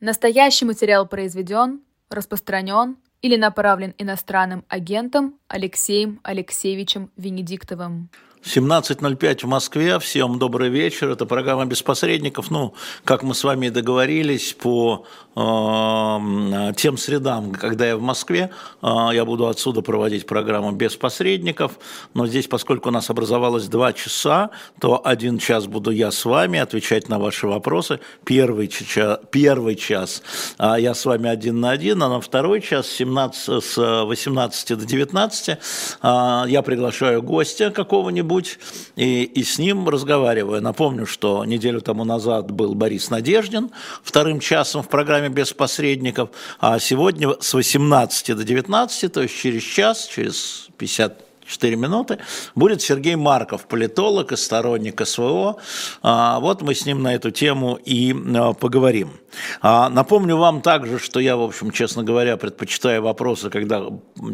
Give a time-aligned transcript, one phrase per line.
[0.00, 8.08] Настоящий материал произведен, распространен или направлен иностранным агентом Алексеем Алексеевичем Венедиктовым.
[8.42, 9.98] 17.05 в Москве.
[9.98, 11.10] Всем добрый вечер.
[11.10, 12.50] Это программа «Без посредников».
[12.50, 12.72] Ну,
[13.04, 15.04] как мы с вами и договорились, по
[15.36, 18.50] э, тем средам, когда я в Москве,
[18.82, 21.72] э, я буду отсюда проводить программу «Без посредников».
[22.14, 26.58] Но здесь, поскольку у нас образовалось два часа, то один час буду я с вами
[26.58, 28.00] отвечать на ваши вопросы.
[28.24, 30.22] Первый, час, первый час
[30.58, 34.78] э, я с вами один на один, а на второй час с, 17, с 18
[34.78, 35.56] до 19 э,
[36.48, 38.58] я приглашаю гостя какого-нибудь где-нибудь
[38.96, 40.62] и, и с ним разговариваю.
[40.62, 43.70] Напомню, что неделю тому назад был Борис Надеждин
[44.02, 46.30] вторым часом в программе «Без посредников»,
[46.60, 52.18] а сегодня с 18 до 19, то есть через час, через 50 4 минуты,
[52.54, 55.56] будет Сергей Марков, политолог и сторонник СВО.
[56.00, 59.10] А, вот мы с ним на эту тему и а, поговорим.
[59.60, 63.84] А, напомню вам также, что я, в общем, честно говоря, предпочитаю вопросы, когда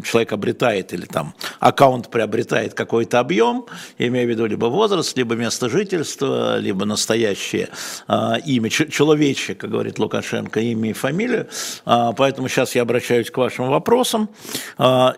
[0.03, 3.65] человек обретает или там аккаунт приобретает какой-то объем,
[3.97, 7.69] имея в виду либо возраст, либо место жительства, либо настоящее
[8.07, 11.47] имя, человечье, как говорит Лукашенко, имя и фамилию.
[11.85, 14.29] Поэтому сейчас я обращаюсь к вашим вопросам,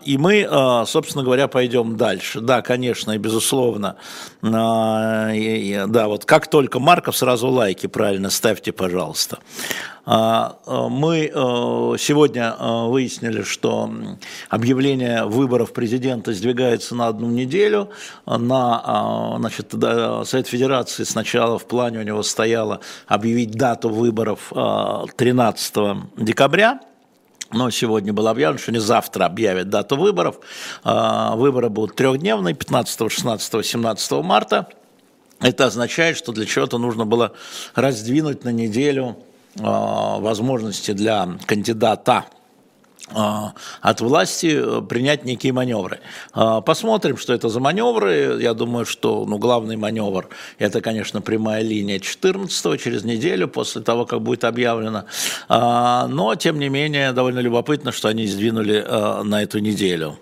[0.04, 2.40] и мы, собственно говоря, пойдем дальше.
[2.40, 3.96] Да, конечно, и безусловно.
[4.42, 5.32] А,
[5.86, 9.38] да, вот как только Марков, сразу лайки правильно ставьте, пожалуйста.
[10.04, 11.30] А, а, мы
[11.98, 13.90] сегодня выяснили, что
[14.48, 17.90] объявление выборов президента сдвигается на одну неделю.
[18.26, 24.52] На, значит, Совет Федерации сначала в плане у него стояло объявить дату выборов
[25.16, 25.74] 13
[26.16, 26.80] декабря
[27.52, 30.36] но сегодня было объявлено, что не завтра объявят дату выборов.
[30.84, 34.68] А, выборы будут трехдневные, 15, 16, 17 марта.
[35.40, 37.32] Это означает, что для чего-то нужно было
[37.74, 42.26] раздвинуть на неделю а, возможности для кандидата
[43.12, 46.00] а, от власти э, принять некие маневры.
[46.32, 48.38] А, посмотрим, что это за маневры.
[48.40, 54.06] Я думаю, что ну, главный маневр– это, конечно, прямая линия 14 через неделю после того,
[54.06, 55.06] как будет объявлено.
[55.48, 58.84] А, но, тем не менее, довольно любопытно, что они сдвинули
[59.24, 60.18] на эту неделю.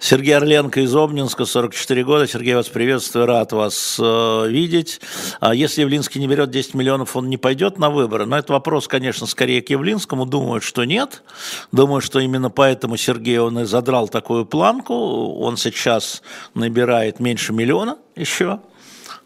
[0.00, 2.26] Сергей Орленко из Обнинска, 44 года.
[2.26, 4.98] Сергей, вас приветствую, рад вас э, видеть.
[5.40, 8.24] А если Явлинский не берет 10 миллионов, он не пойдет на выборы?
[8.24, 10.24] Но это вопрос, конечно, скорее к Явлинскому.
[10.24, 11.22] Думаю, что нет.
[11.70, 14.94] Думаю, что именно поэтому Сергей, он и задрал такую планку.
[14.94, 16.22] Он сейчас
[16.54, 18.60] набирает меньше миллиона еще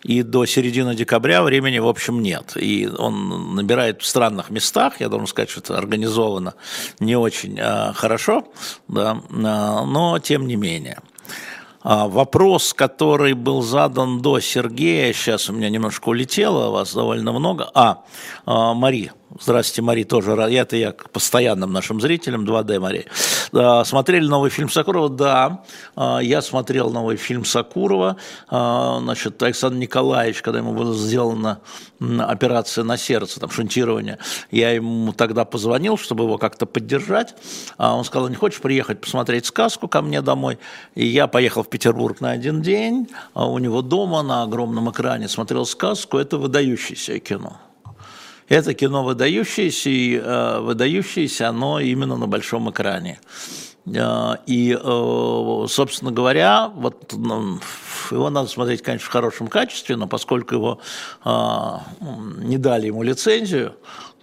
[0.05, 2.53] и до середины декабря времени, в общем, нет.
[2.57, 6.55] И он набирает в странных местах, я должен сказать, что это организовано
[7.01, 8.47] не очень а, хорошо,
[8.87, 11.01] да, а, но тем не менее.
[11.83, 17.71] А, вопрос, который был задан до Сергея, сейчас у меня немножко улетело, вас довольно много.
[17.75, 18.05] А,
[18.47, 18.75] а
[19.41, 20.53] Здравствуйте, Мари, тоже рад.
[20.53, 23.07] Это я к постоянным нашим зрителям, 2D Мари.
[23.85, 25.09] Смотрели новый фильм Сакурова?
[25.09, 25.65] Да,
[25.97, 28.17] а, я смотрел новый фильм Сакурова.
[28.49, 31.59] А, значит, Александр Николаевич, когда ему была сделана
[32.21, 34.19] операция на сердце, там, шунтирование,
[34.53, 37.35] я ему тогда позвонил, чтобы его как-то поддержать.
[37.77, 40.61] А он сказал, не хочешь приехать посмотреть сказку ко мне домой?
[40.95, 45.67] И я поехал в Петербург на один день, у него дома на огромном экране смотрел
[45.67, 46.19] сказку.
[46.19, 47.57] Это выдающееся кино.
[48.49, 53.21] Это кино выдающееся, и э, выдающееся оно именно на большом экране.
[53.87, 57.59] Э, и, э, собственно говоря, вот ну,
[58.11, 60.81] его надо смотреть, конечно, в хорошем качестве, но поскольку его
[61.25, 63.75] не дали ему лицензию,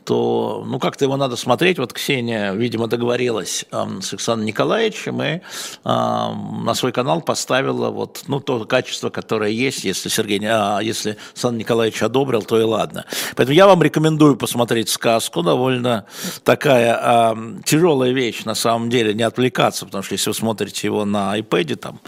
[0.06, 1.80] то ну как-то его надо смотреть.
[1.80, 5.40] Вот Ксения, видимо, договорилась э, с Александром Николаевичем и э,
[5.84, 9.84] на свой канал поставила вот ну то качество, которое есть.
[9.84, 13.06] Если Сергей, а, если Александр Николаевич одобрил, то и ладно.
[13.36, 15.44] Поэтому я вам рекомендую посмотреть сказку.
[15.44, 16.06] Довольно
[16.44, 17.36] такая э,
[17.66, 21.76] тяжелая вещь на самом деле, не отвлекаться, потому что если вы смотрите его на iPad,
[21.76, 22.00] там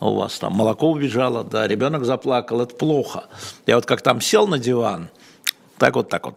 [0.00, 3.24] у вас там молоко убежало, да, ребенок заплакал, это плохо.
[3.66, 5.08] Я вот как там сел на диван,
[5.78, 6.36] так вот, так вот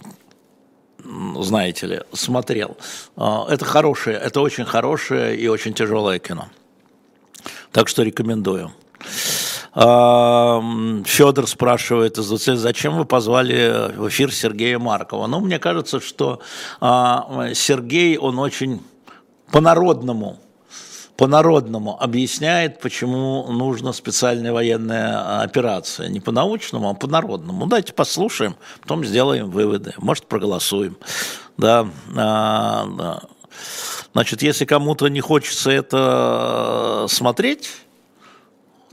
[1.40, 2.78] знаете ли, смотрел.
[3.16, 6.48] А, это хорошее, это очень хорошее и очень тяжелое кино.
[7.72, 8.72] Так что рекомендую.
[9.74, 10.62] А,
[11.06, 15.28] Федор спрашивает из ДЦ, зачем вы позвали в эфир Сергея Маркова?
[15.28, 16.42] Ну, мне кажется, что
[16.80, 18.82] а, Сергей, он очень
[19.52, 20.40] по-народному
[21.22, 26.10] по-народному объясняет, почему нужна специальная военная операция.
[26.10, 27.68] Не по-научному, а по-народному.
[27.68, 29.94] Давайте послушаем, потом сделаем выводы.
[29.98, 30.98] Может, проголосуем.
[31.60, 31.88] Да,
[32.18, 33.22] а.
[34.14, 37.70] Значит, если кому-то не хочется это смотреть,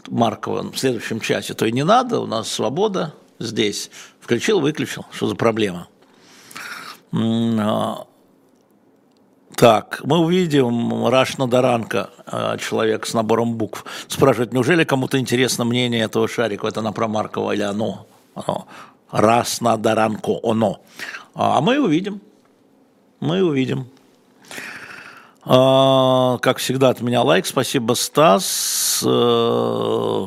[0.08, 3.90] Маркова в следующем часе, то и не надо, у нас свобода здесь.
[4.20, 5.88] Включил, выключил, что за проблема?
[9.58, 15.64] А, так, мы увидим Рашна Даранка, а, человек с набором букв, спрашивает, неужели кому-то интересно
[15.64, 18.06] мнение этого шарика, это на про Маркова или оно?
[18.34, 18.66] оно.
[19.10, 20.80] Рашна Даранко, оно.
[21.34, 22.20] А мы увидим,
[23.20, 23.88] мы увидим.
[25.44, 27.46] Как всегда, от меня лайк.
[27.46, 29.02] Спасибо, Стас.
[29.06, 30.26] Э,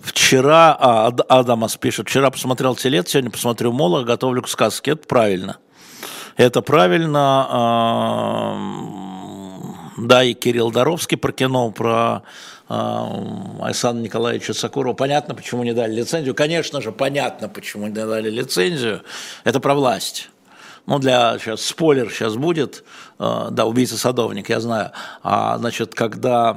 [0.00, 4.92] Вчера, а, Адамас пишет, вчера посмотрел телет, сегодня посмотрю Мола, готовлю к сказке.
[4.92, 5.58] Это правильно.
[6.38, 7.46] Это правильно.
[7.50, 8.56] А,
[9.98, 12.22] да, и Кирилл Доровский про кино, про
[12.68, 14.94] а, Александра Николаевича Сакурова.
[14.94, 16.36] Понятно, почему не дали лицензию.
[16.36, 19.02] Конечно же, понятно, почему не дали лицензию.
[19.42, 20.30] Это про власть
[20.86, 22.82] ну, для, сейчас спойлер сейчас будет,
[23.18, 24.92] э, да, убийца-садовник, я знаю,
[25.22, 26.56] а, значит, когда,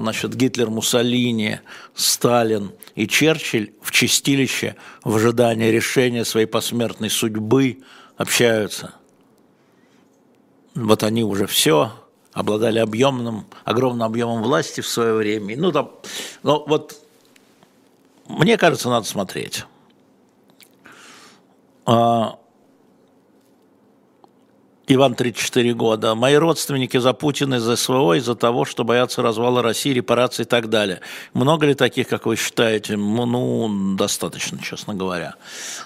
[0.00, 1.60] значит, Гитлер, Муссолини,
[1.94, 7.78] Сталин и Черчилль в чистилище в ожидании решения своей посмертной судьбы
[8.16, 8.94] общаются.
[10.84, 11.92] Вот они уже все
[12.32, 15.56] обладали объемным, огромным объемом власти в свое время.
[15.56, 15.90] Ну, там,
[16.44, 16.94] ну, вот,
[18.28, 19.64] мне кажется, надо смотреть.
[21.84, 22.38] А,
[24.90, 26.14] Иван 34 года.
[26.14, 30.70] Мои родственники за Путина из СВО из-за того, что боятся развала России, репараций и так
[30.70, 31.02] далее.
[31.34, 32.96] Много ли таких, как вы считаете?
[32.96, 35.34] Ну, достаточно, честно говоря.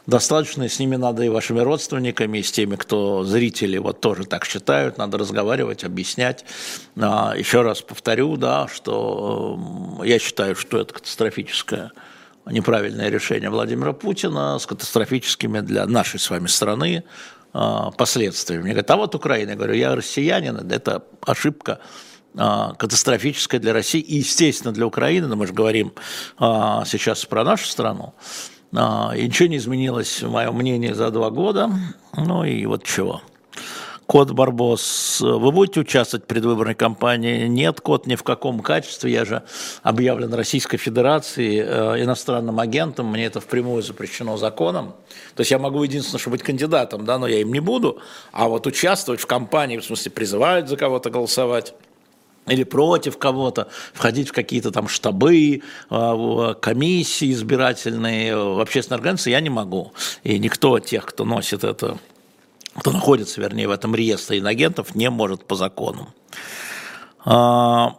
[0.06, 4.24] Достаточно, и с ними надо и вашими родственниками, и с теми, кто зрители вот тоже
[4.24, 6.44] так считают, надо разговаривать, объяснять.
[6.96, 11.90] А, еще раз повторю, да, что я считаю, что это катастрофическое
[12.46, 17.04] неправильное решение Владимира Путина с катастрофическими для нашей с вами страны
[17.52, 18.62] последствиями.
[18.62, 19.50] Мне говорят, а вот Украина.
[19.50, 21.80] Я говорю, я россиянин, это ошибка
[22.36, 25.92] а, катастрофическая для России и, естественно, для Украины, но мы же говорим
[26.38, 28.14] а, сейчас про нашу страну.
[28.72, 28.76] И
[29.26, 31.70] ничего не изменилось, мое мнение, за два года.
[32.16, 33.20] Ну и вот чего.
[34.12, 37.46] Кот Барбос, вы будете участвовать в предвыборной кампании?
[37.46, 39.10] Нет, Кот ни в каком качестве.
[39.10, 39.42] Я же
[39.82, 43.06] объявлен Российской Федерацией э, иностранным агентом.
[43.06, 44.92] Мне это впрямую запрещено законом.
[45.34, 48.02] То есть я могу единственное, что быть кандидатом, да, но я им не буду.
[48.32, 51.72] А вот участвовать в кампании, в смысле призывают за кого-то голосовать,
[52.46, 59.40] или против кого-то, входить в какие-то там штабы, э, комиссии избирательные, в общественные организации я
[59.40, 59.94] не могу.
[60.22, 61.96] И никто тех, кто носит это
[62.74, 66.08] кто находится, вернее, в этом реестре инагентов, не может по закону.
[67.24, 67.96] А,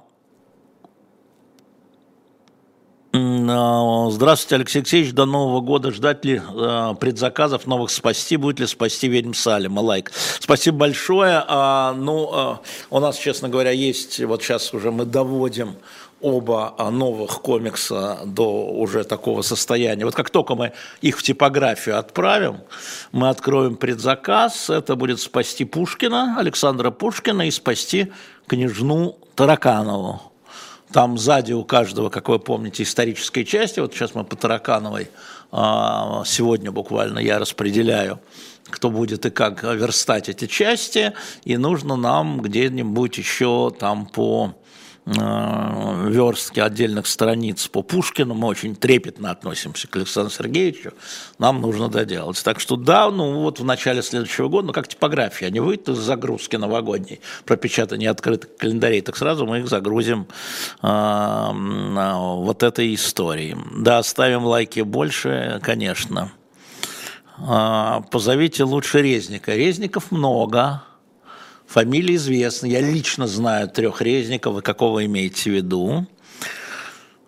[3.16, 5.14] а, здравствуйте, Алексей Алексеевич.
[5.14, 8.38] До Нового года ждать ли э, предзаказов новых спасти?
[8.38, 9.82] Будет ли спасти ведьм Салима?
[9.82, 10.12] Лайк.
[10.40, 11.44] Спасибо большое.
[11.48, 15.76] А, ну, а, у нас, честно говоря, есть, вот сейчас уже мы доводим
[16.24, 20.06] оба новых комикса до уже такого состояния.
[20.06, 20.72] Вот как только мы
[21.02, 22.62] их в типографию отправим,
[23.12, 28.12] мы откроем предзаказ, это будет спасти Пушкина, Александра Пушкина и спасти
[28.48, 30.22] княжну Тараканову.
[30.94, 35.10] Там сзади у каждого, как вы помните, исторической части, вот сейчас мы по Таракановой,
[35.52, 38.20] а, сегодня буквально я распределяю,
[38.70, 44.54] кто будет и как верстать эти части, и нужно нам где-нибудь еще там по
[45.06, 50.94] верстки отдельных страниц по Пушкину, мы очень трепетно относимся к Александру Сергеевичу,
[51.40, 52.42] нам нужно доделать.
[52.44, 55.98] Так что да, ну вот в начале следующего года, ну как типография, они выйдут из
[55.98, 60.28] загрузки новогодней, пропечатания открытых календарей, так сразу мы их загрузим
[60.82, 63.58] э, э, вот этой историей.
[63.76, 66.32] Да, ставим лайки больше, конечно.
[67.40, 69.54] Э, позовите лучше Резника.
[69.54, 70.84] Резников много,
[71.74, 72.68] Фамилии известны.
[72.68, 74.62] Я лично знаю трех резников.
[74.62, 76.06] Какого имеете в виду?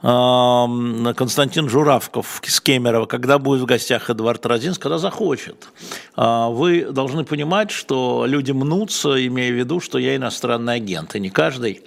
[0.01, 5.67] Константин Журавков из Кемерово, когда будет в гостях Эдуард Розинс, когда захочет.
[6.15, 11.19] А, вы должны понимать, что люди мнутся, имея в виду, что я иностранный агент, и
[11.19, 11.81] не каждый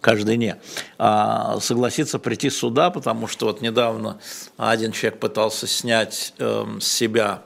[0.00, 0.56] каждый не,
[0.98, 4.18] а согласится прийти сюда, потому что вот недавно
[4.56, 7.42] один человек пытался снять э, с себя,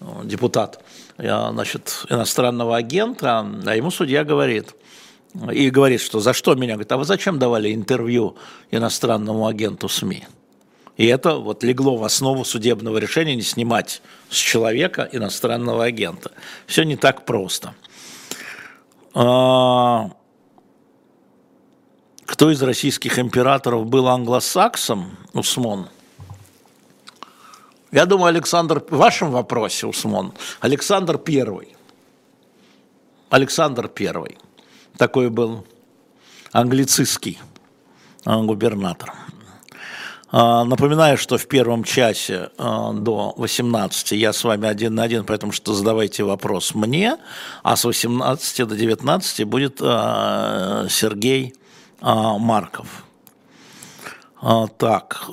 [0.00, 0.81] э, депутат,
[1.18, 4.74] значит, иностранного агента, а ему судья говорит,
[5.50, 6.74] и говорит, что за что меня?
[6.74, 8.36] Говорит, а вы зачем давали интервью
[8.70, 10.24] иностранному агенту СМИ?
[10.98, 16.32] И это вот легло в основу судебного решения не снимать с человека иностранного агента.
[16.66, 17.74] Все не так просто.
[19.14, 20.10] А,
[22.26, 25.16] кто из российских императоров был англосаксом?
[25.32, 25.88] Усмон–
[27.92, 31.76] я думаю, Александр, в вашем вопросе, Усмон, Александр Первый.
[33.30, 34.38] Александр Первый.
[34.96, 35.66] Такой был
[36.52, 37.38] англицистский
[38.24, 39.12] губернатор.
[40.34, 45.24] А, напоминаю, что в первом часе а, до 18 я с вами один на один,
[45.24, 47.18] поэтому что задавайте вопрос мне,
[47.62, 51.54] а с 18 до 19 будет а, Сергей
[52.00, 53.04] Марков.
[54.78, 55.26] Так,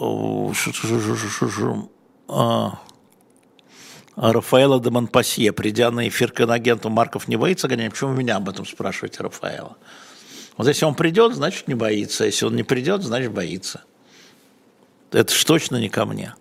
[4.15, 7.91] Рафаэла де Монпасье, придя на эфир к инагенту, Марков не боится гонять?
[7.91, 9.77] Почему меня об этом спрашиваете, Рафаэла?
[10.57, 12.25] Вот если он придет, значит не боится.
[12.25, 13.81] Если он не придет, значит боится.
[15.11, 16.35] Это ж точно не ко мне.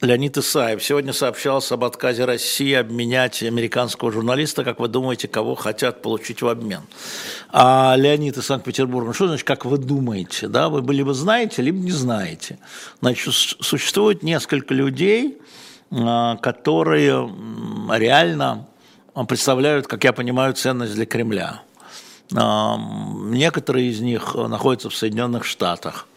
[0.00, 4.64] А, Леонид Исаев сегодня сообщался об отказе России обменять американского журналиста.
[4.64, 6.82] Как вы думаете, кого хотят получить в обмен?
[7.50, 10.48] А Леонид из Санкт-Петербурга, что значит, как вы думаете?
[10.48, 10.68] Да?
[10.68, 12.58] Вы либо знаете, либо не знаете.
[13.00, 15.38] Значит, существует несколько людей,
[15.90, 17.30] а, которые
[17.90, 18.66] реально
[19.28, 21.62] представляют, как я понимаю, ценность для Кремля.
[22.30, 26.08] Некоторые из них находятся в Соединенных Штатах,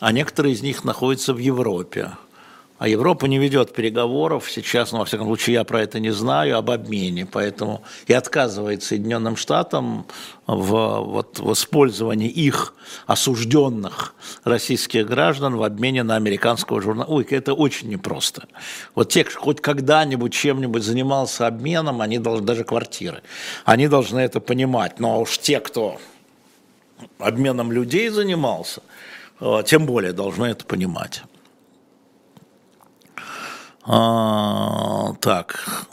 [0.00, 2.12] а некоторые из них находятся в Европе.
[2.78, 6.58] А Европа не ведет переговоров сейчас, ну, во всяком случае, я про это не знаю,
[6.58, 7.24] об обмене.
[7.24, 10.06] Поэтому и отказывает Соединенным Штатам
[10.46, 12.74] в, вот, в использовании их
[13.06, 14.14] осужденных
[14.44, 17.08] российских граждан в обмене на американского журнала.
[17.08, 18.46] Ой, это очень непросто.
[18.94, 23.22] Вот те, кто хоть когда-нибудь чем-нибудь занимался обменом, они должны, даже квартиры,
[23.64, 25.00] они должны это понимать.
[25.00, 25.98] Но уж те, кто
[27.18, 28.82] обменом людей занимался,
[29.40, 31.22] э, тем более должны это понимать.
[33.86, 35.86] А, так.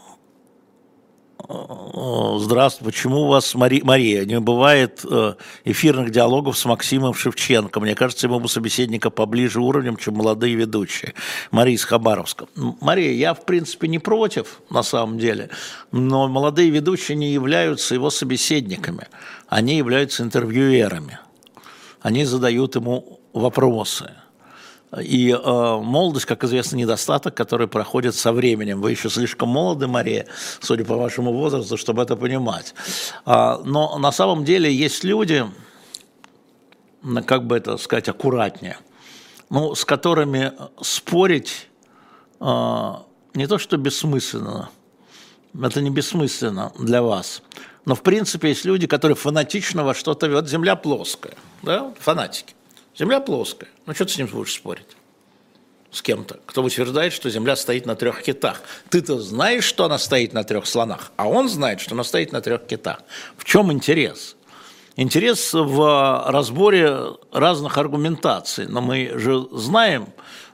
[1.48, 2.86] Здравствуйте.
[2.86, 5.36] Почему у вас, Мари, Мария, не бывает э,
[5.66, 7.80] эфирных диалогов с Максимом Шевченко?
[7.80, 11.14] Мне кажется, ему собеседника поближе уровнем, чем молодые ведущие.
[11.52, 12.48] Мария из Хабаровска.
[12.56, 15.50] Мария, я, в принципе, не против, на самом деле,
[15.92, 19.08] но молодые ведущие не являются его собеседниками.
[19.48, 21.20] Они являются интервьюерами.
[22.02, 24.12] Они задают ему вопросы.
[25.02, 28.82] И э, молодость, как известно, недостаток, который проходит со временем.
[28.82, 30.28] Вы еще слишком молоды, Мария,
[30.62, 32.76] судя по вашему возрасту, чтобы это понимать.
[33.26, 35.46] А, но на самом деле есть люди,
[37.26, 38.78] как бы это сказать, аккуратнее,
[39.50, 41.70] ну, с которыми спорить
[42.40, 42.94] э,
[43.34, 44.70] не то что бессмысленно,
[45.60, 47.42] это не бессмысленно для вас,
[47.86, 50.30] но в принципе есть люди, которые фанатично во что-то...
[50.30, 51.34] Вот земля плоская,
[51.64, 52.54] да, фанатики.
[52.98, 53.70] Земля плоская.
[53.86, 54.88] Ну, что ты с ним будешь спорить?
[55.92, 58.62] С кем-то, кто утверждает, что Земля стоит на трех китах.
[58.90, 62.42] Ты-то знаешь, что она стоит на трех слонах, а он знает, что она стоит на
[62.42, 63.00] трех китах.
[63.38, 64.36] В чем интерес?
[64.96, 66.98] Интерес в разборе
[67.32, 68.68] разных аргументаций.
[68.68, 70.08] Но мы же знаем,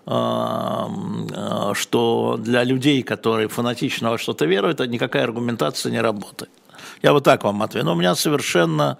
[0.05, 6.51] э, э, что для людей, которые фанатично во что-то веруют, никакая аргументация не работает.
[7.01, 7.85] Я вот так вам отвечу.
[7.85, 8.97] Но у меня совершенно,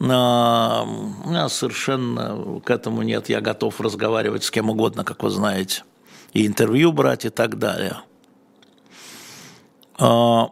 [0.00, 3.28] а, у меня совершенно к этому нет.
[3.28, 5.84] Я готов разговаривать с кем угодно, как вы знаете.
[6.32, 8.00] И интервью брать и так далее.
[9.98, 10.50] А,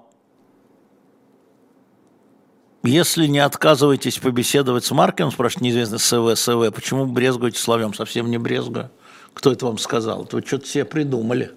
[2.83, 7.93] если не отказываетесь побеседовать с Маркиным, спрашивает неизвестный СВ, СВ, почему брезгуете словем?
[7.93, 8.91] Совсем не брезгую.
[9.35, 10.25] Кто это вам сказал?
[10.25, 11.53] Это вы что-то себе придумали.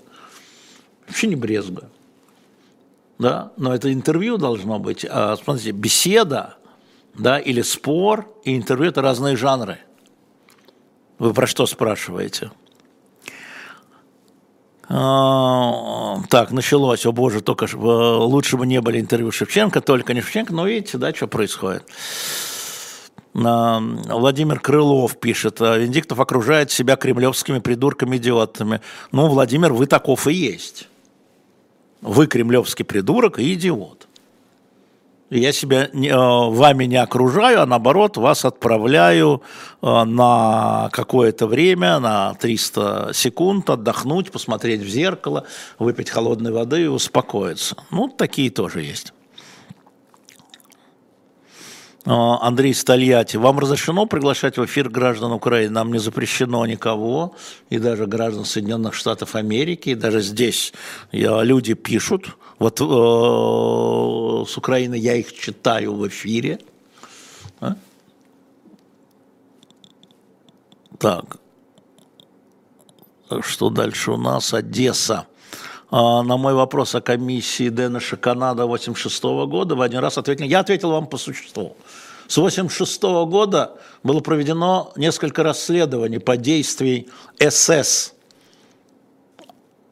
[1.08, 1.90] Вообще не брезгую
[3.22, 6.56] да, но это интервью должно быть, а, смотрите, беседа,
[7.14, 9.78] да, или спор, и интервью– это разные жанры.
[11.20, 12.52] Вы про что спрашиваете?
[14.90, 20.22] А, так, началось, о боже, только э, лучше бы не были интервью Шевченко, только не
[20.22, 21.84] Шевченко, но видите, да, что происходит.
[23.36, 28.82] А, Владимир Крылов пишет, Венедиктов окружает себя кремлевскими придурками-идиотами.
[29.12, 30.88] Ну, Владимир, вы таков и есть.
[32.02, 34.08] Вы кремлевский придурок и идиот.
[35.30, 39.42] Я себя не, э, вами не окружаю, а наоборот вас отправляю
[39.82, 45.46] э, на какое-то время, на 300 секунд отдохнуть, посмотреть в зеркало,
[45.80, 47.78] выпить холодной воды и успокоиться.
[47.92, 49.14] Ну, такие тоже есть.
[52.04, 55.74] А, Андрей Стальяти, вам разрешено приглашать в эфир граждан Украины?
[55.74, 57.36] Нам не запрещено никого,
[57.70, 60.74] и даже граждан Соединенных Штатов Америки, и даже здесь
[61.12, 62.38] люди пишут.
[62.58, 66.60] Вот э, с Украины я их читаю в эфире.
[67.60, 67.76] А?
[70.98, 71.38] Так,
[73.42, 74.54] что дальше у нас?
[74.54, 75.28] Одесса.
[75.92, 80.48] А, на мой вопрос о комиссии Дэниша Канада 86 года вы один раз ответили.
[80.48, 81.76] Я ответил вам по существу.
[82.28, 88.14] С 86 года было проведено несколько расследований по действий СС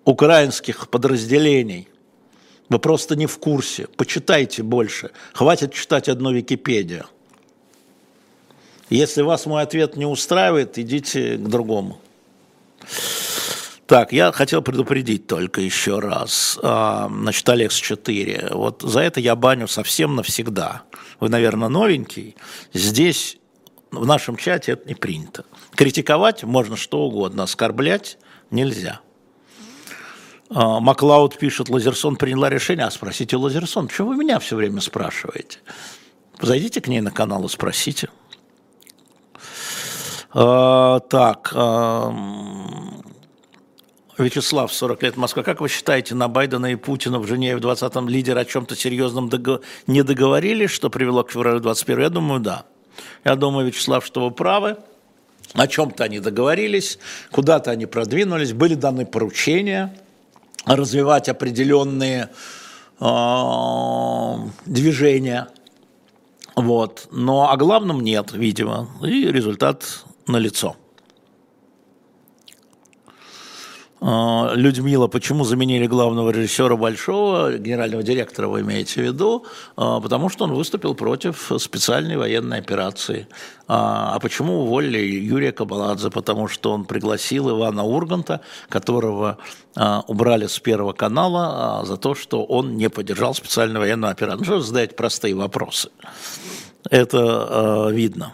[0.05, 1.89] украинских подразделений.
[2.69, 3.87] Вы просто не в курсе.
[3.97, 5.11] Почитайте больше.
[5.33, 7.07] Хватит читать одну Википедию.
[8.89, 11.99] Если вас мой ответ не устраивает, идите к другому.
[13.89, 16.59] Так, я хотел предупредить только еще раз.
[16.61, 18.49] А, значит, Алекс 4.
[18.51, 20.83] Вот за это я баню совсем навсегда.
[21.19, 22.35] Вы, наверное, новенький.
[22.71, 23.39] Здесь,
[23.89, 25.43] в нашем чате, это не принято.
[25.71, 28.19] Критиковать можно что угодно, оскорблять
[28.51, 28.99] нельзя.
[30.51, 32.85] А, Маклауд пишет, Лазерсон приняла решение.
[32.85, 35.61] А спросите Лазерсон, почему вы меня все время спрашиваете?
[36.39, 38.09] Зайдите к ней на канал и спросите.
[40.31, 41.51] А, так,
[44.19, 45.43] Вячеслав, 40 лет Москва.
[45.43, 49.29] Как вы считаете, на Байдена и Путина в Женеве в 20-м лидеры о чем-то серьезном
[49.87, 52.65] не договорились, что привело к февралю 21 Я думаю, да.
[53.23, 54.77] Я думаю, Вячеслав, что вы правы.
[55.53, 56.99] О чем-то они договорились,
[57.31, 59.95] куда-то они продвинулись, были даны поручения
[60.65, 62.29] развивать определенные
[62.99, 64.33] э,
[64.65, 65.47] движения.
[66.55, 67.07] Вот.
[67.11, 68.89] Но о главном нет, видимо.
[69.01, 70.75] И результат налицо.
[70.75, 70.89] А,
[74.01, 79.45] Людмила, почему заменили главного режиссера Большого, генерального директора вы имеете в виду?
[79.75, 83.27] А, потому что он выступил против специальной военной операции.
[83.67, 86.11] А, а почему уволили Юрия Кабаладзе?
[86.11, 88.39] Потому что он пригласил Ивана Урганта,
[88.69, 89.37] которого
[90.07, 94.47] убрали с Первого канала за то, что он не поддержал специальную военную операцию.
[94.47, 95.89] Ну, задать простые вопросы?
[96.89, 98.31] Это видно.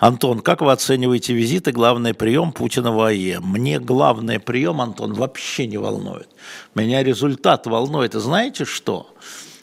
[0.00, 3.40] Антон, как вы оцениваете визиты, главный прием Путина в АЕ?
[3.40, 6.30] Мне главный прием, Антон, вообще не волнует.
[6.74, 8.14] Меня результат волнует.
[8.14, 9.14] И знаете что?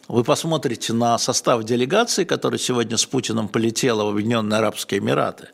[0.08, 5.48] Вы посмотрите на состав делегации, которая сегодня с Путиным полетела в Объединенные Арабские Эмираты.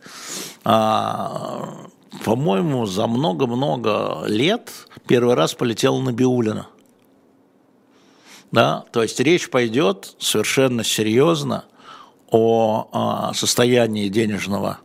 [0.65, 1.87] А,
[2.25, 4.69] по-моему, за много-много лет
[5.07, 6.67] первый раз полетела на Биулина.
[8.51, 8.83] Да?
[8.91, 11.63] То есть речь пойдет совершенно серьезно
[12.33, 14.79] о состоянии денежного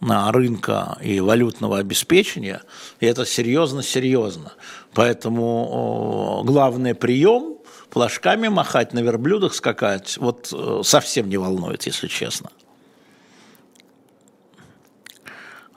[0.00, 2.62] рынка и валютного обеспечения,
[3.00, 4.52] и это серьезно-серьезно.
[4.94, 7.56] Поэтому главный прием
[7.90, 12.50] флажками махать, на верблюдах скакать, вот э, совсем не волнует, если честно.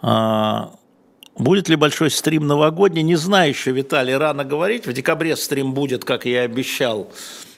[0.02, 0.72] А,
[1.38, 3.04] будет ли большой стрим новогодний?
[3.04, 4.88] Не знаю еще, Виталий, рано говорить.
[4.88, 7.12] В декабре стрим будет, как я и обещал.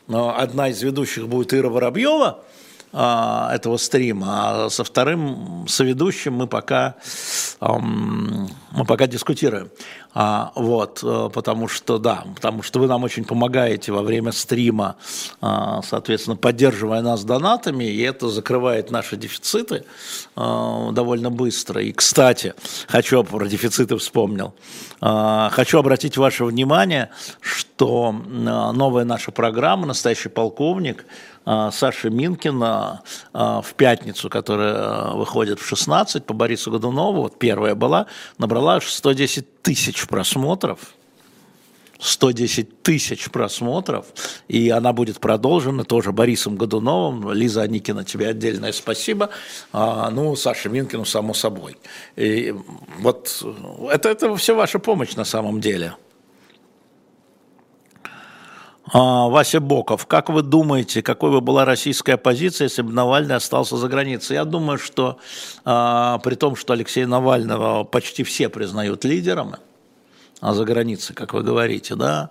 [0.08, 2.44] Одна из ведущих будет Ира Воробьева–
[2.94, 6.96] а, этого стрима, а со вторым соведущим мы пока,
[7.60, 9.70] мы пока дискутируем.
[10.20, 14.96] А, вот, э, потому что, да, потому что вы нам очень помогаете во время стрима,
[15.40, 19.84] соответственно, поддерживая нас донатами, и это закрывает наши дефициты
[20.36, 21.84] довольно быстро.
[21.84, 22.56] И, кстати,
[22.88, 24.56] хочу про дефициты вспомнил.
[25.00, 31.06] Хочу обратить ваше внимание, что новая наша программа «Настоящий полковник»
[31.50, 37.40] А, Саши Минкина а, в пятницу, которая а, выходит в 16 по Борису Годунову, вот
[37.40, 40.80] первая была, набрала аж 110 тысяч просмотров.
[42.00, 44.06] 110 тысяч просмотров,
[44.48, 47.32] и она будет продолжена тоже Борисом Годуновым.
[47.32, 49.30] Лиза Аникина, тебе отдельное спасибо.
[49.74, 51.78] А, ну, Саше Минкину, само собой.
[52.16, 52.54] И
[53.00, 53.44] вот
[53.90, 55.96] это, это все ваша помощь на самом деле.
[58.94, 63.76] А, Вася Боков, как вы думаете, какой бы была российская позиция, если бы Навальный остался
[63.76, 64.36] за границей?
[64.36, 65.18] Я думаю, что
[65.66, 69.56] а, при том, что Алексея Навального почти все признают лидером,
[70.42, 72.30] а за границей, как вы говорите, да,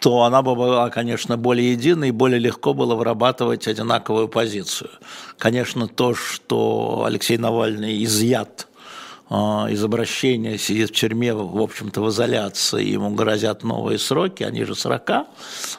[0.00, 4.90] то она бы была, конечно, более единой и более легко было вырабатывать одинаковую позицию.
[5.38, 8.68] Конечно, то, что Алексей Навальный изъят
[9.28, 14.64] а, из обращения, сидит в тюрьме, в общем-то, в изоляции, ему грозят новые сроки, они
[14.64, 15.26] же 40,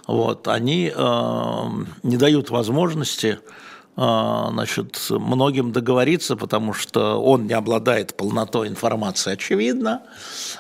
[0.07, 1.63] вот, они э,
[2.03, 3.68] не дают возможности э,
[3.99, 10.03] значит, многим договориться, потому что он не обладает полнотой информации, очевидно.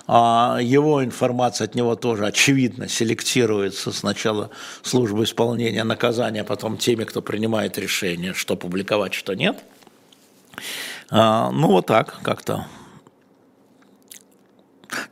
[0.07, 4.49] А его информация от него тоже, очевидно, селектируется сначала
[4.81, 9.63] службой исполнения наказания, а потом теми, кто принимает решение, что публиковать, что нет.
[11.09, 12.67] А, ну, вот так как-то.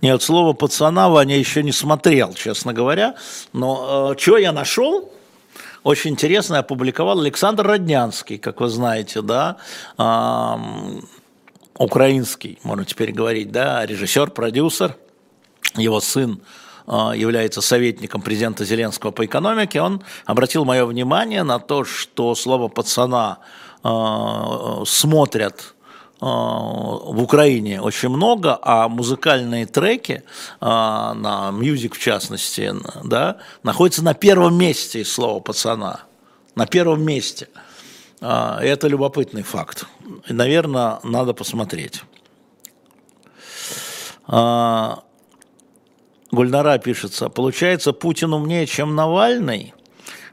[0.02, 3.16] Нет, слово пацана Ваня еще не смотрел, честно говоря.
[3.54, 5.13] Но э, что я нашел?
[5.88, 9.56] Очень интересно опубликовал Александр Роднянский, как вы знаете, да,
[11.78, 14.97] украинский, можно теперь говорить, да, режиссер, продюсер,
[15.78, 16.41] его сын
[16.88, 22.67] э, является советником президента Зеленского по экономике, он обратил мое внимание на то, что слово
[22.67, 23.38] пацана
[23.82, 25.73] э, смотрят
[26.19, 30.23] в Украине очень много, а музыкальные треки,
[30.60, 36.01] э, на мюзик в частности, да, находятся на первом месте из слова «пацана».
[36.56, 37.49] На первом месте.
[38.19, 39.86] А, это любопытный факт.
[40.27, 42.01] И, наверное, надо посмотреть.
[44.25, 45.03] А,
[46.32, 47.30] Гульнара пишется.
[47.30, 49.73] Получается, Путин умнее, чем Навальный?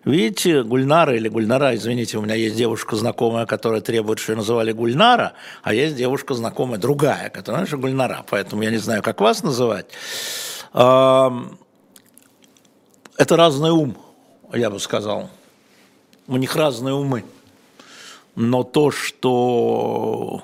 [0.05, 4.73] Видите, Гульнара или Гульнара, извините, у меня есть девушка знакомая, которая требует, что ее называли
[4.73, 9.43] Гульнара, а есть девушка знакомая другая, которая, знаешь, Гульнара, поэтому я не знаю, как вас
[9.43, 9.87] называть.
[10.73, 11.40] Это
[13.31, 13.97] разный ум,
[14.53, 15.31] я бы сказал.
[16.27, 17.25] У них разные умы.
[18.35, 20.43] Но то, что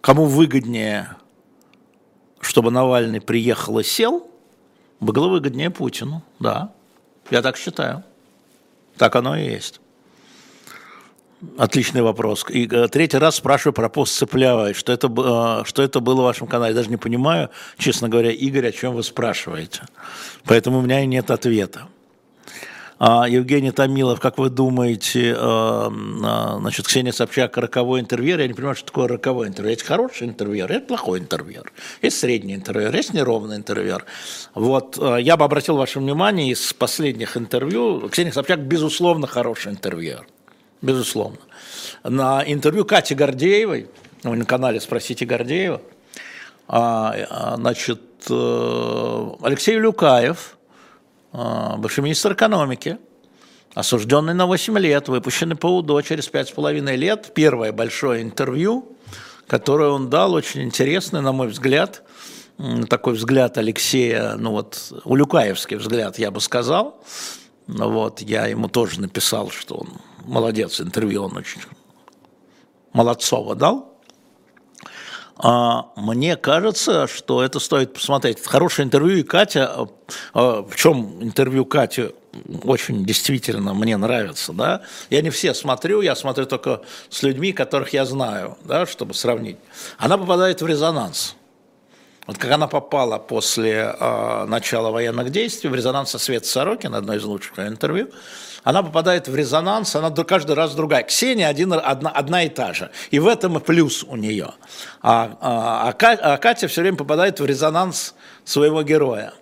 [0.00, 1.16] кому выгоднее,
[2.40, 4.26] чтобы Навальный приехал и сел,
[5.00, 6.72] было выгоднее Путину, да.
[7.30, 8.04] Я так считаю.
[8.96, 9.80] Так оно и есть.
[11.58, 12.44] Отличный вопрос.
[12.48, 16.24] И э, третий раз спрашиваю про пост Цыплявой, что это, э, что это было в
[16.24, 16.70] вашем канале.
[16.70, 19.82] Я даже не понимаю, честно говоря, Игорь, о чем вы спрашиваете.
[20.44, 21.88] Поэтому у меня и нет ответа.
[22.98, 28.54] А, Евгений Томилов, как вы думаете, э, э, значит, Ксения Собчак роковой интервьюер, я не
[28.54, 29.72] понимаю, что такое роковой интервьюер.
[29.72, 34.04] Есть хороший интервьюер, есть плохой интервьюер, есть средний интервьюер, есть неровный интервьюер.
[34.54, 40.26] Вот, э, я бы обратил ваше внимание из последних интервью, Ксения Собчак, безусловно, хороший интервьюер,
[40.80, 41.38] безусловно.
[42.04, 43.88] На интервью Кати Гордеевой,
[44.22, 45.82] на канале спросите Гордеева,
[46.68, 50.63] а, значит, Алексей Люкаев– а,
[51.34, 52.98] бывший министр экономики,
[53.74, 57.32] осужденный на 8 лет, выпущенный по УДО через 5,5 лет.
[57.34, 58.96] Первое большое интервью,
[59.48, 62.04] которое он дал, очень интересный, на мой взгляд,
[62.88, 67.02] такой взгляд Алексея, ну вот, улюкаевский взгляд, я бы сказал.
[67.66, 69.88] Вот, я ему тоже написал, что он
[70.24, 71.62] молодец, интервью он очень
[72.92, 73.93] молодцово дал.
[75.36, 78.44] А мне кажется, что это стоит посмотреть.
[78.44, 79.88] Хорошее интервью, и Катя,
[80.32, 82.10] а, в чем интервью Кати
[82.64, 84.82] очень действительно мне нравится, да.
[85.10, 89.56] Я не все смотрю, я смотрю только с людьми, которых я знаю, да, чтобы сравнить.
[89.98, 91.36] Она попадает в резонанс.
[92.26, 97.14] Вот как она попала после э, начала военных действий в резонанс со Свет Сорокин, одно
[97.14, 98.08] из лучших интервью,
[98.62, 101.02] она попадает в резонанс, она каждый раз другая.
[101.02, 102.90] Ксения один, одна, одна и та же.
[103.10, 104.52] И в этом плюс у нее.
[105.02, 109.34] А, а, а, а Катя все время попадает в резонанс своего героя.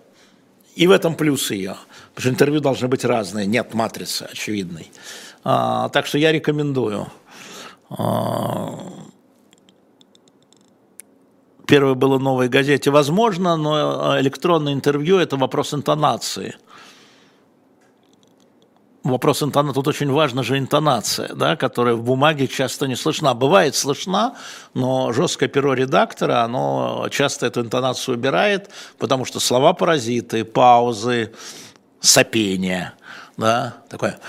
[0.75, 1.77] И в этом плюс ее.
[2.13, 3.45] Потому что интервью должны быть разные.
[3.45, 4.91] Нет матрицы очевидной.
[5.45, 7.07] А, так что я рекомендую.
[7.89, 8.77] А,
[11.73, 12.91] первое было «Новой газете».
[12.91, 16.55] Возможно, но электронное интервью– это вопрос интонации–
[19.03, 23.33] вопрос интонации, тут очень важна же интонация, да, которая в бумаге часто не слышна.
[23.33, 24.35] Бывает слышна,
[24.75, 31.31] но жесткое перо редактора, оно часто эту интонацию убирает, потому что слова паразиты, паузы,
[31.99, 32.93] сопение,
[33.35, 34.19] да, такое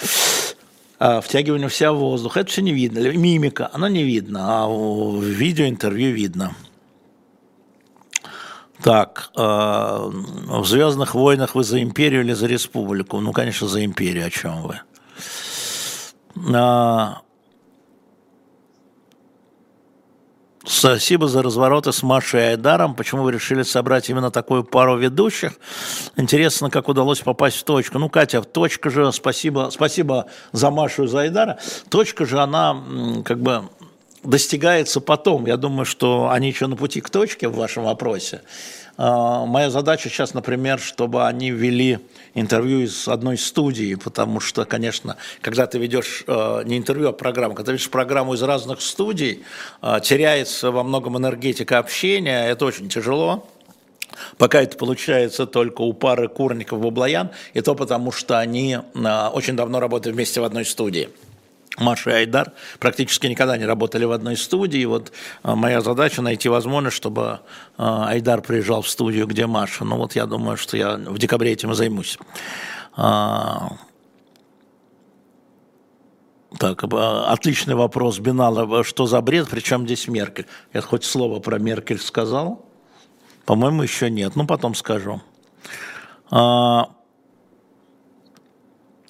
[0.99, 3.01] а, втягивание вся воздуха, это все не видно.
[3.01, 6.55] Мимика, она не видно, а в видеоинтервью видно.
[8.85, 13.19] Так, э, в «Звездных войнах» вы за империю или за республику?
[13.19, 14.81] Ну, конечно, за империю, о чем вы.
[16.55, 17.23] А,
[20.67, 22.95] Спасибо за развороты с Машей и Айдаром.
[22.95, 25.53] Почему вы решили собрать именно такую пару ведущих?
[26.17, 27.99] Интересно, как удалось попасть в точку.
[27.99, 31.59] Ну, Катя, точка же, спасибо, спасибо за Машу и за Айдара.
[31.89, 32.83] Точка же, она
[33.25, 33.65] как бы
[34.25, 35.47] достигается потом.
[35.47, 38.43] Я думаю, что они еще на пути к точке в вашем вопросе.
[38.97, 41.99] А, моя задача сейчас, например, чтобы они вели
[42.35, 47.55] интервью из одной студии, потому что, конечно, когда ты ведешь а, не интервью, а программу,
[47.55, 49.45] когда ты ведешь программу из разных студий,
[49.81, 53.47] а, теряется во многом энергетика общения, это очень тяжело.
[54.39, 58.79] Пока это получается только у пары Курников Баблоян, и то потому, что они
[59.33, 61.09] очень давно работают вместе в одной студии.
[61.79, 64.85] Маша и Айдар практически никогда не работали в одной студии.
[64.85, 67.41] Вот а, моя задача найти возможность, чтобы
[67.77, 69.85] а, Айдар приезжал в студию, где Маша.
[69.85, 72.19] Ну вот я думаю, что я в декабре этим займусь.
[72.97, 73.73] А,
[76.59, 78.85] так, отличный вопрос Бинала.
[78.85, 79.49] Что за бред?
[79.51, 80.47] Причем здесь Меркель?
[80.73, 82.65] Я хоть слово про Меркель сказал?
[83.45, 84.37] По-моему, еще нет.
[84.37, 85.21] Ну, потом скажу.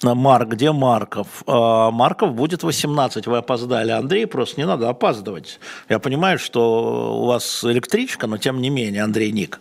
[0.03, 1.43] Марк, где Марков?
[1.47, 3.91] А, Марков будет 18, вы опоздали.
[3.91, 5.59] Андрей, просто не надо опаздывать.
[5.89, 9.59] Я понимаю, что у вас электричка, но тем не менее, Андрей Ник.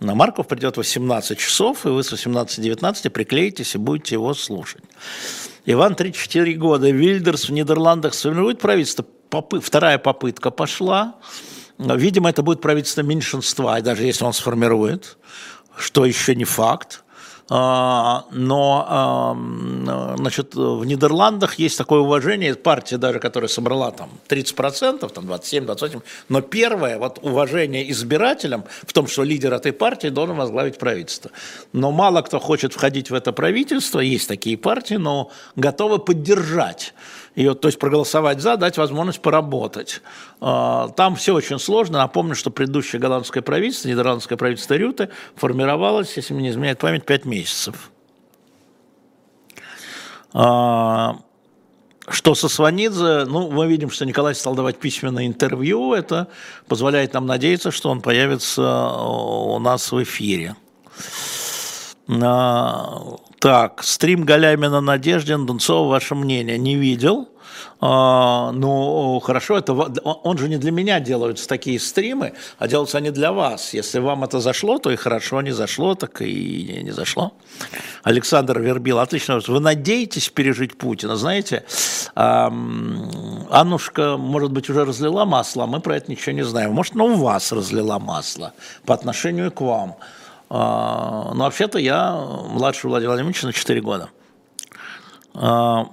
[0.00, 4.82] На Марков придет 18 часов, и вы с 18-19 приклеитесь и будете его слушать.
[5.64, 6.90] Иван, 34 года.
[6.90, 9.04] Вильдерс в Нидерландах сформирует правительство.
[9.30, 9.60] Попы...
[9.60, 11.14] Вторая попытка пошла.
[11.78, 15.16] Видимо, это будет правительство меньшинства, и даже если он сформирует,
[15.76, 17.01] что еще не факт.
[17.54, 19.36] А, но
[20.16, 26.40] значит, в Нидерландах есть такое уважение, партия даже, которая собрала там 30%, там 27-28%, но
[26.40, 31.30] первое вот уважение избирателям в том, что лидер этой партии должен возглавить правительство.
[31.74, 36.94] Но мало кто хочет входить в это правительство, есть такие партии, но готовы поддержать
[37.34, 40.02] ее, то есть проголосовать за, дать возможность поработать.
[40.40, 41.98] А, там все очень сложно.
[41.98, 47.24] Напомню, что предыдущее голландское правительство, нидерландское правительство Рюты, формировалось, если мне не изменяет память, 5
[47.24, 47.90] месяцев.
[50.34, 51.16] А,
[52.08, 56.28] что со Сванидзе, ну, мы видим, что Николай стал давать письменное интервью, это
[56.66, 60.56] позволяет нам надеяться, что он появится у нас в эфире.
[63.42, 67.28] Так, стрим Галямина Надеждин, Дунцова, ваше мнение, не видел.
[67.80, 73.10] А, ну, хорошо, это, он же не для меня делаются такие стримы, а делаются они
[73.10, 73.74] для вас.
[73.74, 77.32] Если вам это зашло, то и хорошо, не зашло, так и не, зашло.
[78.04, 79.40] Александр Вербил, отлично.
[79.44, 81.16] Вы надеетесь пережить Путина?
[81.16, 81.64] Знаете,
[82.14, 86.74] Аннушка, может быть, уже разлила масло, а мы про это ничего не знаем.
[86.74, 88.52] Может, ну, у вас разлила масло
[88.86, 89.96] по отношению к вам.
[90.54, 94.10] А, но вообще-то я младше Владимира Владимировича на 4 года.
[95.32, 95.86] А,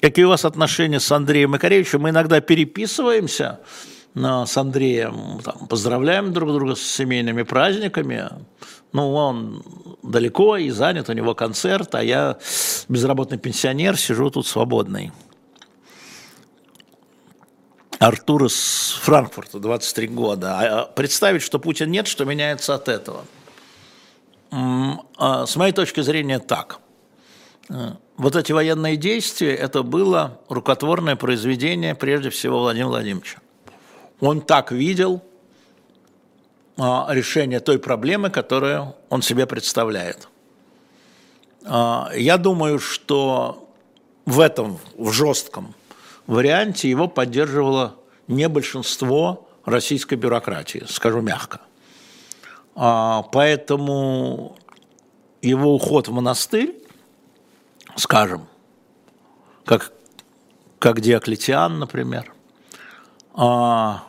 [0.00, 2.00] какие у вас отношения с Андреем Макаревичем?
[2.00, 3.60] Мы иногда переписываемся
[4.14, 8.30] с Андреем, там, поздравляем друг друга с семейными праздниками.
[8.94, 9.62] Ну, он
[10.02, 12.38] далеко и занят, у него концерт, а я
[12.88, 15.12] безработный пенсионер, сижу тут свободный.
[18.02, 20.58] Артур из Франкфурта, 23 года.
[20.58, 23.24] А представить, что Путин нет, что меняется от этого?
[24.50, 26.80] А, с моей точки зрения, так.
[27.70, 33.38] Э, вот эти военные действия, это было рукотворное произведение, прежде всего, Владимира Владимировича.
[34.20, 35.22] Он так видел
[36.76, 40.28] а, решение той проблемы, которую он себе представляет.
[41.64, 43.68] А, я думаю, что
[44.26, 45.76] в этом, в жестком
[46.26, 47.96] варианте его поддерживало
[48.28, 51.60] не большинство российской бюрократии, скажу мягко.
[52.74, 54.56] А, поэтому
[55.40, 56.74] его уход в монастырь,
[57.96, 58.46] скажем,
[59.64, 59.92] как,
[60.78, 62.32] как Диоклетиан, например,
[63.34, 64.04] а,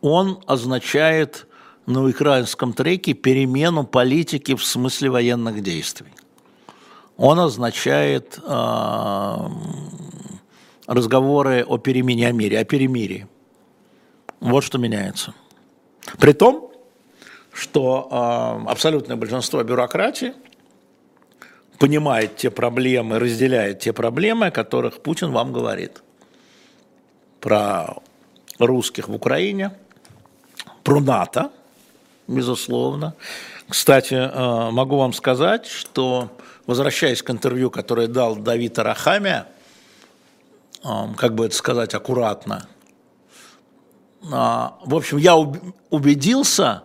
[0.00, 1.46] он означает
[1.86, 6.12] на украинском треке перемену политики в смысле военных действий.
[7.16, 9.50] Он означает а,
[10.86, 13.26] разговоры о перемене о мире, о перемирии.
[14.40, 15.34] Вот что меняется.
[16.18, 16.72] При том,
[17.52, 20.32] что э, абсолютное большинство бюрократии
[21.78, 26.02] понимает те проблемы, разделяет те проблемы, о которых Путин вам говорит.
[27.40, 27.96] Про
[28.58, 29.72] русских в Украине,
[30.82, 31.50] про НАТО,
[32.26, 33.14] безусловно.
[33.68, 36.30] Кстати, э, могу вам сказать, что,
[36.66, 39.46] возвращаясь к интервью, которое дал Давид Арахамия,
[40.82, 42.66] как бы это сказать аккуратно.
[44.30, 46.84] А, в общем, я убедился,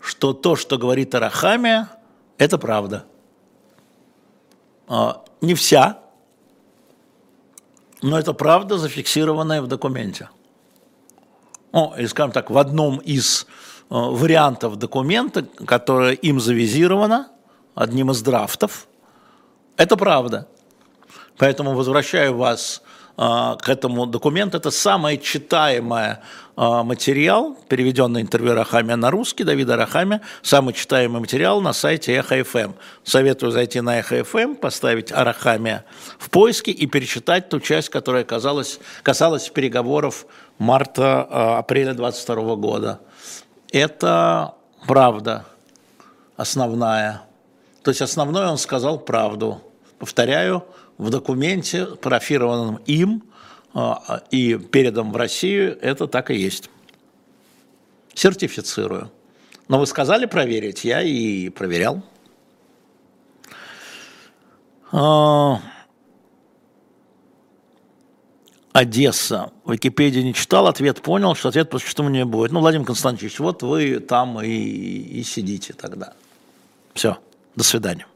[0.00, 1.88] что то, что говорит Арахамия,
[2.36, 3.04] это правда.
[4.86, 5.98] А, не вся,
[8.02, 10.30] но это правда, зафиксированная в документе.
[11.72, 13.46] Ну, и, скажем так, в одном из
[13.90, 17.28] а, вариантов документа, которое им завизировано,
[17.74, 18.88] одним из драфтов,
[19.76, 20.48] это правда.
[21.36, 22.82] Поэтому возвращаю вас
[23.18, 24.58] к этому документу.
[24.58, 26.18] Это самый читаемый
[26.60, 32.74] а, материал, переведенный интервью Рахамия на русский, Давида Рахамия, самый читаемый материал на сайте Эхо.ФМ.
[33.02, 35.84] Советую зайти на Эхо.ФМ, поставить Арахамия
[36.18, 40.26] в поиске и перечитать ту часть, которая казалась, касалась переговоров
[40.58, 43.00] марта-апреля 22 года.
[43.72, 44.54] Это
[44.86, 45.44] правда
[46.36, 47.22] основная.
[47.82, 49.60] То есть основное он сказал правду.
[49.98, 50.64] Повторяю,
[50.98, 53.22] в документе, парафированном им
[53.72, 56.68] а, и передан в Россию, это так и есть.
[58.14, 59.10] Сертифицирую.
[59.68, 62.02] Но вы сказали проверить, я и проверял.
[64.90, 65.60] А,
[68.72, 69.52] Одесса.
[69.66, 72.52] Википедия не читал, ответ понял, что ответ почему не будет.
[72.52, 76.14] Ну, Владимир Константинович, вот вы там и, и сидите тогда.
[76.94, 77.18] Все,
[77.54, 78.06] до свидания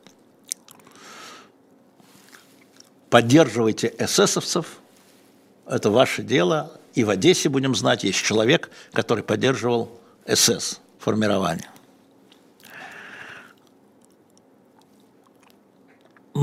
[3.12, 4.64] поддерживайте эсэсовцев,
[5.66, 6.72] это ваше дело.
[6.94, 9.90] И в Одессе, будем знать, есть человек, который поддерживал
[10.26, 11.68] СС формирование.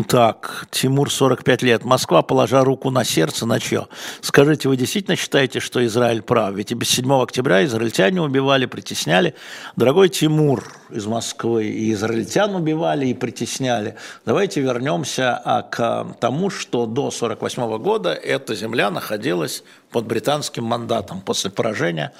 [0.08, 1.84] Так, Тимур, 45 лет.
[1.84, 3.88] Москва, положа руку на сердце, на чье?
[4.21, 6.54] Скажите, вы действительно считаете, что Израиль прав?
[6.54, 9.34] Ведь и без 7 октября израильтяне убивали, притесняли.
[9.75, 13.95] Дорогой Тимур из Москвы, и израильтян убивали, и притесняли.
[14.25, 21.21] Давайте вернемся а, к тому, что до 48 года эта земля находилась под британским мандатом
[21.21, 22.13] после поражения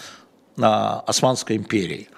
[0.60, 2.10] а, Османской империи.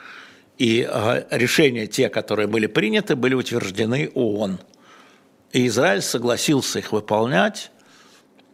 [0.58, 4.60] И а, решения те, которые были приняты, были утверждены ООН–
[5.54, 7.72] и Израиль согласился их выполнять.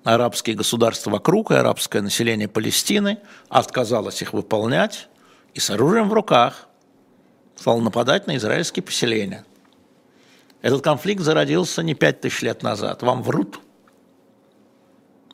[0.04, 5.10] Арабские государства вокруг и арабское население Палестины отказалось их выполнять
[5.54, 6.68] и с оружием в руках
[7.56, 9.44] стал нападать на израильские поселения.
[10.62, 13.04] Этот конфликт зародился не пять тысяч лет назад.
[13.04, 13.60] Вам врут.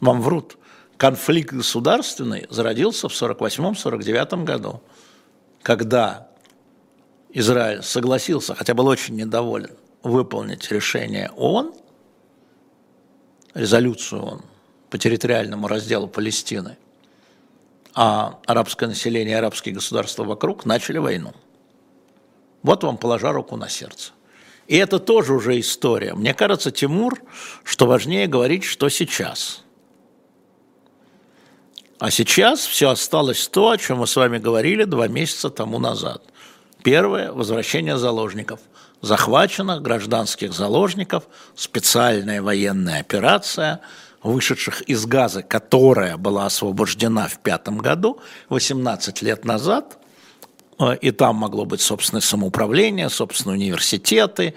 [0.01, 0.57] Вам врут.
[0.97, 4.81] Конфликт государственный зародился в 48-49 году,
[5.61, 6.27] когда
[7.31, 9.71] Израиль согласился, хотя был очень недоволен,
[10.03, 11.73] выполнить решение ООН,
[13.53, 14.41] резолюцию ООН
[14.89, 16.77] по территориальному разделу Палестины,
[17.95, 21.33] а арабское население и арабские государства вокруг начали войну.
[22.61, 24.11] Вот вам положа руку на сердце.
[24.67, 26.13] И это тоже уже история.
[26.13, 27.21] Мне кажется, Тимур,
[27.63, 29.63] что важнее говорить, что сейчас.
[31.99, 36.23] А сейчас все осталось то, о чем мы с вами говорили два месяца тому назад.
[36.83, 38.59] Первое– возвращение заложников–
[39.03, 43.81] захваченных гражданских заложников, специальная военная операция,
[44.23, 49.99] вышедших из Газы, которая была освобождена в пятом году, 18 лет назад,
[50.79, 54.53] э, и там могло быть собственное самоуправление, собственные университеты, э,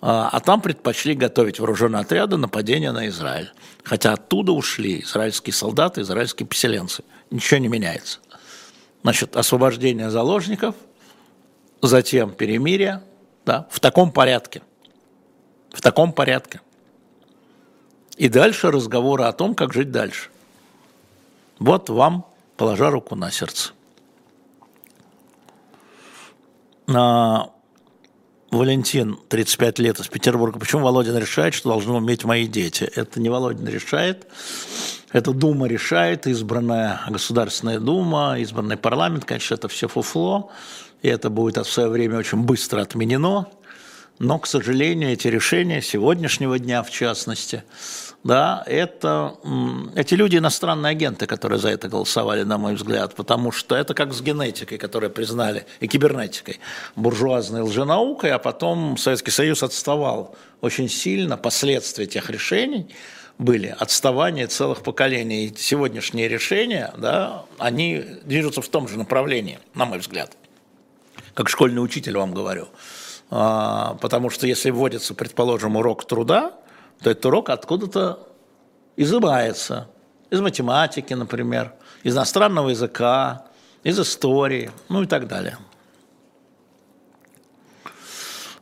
[0.00, 3.52] а там предпочли готовить вооруженные отряды нападения на Израиль.
[3.84, 7.04] Хотя оттуда ушли израильские солдаты, израильские поселенцы.
[7.30, 8.20] Ничего не меняется.
[9.02, 10.74] Значит, освобождение заложников,
[11.82, 13.02] затем перемирие,
[13.44, 14.62] да, в таком порядке.
[15.70, 16.60] В таком порядке.
[18.16, 20.30] И дальше разговоры о том, как жить дальше.
[21.58, 22.26] Вот вам,
[22.56, 23.72] положа руку на сердце.
[26.94, 27.50] А,
[28.50, 30.58] Валентин, 35 лет, из Петербурга.
[30.58, 32.84] Почему Володин решает, что должны уметь мои дети?
[32.84, 34.26] Это не Володин решает,
[35.12, 40.50] это Дума решает, избранная Государственная Дума, избранный парламент, конечно, это все фуфло
[41.02, 43.46] и это будет в свое время очень быстро отменено.
[44.18, 47.64] Но, к сожалению, эти решения сегодняшнего дня, в частности,
[48.22, 49.36] да, это,
[49.94, 54.12] эти люди иностранные агенты, которые за это голосовали, на мой взгляд, потому что это как
[54.12, 56.60] с генетикой, которую признали, и кибернетикой,
[56.96, 62.94] буржуазной лженаукой, а потом Советский Союз отставал очень сильно, последствия тех решений
[63.38, 65.46] были отставание целых поколений.
[65.46, 70.36] И сегодняшние решения, да, они движутся в том же направлении, на мой взгляд
[71.34, 72.68] как школьный учитель вам говорю.
[73.30, 76.52] А, потому что если вводится, предположим, урок труда,
[77.02, 78.26] то этот урок откуда-то
[78.96, 79.88] изымается.
[80.30, 83.46] Из математики, например, из иностранного языка,
[83.82, 85.58] из истории, ну и так далее.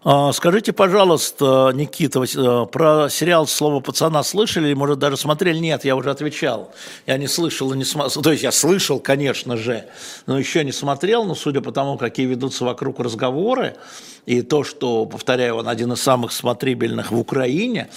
[0.05, 5.59] А, скажите, пожалуйста, Никита, э, про сериал «Слово пацана» слышали может, даже смотрели?
[5.59, 6.73] Нет, я уже отвечал.
[7.07, 8.23] Я не слышал и не смотрел.
[8.23, 9.87] То есть я слышал, конечно же,
[10.27, 11.25] но еще не смотрел.
[11.25, 13.77] Но судя по тому, какие ведутся вокруг разговоры,
[14.25, 17.89] и то, что, повторяю, он один из самых смотрибельных в Украине,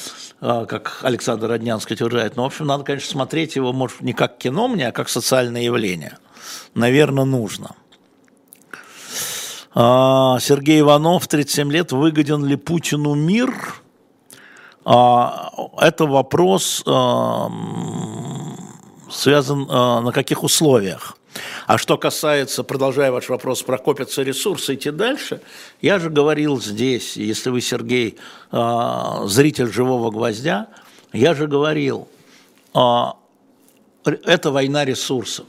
[0.41, 4.39] э, как Александр Роднянский утверждает, ну, в общем, надо, конечно, смотреть его, может, не как
[4.39, 6.17] кино мне, а как социальное явление.
[6.73, 7.75] Наверное, нужно.
[9.73, 13.53] А, Сергей Иванов, 37 лет, выгоден ли Путину мир?
[14.84, 17.49] А, это вопрос а,
[19.10, 21.17] связан на каких условиях.
[21.65, 25.41] А что касается, продолжая ваш вопрос, прокопятся ресурсы, идти дальше,
[25.81, 28.17] я же говорил здесь, если вы, Сергей,
[28.51, 30.67] зритель «Живого гвоздя»,
[31.13, 32.10] я же говорил,
[32.73, 35.45] это война ресурсов.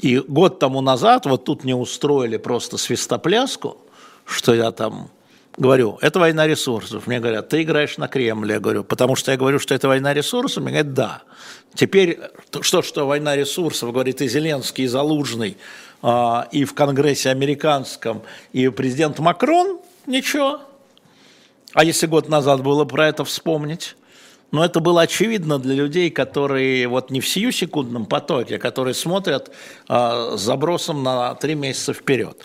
[0.00, 3.78] И год тому назад вот тут мне устроили просто свистопляску,
[4.24, 5.10] что я там
[5.56, 7.06] говорю, это война ресурсов.
[7.06, 8.54] Мне говорят, ты играешь на Кремле.
[8.54, 10.62] Я говорю, потому что я говорю, что это война ресурсов.
[10.62, 11.22] Мне говорят, да.
[11.74, 12.20] Теперь,
[12.60, 15.56] что, что война ресурсов, говорит и Зеленский, и Залужный,
[16.02, 20.60] а, и в Конгрессе американском, и президент Макрон, ничего.
[21.72, 23.96] А если год назад было про это вспомнить?
[24.52, 28.94] Но это было очевидно для людей, которые вот не в сию секундном потоке, а которые
[28.94, 29.50] смотрят
[29.88, 32.40] э, с забросом на три месяца вперед.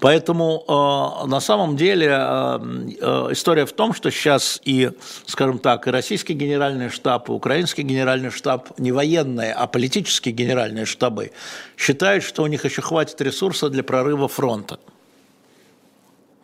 [0.00, 2.58] Поэтому э, на самом деле э,
[3.00, 4.92] э, история в том, что сейчас и,
[5.26, 10.86] скажем так, и российский генеральный штаб, и украинский генеральный штаб, не военные, а политические генеральные
[10.86, 11.32] штабы,
[11.76, 14.80] считают, что у них еще хватит ресурса для прорыва фронта.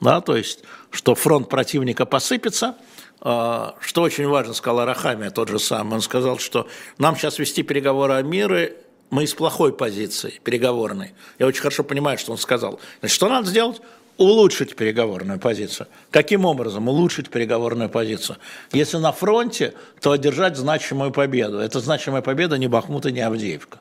[0.03, 0.61] Да, то есть,
[0.91, 2.77] что фронт противника посыпется–
[3.21, 8.15] что очень важно, сказал Арахами, тот же самый, он сказал, что нам сейчас вести переговоры
[8.15, 8.77] о мире
[9.11, 11.15] мы из плохой позиции переговорной.
[11.39, 12.81] Я очень хорошо понимаю, что он сказал.
[13.01, 13.81] Значит, что надо сделать?
[14.19, 15.87] Улучшить переговорную позицию.
[16.11, 18.39] Каким образом улучшить переговорную позицию?
[18.73, 21.59] Если на фронте, то одержать значимую победу.
[21.59, 23.79] Это значимая победа не Бахмут и не Авдеевка,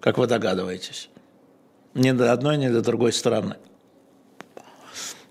[0.00, 1.08] как вы догадываетесь.
[1.94, 3.56] Ни до одной, ни до другой стороны.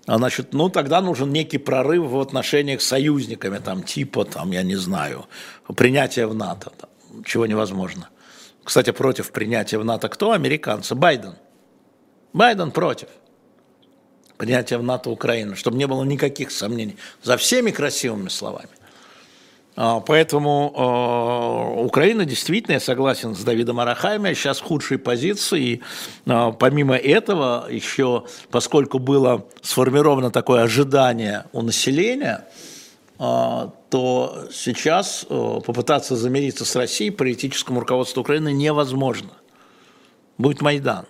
[0.08, 4.62] А значит, ну тогда нужен некий прорыв в отношениях с союзниками, там, типа, там, я
[4.62, 5.26] не знаю,
[5.76, 8.08] принятия в НАТО, там, чего невозможно.
[8.64, 10.32] Кстати, против принятия в НАТО кто?
[10.32, 10.94] Американцы.
[10.94, 11.34] Байден.
[12.32, 13.08] Байден против
[14.38, 16.96] принятия в НАТО Украины, чтобы не было никаких сомнений.
[17.22, 18.70] За всеми красивыми словами.
[19.80, 25.62] А, поэтому э, Украина действительно, я согласен с Давидом Арахами, сейчас в худшей позиции.
[25.62, 25.82] И,
[26.26, 32.44] э, помимо этого, еще поскольку было сформировано такое ожидание у населения,
[33.20, 39.30] э, то сейчас попытаться замириться с Россией политическому руководству Украины невозможно.
[40.38, 41.06] Будет Майдан.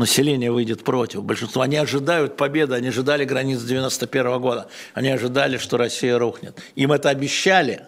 [0.00, 1.22] Население выйдет против.
[1.24, 1.60] Большинство.
[1.60, 4.68] Они ожидают победы, они ожидали границ 91 года.
[4.94, 6.58] Они ожидали, что Россия рухнет.
[6.74, 7.82] Им это обещали.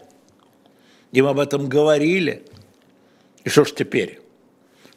[1.13, 2.45] Им об этом говорили.
[3.45, 4.21] И что ж теперь?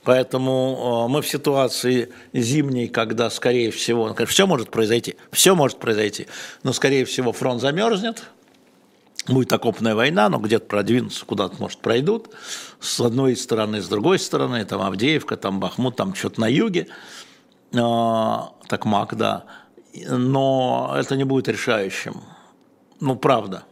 [0.04, 6.28] Поэтому э, мы в ситуации зимней, когда, скорее всего, все может произойти, все может произойти,
[6.64, 8.24] но, скорее всего, фронт замерзнет,
[9.28, 12.30] будет окопная война, но где-то продвинутся, куда-то, может, пройдут,
[12.80, 16.88] с одной стороны, с другой стороны, там Авдеевка, там Бахмут, там что-то на юге,
[17.72, 17.78] э,
[18.68, 19.46] так Мак, да,
[20.08, 22.22] но это не будет решающим,
[23.00, 23.64] ну, правда,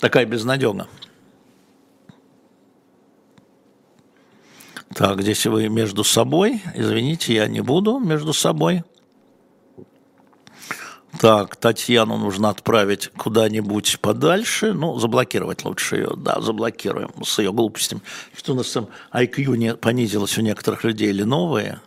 [0.00, 0.88] такая безнадега.
[4.94, 8.82] Так, здесь вы между собой, извините, я не буду между собой.
[11.20, 14.72] Так, Татьяну нужно отправить куда-нибудь подальше.
[14.72, 16.12] Ну, заблокировать лучше ее.
[16.16, 18.00] Да, заблокируем с ее глупостями.
[18.36, 21.80] Что у нас там IQ не понизилось у некоторых людей или новые?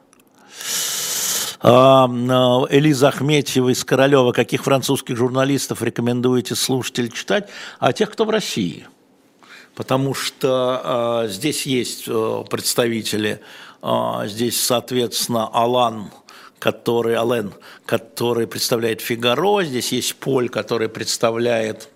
[1.62, 4.32] А, а, Элиза Ахметьева из Королева.
[4.32, 7.50] Каких французских журналистов рекомендуете слушать или читать?
[7.80, 8.88] А тех, кто в России.
[9.76, 13.40] Потому что э, здесь есть э, представители,
[13.82, 16.12] э, здесь, соответственно, Алан
[16.60, 17.54] который, Ален,
[17.86, 21.90] который представляет Фигаро, здесь есть Поль, который представляет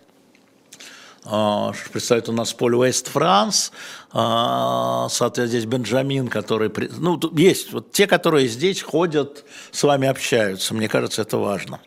[1.26, 3.72] а, представляет у нас Поль Уэст Франс,
[4.12, 6.72] а, соответственно, здесь Бенджамин, который...
[6.98, 10.74] Ну, есть вот те, которые здесь ходят, с вами общаются.
[10.74, 11.80] Мне кажется, это важно.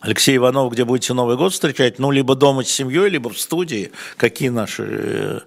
[0.00, 1.98] Алексей Иванов, где будете Новый год встречать?
[1.98, 3.92] Ну, либо дома с семьей, либо в студии.
[4.18, 5.42] Какие наши а,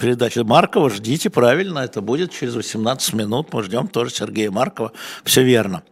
[0.00, 4.92] передачи Маркова, ждите, правильно, это будет через 18 минут, мы ждем тоже Сергея Маркова,
[5.24, 5.82] все верно.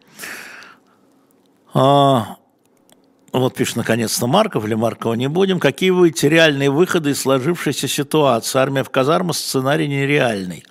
[1.75, 2.37] А,
[3.31, 5.59] вот пишет наконец-то Марков, или Маркова не будем.
[5.59, 8.59] Какие вы реальные выходы из сложившейся ситуации?
[8.59, 10.63] Армия в казармах, сценарий нереальный.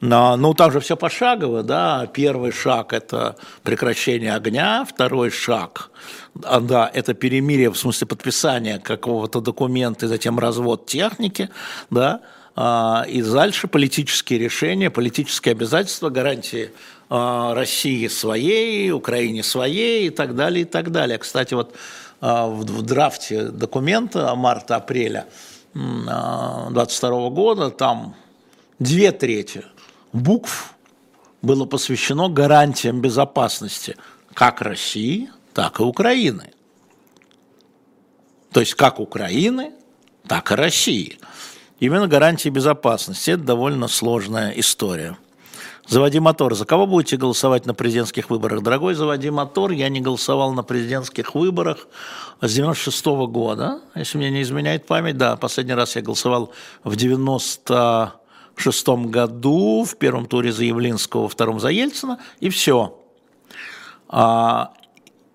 [0.00, 2.06] Но, ну, там же все пошагово, да.
[2.06, 5.90] Первый шаг– это прекращение огня, второй шаг а,
[6.34, 11.50] да, это перемирие в смысле подписания какого-то документа и затем развод техники,
[11.90, 12.20] да,
[12.56, 16.72] а, и дальше политические решения, политические обязательства, гарантии
[17.08, 21.18] а, России своей, Украине своей и так далее, и так далее.
[21.18, 21.74] Кстати, вот
[22.20, 25.26] в драфте документа марта-апреля
[25.72, 28.14] 22 года там
[28.78, 29.64] две трети
[30.12, 30.74] букв
[31.40, 33.96] было посвящено гарантиям безопасности
[34.34, 36.52] как России, так и Украины.
[38.52, 39.72] То есть как Украины,
[40.26, 41.18] так и России.
[41.78, 45.16] Именно гарантии безопасности– это довольно сложная история.
[45.90, 46.54] Заводи мотор.
[46.54, 48.62] За кого будете голосовать на президентских выборах?
[48.62, 49.72] Дорогой, заводи мотор.
[49.72, 51.88] Я не голосовал на президентских выборах
[52.40, 55.16] с 96 -го года, если мне не изменяет память.
[55.16, 56.52] Да, последний раз я голосовал
[56.84, 62.96] в 96 году, в первом туре за Явлинского, во втором за Ельцина, и все.
[64.08, 64.72] А,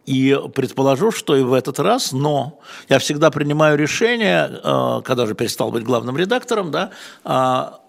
[0.06, 5.34] и предположу, что и в этот раз, но я всегда принимаю решение, э, когда же
[5.34, 6.91] перестал быть главным редактором, да,
[7.24, 7.80] а,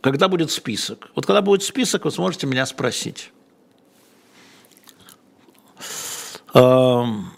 [0.00, 1.08] когда будет список.
[1.14, 3.32] Вот когда будет список, вы сможете меня спросить.
[6.52, 7.32] Эм,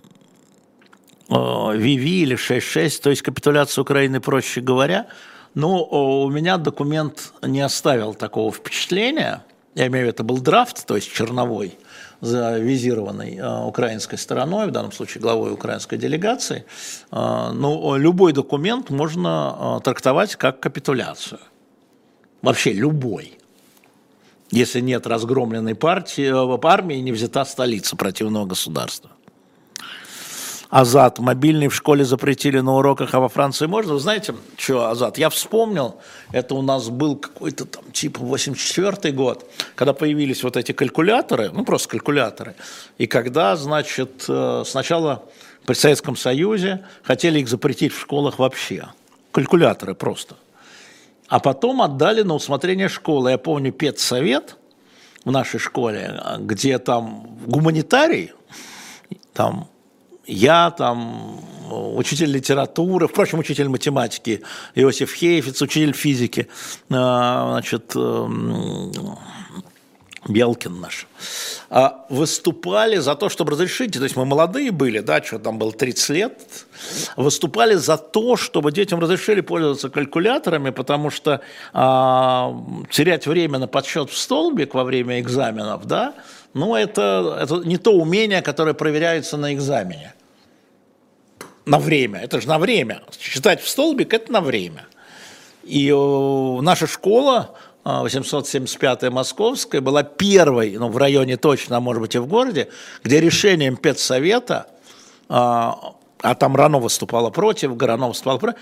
[1.31, 5.07] э, Виви или 6.6, то есть капитуляция Украины, проще говоря.
[5.55, 9.43] Но у меня документ не оставил такого впечатления.
[9.75, 11.79] Я имею в виду, это был драфт, то есть черновой
[12.27, 16.65] завизированной э, украинской стороной, в данном случае главой украинской делегации,
[17.11, 21.41] э, ну, любой документ можно э, трактовать как капитуляцию.
[22.43, 23.39] Вообще любой.
[24.53, 29.11] если нет разгромленной партии, э, армии, не взята столица противного государства.
[30.71, 31.19] Азат.
[31.19, 33.99] Мобильный в школе запретили на уроках, а во Франции можно.
[33.99, 35.19] Знаете, что Азат?
[35.19, 35.97] Я вспомнил,
[36.33, 41.65] это у нас был какой-то там типа 84 год, когда появились вот эти калькуляторы, ну
[41.65, 42.55] просто калькуляторы,
[42.99, 45.23] и когда, значит, э, сначала
[45.67, 48.89] при Советском Союзе хотели их запретить в школах вообще.
[49.33, 50.37] Калькуляторы просто.
[51.29, 53.33] А потом отдали на усмотрение школы.
[53.33, 54.57] Я помню педсовет
[55.25, 58.33] в нашей школе, где там гуманитарий,
[59.33, 59.69] там
[60.27, 64.43] я там учитель литературы, впрочем, учитель математики
[64.75, 66.49] Иосиф Хейфиц, учитель физики,
[66.91, 68.93] а, значит, эм,
[70.29, 71.07] Белкин наш,
[71.71, 75.73] а, выступали за то, чтобы разрешить, то есть мы молодые были, да, что там было
[75.73, 76.67] 30 лет,
[77.17, 81.41] выступали за то, чтобы детям разрешили пользоваться калькуляторами, потому что
[81.73, 82.55] а,
[82.91, 86.15] терять время на подсчет в столбик во время экзаменов, да,
[86.55, 90.15] ну, это, это не то умение, которое проверяется на экзамене.
[91.67, 92.21] На время.
[92.21, 93.03] Это же на время.
[93.19, 94.87] Считать в столбик– это на время.
[95.65, 102.15] И э, наша школа, 875-я Московская, была первой, ну, в районе точно, а может быть
[102.15, 102.69] и в городе,
[103.03, 104.69] где решением педсовета,
[105.29, 108.61] а, а там РАНО выступала против, ГРАНО выступала против,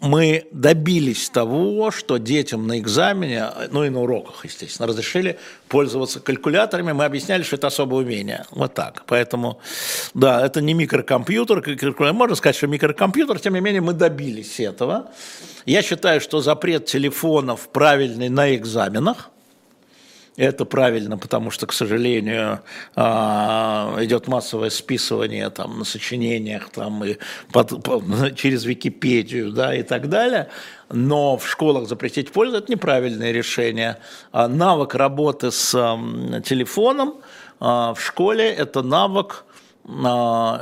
[0.00, 5.38] мы добились того, что детям на экзамене, ну и на уроках, естественно, разрешили
[5.68, 6.92] пользоваться калькуляторами.
[6.92, 8.44] Мы объясняли, что это особое умение.
[8.50, 9.04] Вот так.
[9.06, 9.60] Поэтому,
[10.14, 11.94] да, это не микрокомпьютер.
[12.12, 15.10] Можно сказать, что микрокомпьютер, тем не менее, мы добились этого.
[15.66, 19.30] Я считаю, что запрет телефонов правильный на экзаменах–
[20.40, 22.60] это правильно, потому что, к сожалению,
[22.96, 27.18] а, идет массовое списывание там, на сочинениях там, и
[27.52, 28.02] под, по,
[28.36, 30.48] через Википедию да, и так далее.
[30.88, 33.98] Но в школах запретить пользу– это неправильное решение.
[34.32, 35.72] А навык работы с
[36.44, 37.16] телефоном
[37.60, 39.44] а, в школе– это навык
[39.84, 40.58] э,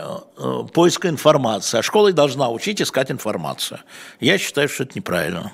[0.72, 1.78] поиска информации.
[1.78, 3.78] А школа должна учить искать информацию.
[4.18, 5.52] Я считаю, что это неправильно.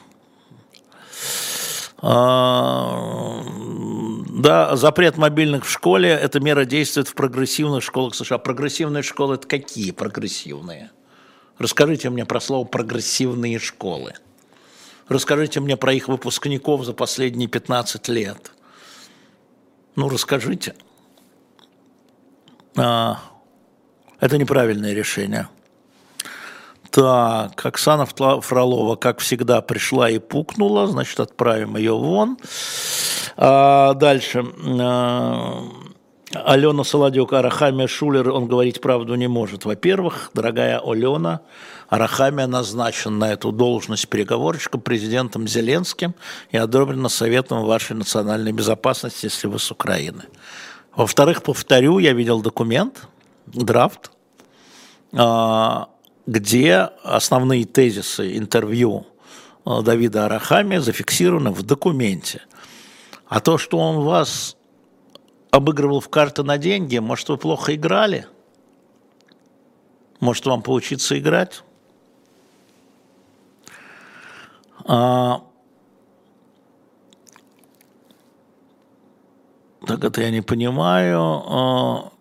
[4.45, 8.37] Да, запрет мобильных в школе– это мера действует в прогрессивных школах США.
[8.37, 10.91] Прогрессивные школы– это какие прогрессивные?
[11.57, 14.13] Расскажите мне про слово «прогрессивные школы».
[15.09, 18.53] Расскажите мне про их выпускников за последние 15 лет.
[19.97, 20.75] Ну, расскажите.
[22.77, 23.21] А,
[24.21, 25.49] это неправильное решение.
[26.95, 32.39] Так, Оксана Фролова, как всегда, пришла и пукнула, значит, отправим ее вон.
[33.37, 34.45] А, дальше.
[34.81, 35.65] А,
[36.33, 39.65] Алена Солодюк, Арахамия Шулер, он говорить правду не может.
[39.65, 41.41] Во-первых, дорогая Алена,
[41.89, 46.15] Арахамия назначен на эту должность переговорщика президентом Зеленским
[46.53, 50.23] и одобрена Советом вашей национальной безопасности, если вы с Украины.
[50.95, 53.09] Во-вторых, повторю, я видел документ,
[53.47, 54.13] драфт,
[55.13, 55.89] а,
[56.27, 59.07] где основные тезисы интервью
[59.67, 62.43] э, Давида Арахами зафиксированы в документе.
[63.27, 64.57] А то, что он вас
[65.51, 68.27] обыгрывал в карты на деньги, может, вы плохо играли?
[70.21, 71.63] Может, вам поучиться играть?
[74.87, 75.43] А...
[79.87, 81.21] Так это я не понимаю.
[81.21, 82.14] А...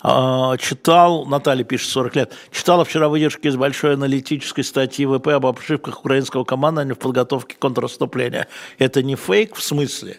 [0.00, 5.46] А, читал, Наталья пишет, 40 лет, читала вчера выдержки из большой аналитической статьи ВП об
[5.46, 8.46] ошибках украинского командования в подготовке контрнаступления.
[8.78, 10.18] Это не фейк в смысле?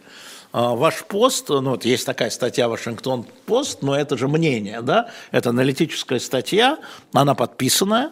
[0.52, 5.12] А, ваш пост, ну вот есть такая статья Вашингтон пост, но это же мнение, да,
[5.32, 6.80] это аналитическая статья,
[7.14, 8.10] она подписанная,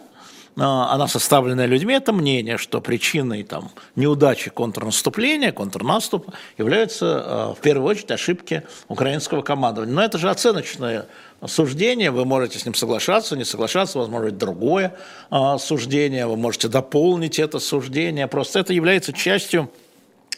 [0.60, 8.10] она составлена людьми, это мнение, что причиной там, неудачи контрнаступления, контрнаступа являются в первую очередь
[8.10, 9.94] ошибки украинского командования.
[9.94, 11.06] Но это же оценочное
[11.46, 14.94] суждение, вы можете с ним соглашаться, не соглашаться, возможно, другое
[15.30, 19.70] а, суждение, вы можете дополнить это суждение, просто это является частью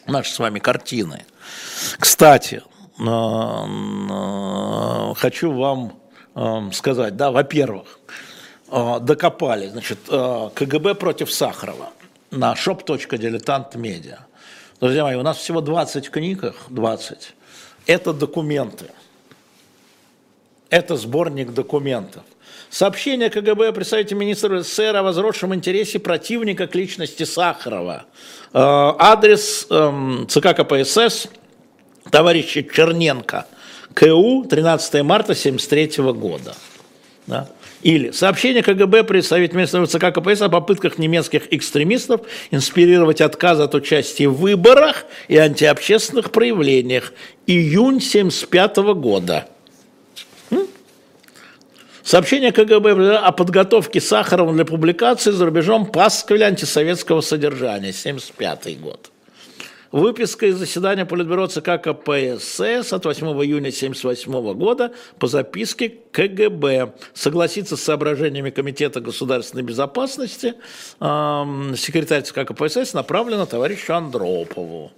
[0.06, 1.24] нашей с вами картины.
[1.98, 2.62] Кстати,
[2.98, 3.66] а,
[4.10, 5.94] а, хочу вам
[6.34, 8.29] а, сказать, да, во-первых, а,
[9.00, 11.90] докопали, значит, а, КГБ против Сахарова
[12.30, 14.18] на shop.diletant.media.
[14.80, 17.34] Друзья мои, у нас всего 20 в книгах, 20.
[17.86, 18.86] Это документы–
[20.70, 22.22] это сборник документов.
[22.70, 28.04] Сообщение КГБ о представителе министра СССР о возросшем интересе противника к личности Сахарова.
[28.52, 31.26] Э, адрес эм, ЦК КПСС
[32.10, 33.46] товарища Черненко,
[33.94, 36.54] КУ, 13 марта 1973 года.
[37.26, 37.48] Да.
[37.82, 44.28] Или сообщение КГБ представить местного ЦК КПСС о попытках немецких экстремистов инспирировать отказ от участия
[44.28, 47.14] в выборах и антиобщественных проявлениях.
[47.46, 49.48] Июнь 1975 года.
[52.02, 59.10] Сообщение КГБ о подготовке Сахарова для публикации за рубежом пасквиля антисоветского содержания, 1975 год.
[59.92, 66.94] Выписка из заседания Политбюро ЦК КПСС от 8 июня 1978 года по записке КГБ.
[67.12, 70.54] Согласиться с соображениями Комитета государственной безопасности
[71.00, 74.92] э, секретарь ЦК КПСС направлено товарищу Андропову.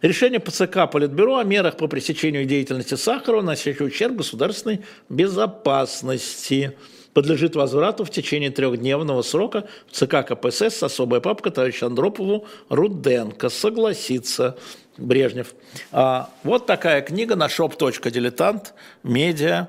[0.00, 4.80] Решение ПЦК Политбюро о мерах по пресечению деятельности Сахарова, носящей ущерб государственной
[5.10, 6.74] безопасности
[7.14, 13.48] подлежит возврату в течение трехдневного срока в ЦК КПСС с особой папкой товарища Андропову Руденко.
[13.48, 14.56] Согласится
[14.96, 15.54] Брежнев.
[15.90, 18.68] А, вот такая книга на shop.diletant
[19.02, 19.68] медиа.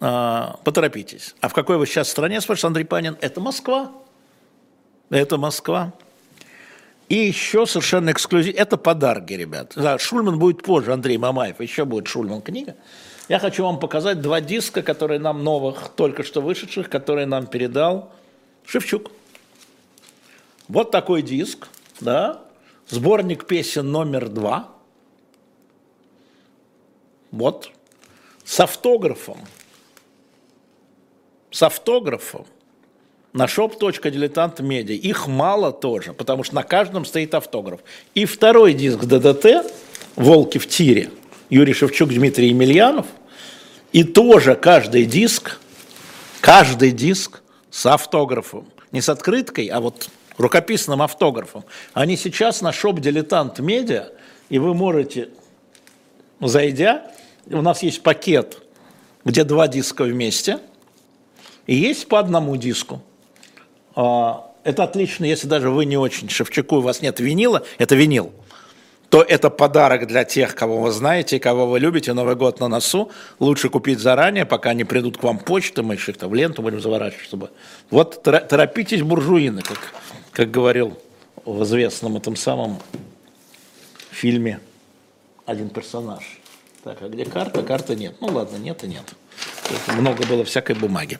[0.00, 1.34] А, поторопитесь.
[1.40, 3.16] А в какой вы сейчас стране, спрашивает Андрей Панин?
[3.20, 3.92] Это Москва.
[5.10, 5.92] Это Москва.
[7.08, 8.54] И еще совершенно эксклюзив.
[8.54, 9.72] Это подарки, ребят.
[9.74, 11.60] Да, Шульман будет позже, Андрей Мамаев.
[11.60, 12.76] Еще будет Шульман книга.
[13.28, 18.10] Я хочу вам показать два диска, которые нам новых, только что вышедших, которые нам передал
[18.64, 19.10] Шевчук.
[20.66, 21.68] Вот такой диск,
[22.00, 22.42] да,
[22.88, 24.70] сборник песен номер два.
[27.30, 27.70] Вот,
[28.44, 29.38] с автографом.
[31.50, 32.46] С автографом
[33.34, 34.94] на shop.diletant.media.
[34.94, 37.80] Их мало тоже, потому что на каждом стоит автограф.
[38.14, 39.70] И второй диск ДДТ
[40.16, 41.10] «Волки в тире»
[41.50, 43.06] Юрий Шевчук, Дмитрий Емельянов.
[43.92, 45.58] И тоже каждый диск,
[46.40, 48.68] каждый диск с автографом.
[48.92, 51.64] Не с открыткой, а вот рукописным автографом.
[51.94, 54.10] Они сейчас на шоп «Дилетант Медиа»,
[54.50, 55.30] и вы можете,
[56.40, 57.10] зайдя,
[57.46, 58.62] у нас есть пакет,
[59.24, 60.58] где два диска вместе,
[61.66, 63.02] и есть по одному диску.
[63.94, 68.32] А, это отлично, если даже вы не очень Шевчуку, у вас нет винила, это винил–
[69.10, 72.12] то это подарок для тех, кого вы знаете, кого вы любите.
[72.12, 73.10] Новый год на носу.
[73.38, 77.24] Лучше купить заранее, пока не придут к вам почты, мы их в ленту будем заворачивать,
[77.24, 77.50] чтобы...
[77.90, 79.78] Вот торопитесь, буржуины, как,
[80.32, 80.98] как говорил
[81.44, 82.78] в известном этом самом
[84.10, 84.60] фильме
[85.46, 86.24] один персонаж.
[86.84, 87.62] Так, а где карта?
[87.62, 88.16] Карты нет.
[88.20, 89.04] Ну ладно, нет и нет.
[89.96, 91.18] Много было всякой бумаги.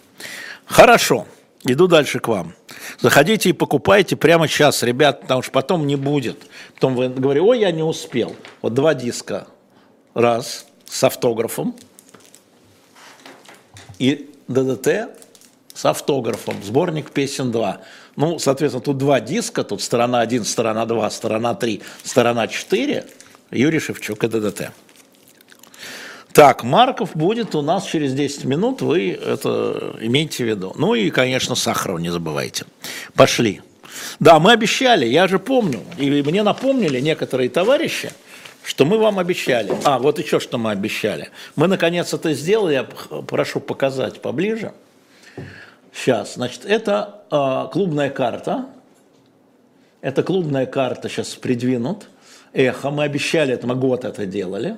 [0.67, 1.27] Хорошо.
[1.65, 2.55] Иду дальше к вам.
[3.01, 6.39] Заходите и покупайте прямо сейчас, ребят, потому что потом не будет.
[6.75, 8.37] Потом вы говорите, ой, я не успел.
[8.63, 9.49] Вот два диска.
[10.15, 11.75] Раз, с автографом.
[13.99, 15.11] И ДДТ
[15.75, 16.63] с автографом.
[16.63, 17.81] Сборник песен 2.
[18.17, 19.63] Ну, соответственно, тут два диска.
[19.63, 23.05] Тут сторона 1, сторона 2, сторона 3, сторона 4.
[23.51, 24.73] Юрий Шевчук и ДДТ.
[26.39, 30.73] Так, Марков будет у нас через 10 минут, вы это имейте в виду.
[30.77, 32.65] Ну и, конечно, Сахаров не забывайте.
[33.17, 33.61] Пошли.
[34.21, 38.13] Да, мы обещали, я же помню, и мне напомнили некоторые товарищи,
[38.63, 39.73] что мы вам обещали.
[39.83, 41.31] А, вот еще что мы обещали.
[41.57, 44.75] Мы наконец это сделали, я прошу показать поближе.
[45.93, 48.67] Сейчас, значит, это э, клубная карта.
[50.03, 52.09] Это клубная карта, сейчас придвинут.
[52.53, 54.77] Эхо, мы обещали это, мы год это делали.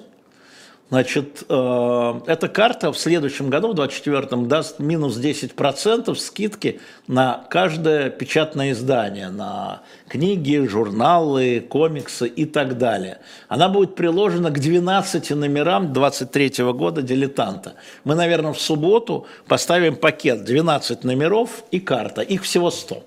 [0.91, 8.11] Значит, э, эта карта в следующем году, в 2024, даст минус 10% скидки на каждое
[8.11, 13.19] печатное издание, на книги, журналы, комиксы и так далее.
[13.49, 17.75] Она будет приложена к 12 номерам 23 года «Дилетанта».
[18.03, 22.23] Мы, наверное, в субботу поставим пакет 12 номеров и карта.
[22.23, 23.05] Их всего 100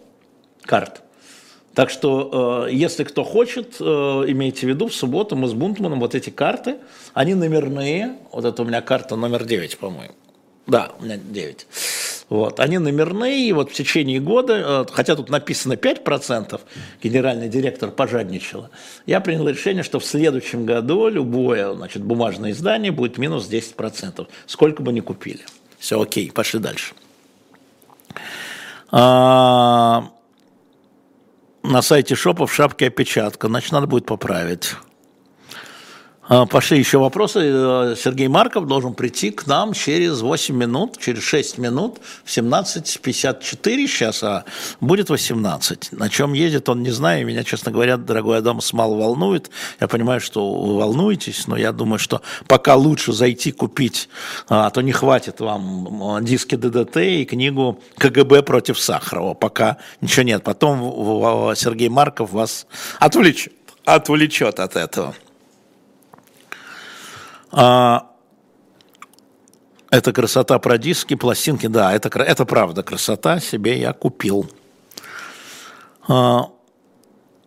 [0.61, 1.02] карт.
[1.73, 5.99] Так что, э, если кто хочет, э, имейте в виду, в субботу мы с Бунтманом
[5.99, 6.77] вот эти карты,
[7.13, 8.17] они номерные.
[8.31, 10.13] Вот это у меня карта номер 9, по-моему.
[10.67, 11.67] Да, у меня 9.
[12.29, 16.61] Вот, они номерные, и вот в течение года, э, хотя тут написано 5%,
[17.01, 18.69] генеральный директор пожадничала,
[19.05, 24.81] я принял решение, что в следующем году любое значит, бумажное издание будет минус 10%, сколько
[24.81, 25.41] бы ни купили.
[25.79, 26.93] Все, окей, пошли дальше.
[28.89, 30.09] А,
[31.63, 34.75] на сайте шопа в шапке опечатка, значит, надо будет поправить.
[36.33, 37.41] А, пошли еще вопросы.
[37.43, 43.87] Э, Сергей Марков должен прийти к нам через 8 минут, через 6 минут, в 17.54
[43.87, 44.43] сейчас, а
[44.81, 45.91] будет 18.
[45.91, 47.27] На чем едет, он не знает.
[47.27, 49.51] Меня, честно говоря, дорогой Адамс, мало волнует.
[49.79, 54.09] Я понимаю, что вы волнуетесь, но я думаю, что пока лучше зайти купить,
[54.49, 59.35] а то не хватит вам диски ДДТ и книгу КГБ против Сахарова.
[59.35, 60.43] Пока ничего нет.
[60.43, 62.65] Потом Сергей Марков вас
[62.99, 63.53] отвлечет,
[63.85, 65.13] отвлечет от этого.
[67.53, 68.09] А,
[69.91, 74.49] Это красота про диски, пластинки, да, это, это правда красота, себе я купил.
[76.07, 76.49] А,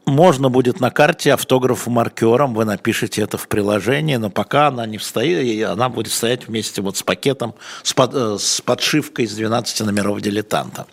[0.07, 4.99] можно будет на карте автографу маркером, вы напишите это в приложении, но пока она не
[4.99, 9.81] встоит, она будет стоять вместе вот с пакетом, с, под, э, с подшивкой из 12
[9.81, 10.87] номеров дилетанта.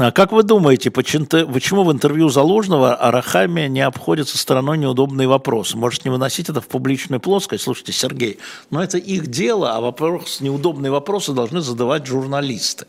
[0.00, 5.76] А как вы думаете, почему в интервью Залужного Арахами не обходится стороной неудобные вопросы?
[5.76, 7.64] Может, не выносить это в публичную плоскость?
[7.64, 8.38] Слушайте, Сергей,
[8.70, 12.86] но это их дело, а вопрос, неудобные вопросы должны задавать журналисты.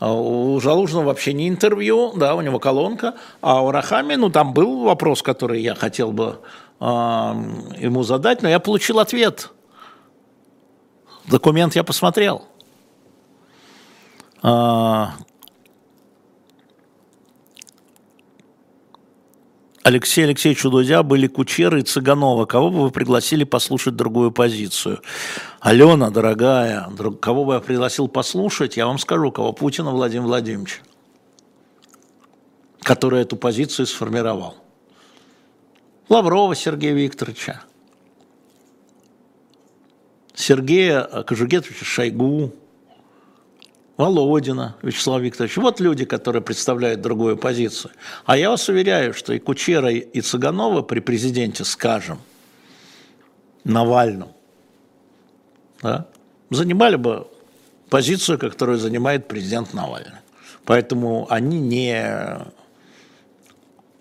[0.00, 4.52] А у Залужного вообще не интервью, да, у него колонка, а у Рахами, ну, там
[4.52, 6.40] был вопрос, который я хотел бы
[6.80, 9.50] э, ему задать, но я получил ответ.
[11.26, 12.46] Документ я посмотрел.
[19.84, 22.46] Алексей Алексеевич Дудя были Кучеры и Цыганова.
[22.46, 25.02] Кого бы вы пригласили послушать другую позицию?
[25.60, 30.80] Алена, дорогая, друг, кого бы я пригласил послушать, я вам скажу, кого Путина Владимир Владимирович,
[32.80, 34.56] который эту позицию сформировал.
[36.08, 37.62] Лаврова Сергея Викторовича,
[40.34, 42.54] Сергея Кожугетовича Шойгу,
[43.96, 45.56] Володина Вячеслав Викторович.
[45.58, 47.92] Вот люди, которые представляют другую позицию.
[48.24, 52.18] А я вас уверяю, что и Кучера, и Цыганова при президенте, скажем,
[53.62, 54.28] Навальном,
[55.80, 56.06] да,
[56.50, 57.26] занимали бы
[57.88, 60.18] позицию, которую занимает президент Навальный.
[60.64, 62.40] Поэтому они не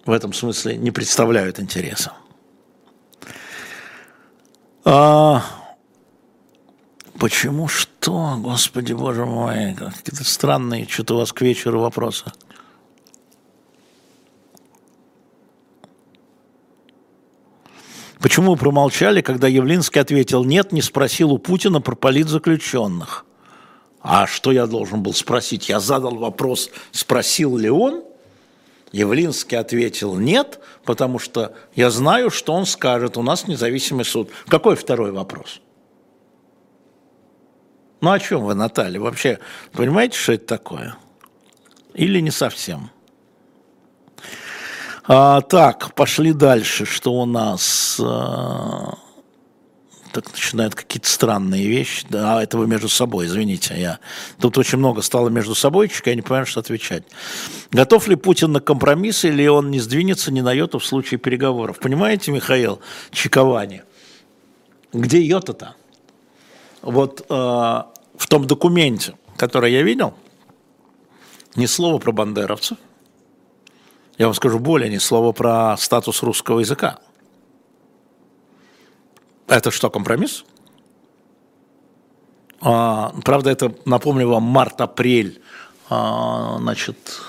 [0.05, 2.13] в этом смысле не представляют интереса.
[4.85, 5.43] А,
[7.23, 8.35] Почему что?
[8.37, 12.25] Господи, боже мой, какие-то странные что-то у вас к вечеру вопросы.
[18.19, 23.25] Почему вы промолчали, когда Явлинский ответил «нет», не спросил у Путина про политзаключенных?
[24.01, 25.69] А что я должен был спросить?
[25.69, 28.03] Я задал вопрос, спросил ли он?
[28.91, 34.29] Явлинский ответил «нет», потому что я знаю, что он скажет, у нас независимый суд.
[34.49, 35.61] Какой второй вопрос?
[38.03, 38.99] Ну о чем вы, Наталья?
[38.99, 39.39] Вообще
[39.71, 40.97] понимаете, что это такое?
[41.93, 42.89] Или не совсем?
[45.05, 46.85] А, так, пошли дальше.
[46.85, 47.97] Что у нас?
[48.03, 48.95] А,
[50.11, 52.05] так начинают какие-то странные вещи.
[52.09, 53.73] Да, это вы между собой, извините.
[53.77, 53.99] Я...
[54.37, 57.03] Тут очень много стало между собой, я не понимаю, что отвечать.
[57.71, 61.79] Готов ли Путин на компромисс, или он не сдвинется ни на йоту в случае переговоров?
[61.79, 62.81] Понимаете, Михаил
[63.11, 63.83] Чиковани?
[64.91, 65.75] Где йота-то?
[66.81, 67.83] Вот э,
[68.23, 70.13] в том документе, который я видел,
[71.55, 72.77] ни слова про бандеровцев.
[74.17, 76.99] Я вам скажу более, ни слова про статус русского языка.
[79.47, 80.45] Это что, компромисс?
[82.61, 85.41] А, правда, это, напомню вам, март-апрель
[85.89, 87.19] а, значит,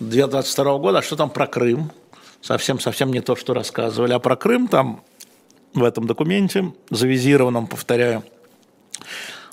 [0.00, 0.98] 2022 года.
[0.98, 1.90] А что там про Крым?
[2.42, 4.12] Совсем-совсем не то, что рассказывали.
[4.12, 5.02] А про Крым там
[5.72, 8.24] в этом документе, завизированном, повторяю,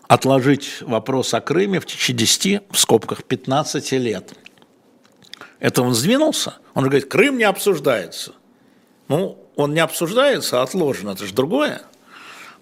[0.08, 4.34] отложить вопрос о Крыме в течение 10, в скобках, 15 лет.
[5.60, 6.56] Это он сдвинулся?
[6.74, 8.34] Он же говорит, Крым не обсуждается.
[9.08, 11.82] Ну, он не обсуждается, а отложен, это же другое.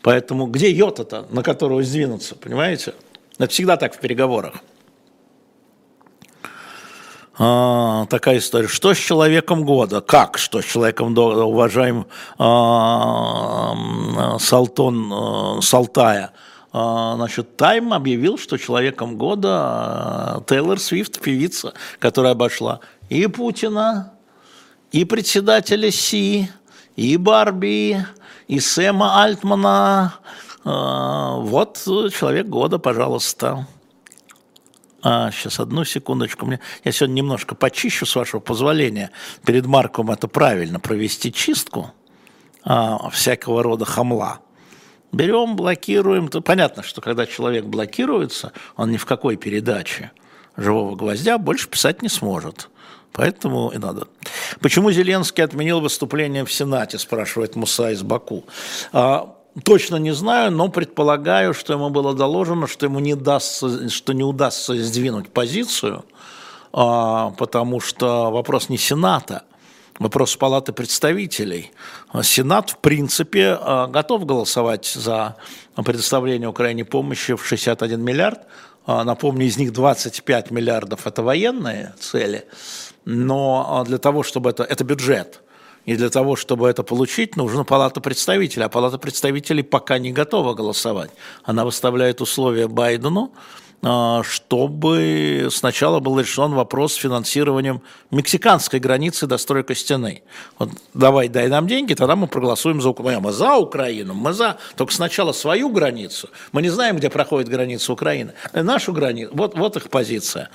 [0.01, 2.93] Поэтому где йота-то, на которого сдвинуться, понимаете?
[3.37, 4.55] Это всегда так в переговорах.
[7.35, 8.67] А, такая история.
[8.67, 10.01] Что с человеком года?
[10.01, 12.05] Как что с человеком года, уважаемый
[12.37, 13.75] а,
[14.39, 16.33] Салтон а, Салтая?
[16.73, 24.13] А, значит, Тайм объявил, что человеком года а, Тейлор Свифт, певица, которая обошла и Путина,
[24.91, 26.49] и председателя Си,
[26.95, 28.03] и Барби,
[28.47, 30.15] и Сэма Альтмана.
[30.65, 31.77] А, вот
[32.11, 33.67] человек года, пожалуйста.
[35.03, 36.47] А, сейчас, одну секундочку.
[36.47, 39.11] Мне, я сегодня немножко почищу, с вашего позволения.
[39.45, 41.91] Перед Марком это правильно провести чистку
[42.63, 44.39] а, всякого рода хамла.
[45.13, 46.27] Берем, блокируем.
[46.27, 50.11] Понятно, что когда человек блокируется, он ни в какой передаче
[50.57, 52.69] живого гвоздя больше писать не сможет.
[53.11, 54.07] Поэтому и надо.
[54.59, 58.43] Почему Зеленский отменил выступление в Сенате, спрашивает Муса из Баку.
[58.91, 64.13] А, точно не знаю, но предполагаю, что ему было доложено, что ему не, дастся, что
[64.13, 66.05] не удастся сдвинуть позицию,
[66.71, 69.43] а, потому что вопрос не Сената,
[69.99, 71.71] вопрос Палаты представителей.
[72.21, 75.35] Сенат, в принципе, э, готов голосовать за
[75.75, 78.39] предоставление Украине помощи в 61 миллиард.
[78.87, 82.45] Э, напомню, из них 25 миллиардов– это военные цели,
[83.05, 85.41] но э, для того, чтобы это, это бюджет,
[85.85, 88.65] И для того, чтобы это получить, нужна палата представителей.
[88.65, 91.11] А палата представителей пока не готова голосовать.
[91.43, 93.62] Она выставляет условия Байдену, а,
[94.23, 97.81] чтобы сначала был решен вопрос с финансированием
[98.11, 100.23] мексиканской границы достройка стены.
[100.57, 103.19] Вот давай, дай нам деньги, тогда мы проголосуем за Украину.
[103.19, 104.57] Мы за Украину, мы за...
[104.77, 106.29] Только сначала свою границу.
[106.53, 108.33] Мы не знаем, где проходит граница Украины.
[108.53, 109.31] Нашу границу.
[109.33, 110.49] Вот, вот их позиция.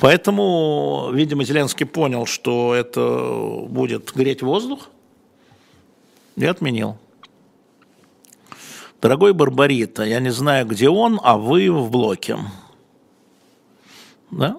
[0.00, 4.88] Поэтому, видимо, Зеленский понял, что это будет греть воздух
[6.36, 6.96] и отменил.
[9.02, 12.38] Дорогой Барбарита, я не знаю, где он, а вы в блоке.
[14.30, 14.56] Да?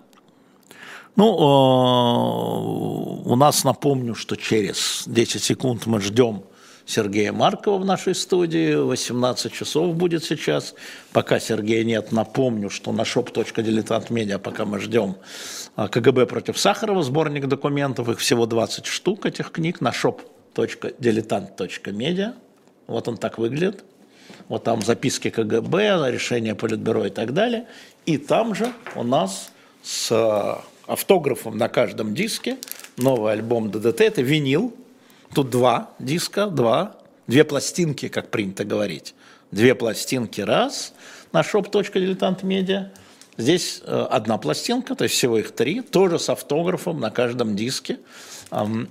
[1.16, 1.26] Ну,
[3.26, 6.44] у нас, напомню, что через 10 секунд мы ждем
[6.86, 8.76] Сергея Маркова в нашей студии.
[8.76, 10.74] 18 часов будет сейчас.
[11.14, 15.16] Пока Сергея нет, напомню, что на shop.diletantmedia, пока мы ждем
[15.76, 22.34] а, КГБ против Сахарова, сборник документов, их всего 20 штук, этих книг, на shop.diletant.media.
[22.88, 23.84] Вот он так выглядит.
[24.48, 27.68] Вот там записки КГБ, решения Политбюро и так далее.
[28.06, 29.51] И там же у нас
[29.84, 32.58] с э, автографом на каждом диске.
[32.98, 34.74] Новый альбом ДДТ– это винил.
[35.34, 36.96] Тут два диска, два,
[37.28, 39.16] две пластинки, как принято говорить.
[39.52, 40.94] Две пластинки раз
[41.32, 42.90] на shop.diletantmedia.
[43.38, 47.98] Здесь э, одна пластинка, то есть всего их три, тоже с автографом на каждом диске.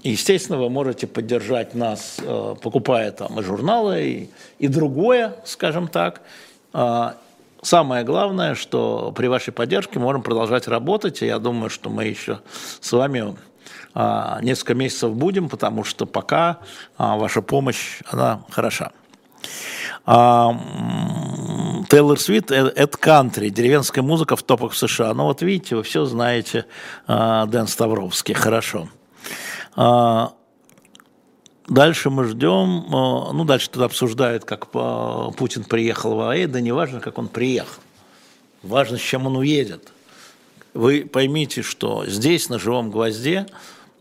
[0.03, 6.23] Естественно, вы можете поддержать нас, э, покупая там и журналы, и, и другое, скажем так.
[7.61, 12.05] А, Самое главное, что при вашей поддержке можем продолжать работать, и я думаю, что мы
[12.05, 12.41] еще
[12.81, 13.37] с вами
[13.95, 16.59] а, несколько месяцев будем, потому что пока
[16.97, 18.93] а, ваша помощь, она хороша.
[21.89, 25.15] Тейлор Свит– это кантри, деревенская музыка в топах в США.
[25.15, 26.67] Ну вот видите, вы все знаете,
[27.07, 28.89] а, Дэн Ставровский, хорошо.
[31.71, 36.61] Дальше мы ждем, э, ну, дальше тут обсуждают, как э, Путин приехал в АЭ, да
[36.61, 37.81] не важно, как он приехал.
[38.65, 39.93] Важно, с чем он уедет.
[40.75, 43.47] Вы поймите, что здесь, на живом гвозде,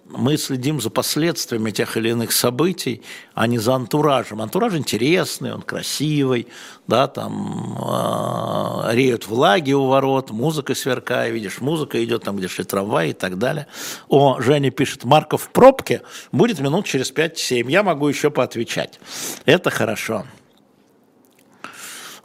[0.09, 3.01] мы следим за последствиями тех или иных событий,
[3.33, 4.41] а не за антуражем.
[4.41, 6.47] Антураж интересный, он красивый,
[6.87, 12.63] да, там э, реют влаги у ворот, музыка сверкая, видишь, музыка идет там, где шли
[12.63, 13.67] трамвай и так далее.
[14.07, 16.01] О, Женя пишет, Марков в пробке
[16.31, 18.99] будет минут через 5-7, я могу еще поотвечать.
[19.45, 20.25] Это хорошо.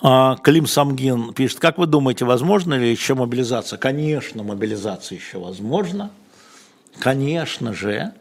[0.00, 3.78] А, Клим Самгин пишет, как вы думаете, возможно ли еще мобилизация?
[3.78, 6.10] Конечно, мобилизация еще возможна.
[7.00, 8.12] Конечно же,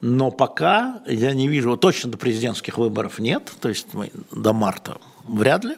[0.00, 4.98] но пока я не вижу, точно до президентских выборов нет, то есть мы до марта
[5.24, 5.76] вряд ли.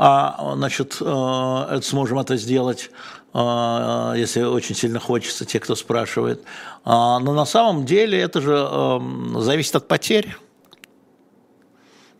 [0.00, 2.90] А, значит, э, сможем это сделать,
[3.34, 6.44] э, если очень сильно хочется, те, кто спрашивает.
[6.84, 10.36] А, но на самом деле это же эм, зависит от потерь.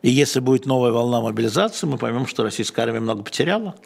[0.02, 3.76] И если будет новая волна мобилизации, мы поймем, что российская армия много потеряла.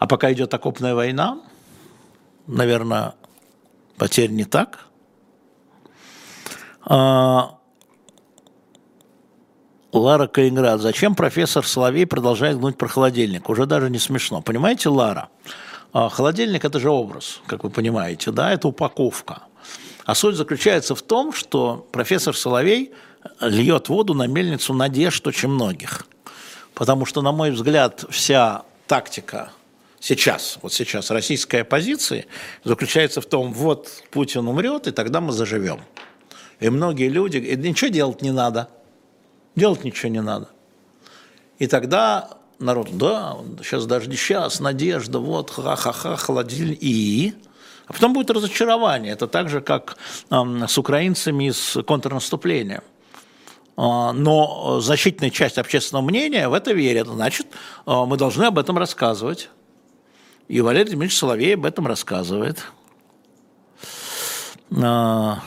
[0.00, 1.38] А пока идет окопная война,
[2.48, 3.14] наверное,
[4.02, 4.80] потерь не так.
[6.84, 7.60] А,
[9.92, 10.80] Лара Калининград.
[10.80, 13.48] Зачем профессор Соловей продолжает гнуть про холодильник?
[13.48, 14.42] Уже даже не смешно.
[14.42, 15.28] Понимаете, Лара?
[15.92, 19.42] А, холодильник– это же образ, как вы понимаете, да, это упаковка.
[20.04, 22.92] А суть заключается в том, что профессор Соловей
[23.40, 26.08] льет воду на мельницу надежд очень многих.
[26.74, 29.52] Потому что, на мой взгляд, вся тактика
[30.02, 32.26] сейчас, вот сейчас российской оппозиции
[32.64, 35.80] заключается в том, вот Путин умрет, и тогда мы заживем.
[36.60, 38.68] И многие люди, и ничего делать не надо,
[39.54, 40.48] делать ничего не надо.
[41.58, 47.34] И тогда народ, да, сейчас не сейчас, надежда, вот, ха-ха-ха, холодильник, и...
[47.86, 49.12] А потом будет разочарование.
[49.12, 49.96] Это так же, как
[50.30, 52.82] э, с украинцами с контрнаступлением.
[53.76, 57.08] А, но значительная часть общественного мнения в это верит.
[57.08, 57.48] Значит,
[57.86, 59.50] э, мы должны об этом рассказывать.
[60.48, 62.64] И Валерий Дмитриевич Соловей об этом рассказывает.
[64.82, 65.40] А,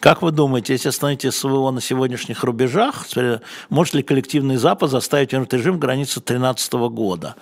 [0.00, 3.06] как вы думаете, если остановите СВО на сегодняшних рубежах,
[3.68, 7.34] может ли коллективный Запад заставить вернуть режим границы 2013 года?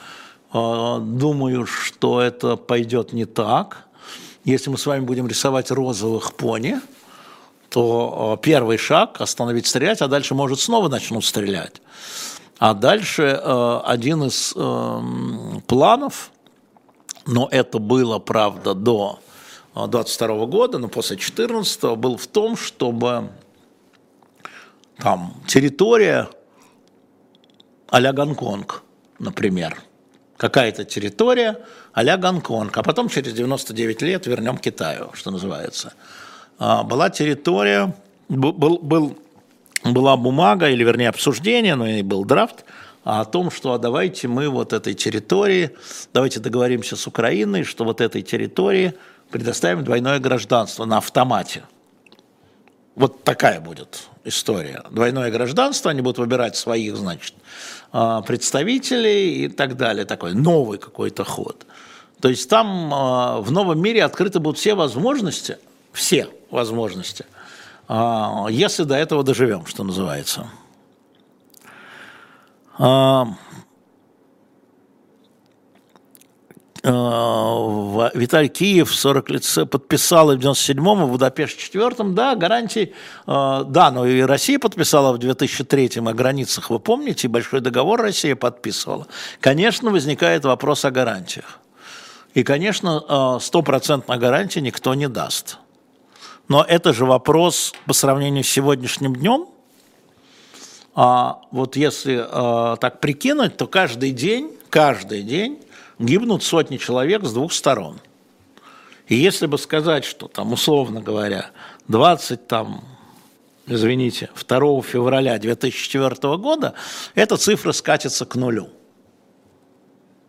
[0.53, 3.87] А, думаю, что это пойдет не так.
[4.45, 6.81] Если мы с вами будем рисовать розовых пони,
[7.69, 11.83] то а, первый шаг– остановить стрелять, а дальше, может, снова начнут стрелять.
[12.59, 15.01] А дальше э, один из э,
[15.67, 16.31] планов,
[17.27, 19.21] но это было, правда, до
[19.75, 23.31] 22 года, но после 14 был в том, чтобы
[24.99, 26.31] там территория
[27.91, 28.83] а-ля Гонконг,
[29.19, 29.83] например,
[30.39, 35.93] какая-то территория а-ля Гонконг, а потом через 99 лет вернем Китаю, что называется.
[36.59, 37.95] была территория,
[38.31, 39.19] был, был,
[39.85, 42.65] была бумага, или вернее обсуждение, но и был драфт,
[43.05, 45.71] о том, что а давайте мы вот этой территории,
[46.13, 48.95] давайте договоримся с Украиной, что вот этой территории
[49.31, 51.63] предоставим двойное гражданство на автомате.
[52.97, 54.83] Вот такая будет история.
[54.91, 57.35] Двойное гражданство, они будут выбирать своих, значит,
[57.93, 60.05] а, представителей и так далее.
[60.05, 61.67] Такой новый какой-то ход.
[62.21, 65.59] То есть там а, в новом мире открыты будут все возможности,
[65.93, 67.36] все возможности, а,
[67.89, 70.47] если до этого доживем, что называется.
[78.15, 82.95] Виталий Киев 40 лет подписала в 97-м, в Будапеште 4 да, гарантии,
[83.27, 89.09] да, но и Россия подписала в 2003-м о границах, вы помните, большой договор Россия подписывала.
[89.41, 91.59] Конечно, возникает вопрос о гарантиях.
[92.35, 95.59] И, конечно, стопроцентной гарантии никто не даст.
[96.49, 99.47] Но это же вопрос по сравнению с сегодняшним днем–
[100.99, 105.63] а вот если а, так прикинуть, то каждый день, каждый день
[105.99, 108.01] гибнут сотни человек с двух сторон.
[109.07, 111.51] И если бы сказать, что там, условно говоря,
[111.89, 112.83] 20 там,
[113.67, 116.73] извините, 2 февраля 2004 года,
[117.15, 118.71] эта цифра скатится к нулю.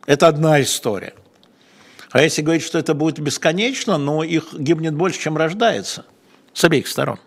[0.06, 1.14] Это одна история.
[2.12, 6.06] А если говорить, что это будет бесконечно, но их гибнет больше, чем рождается,
[6.54, 7.20] с обеих сторон.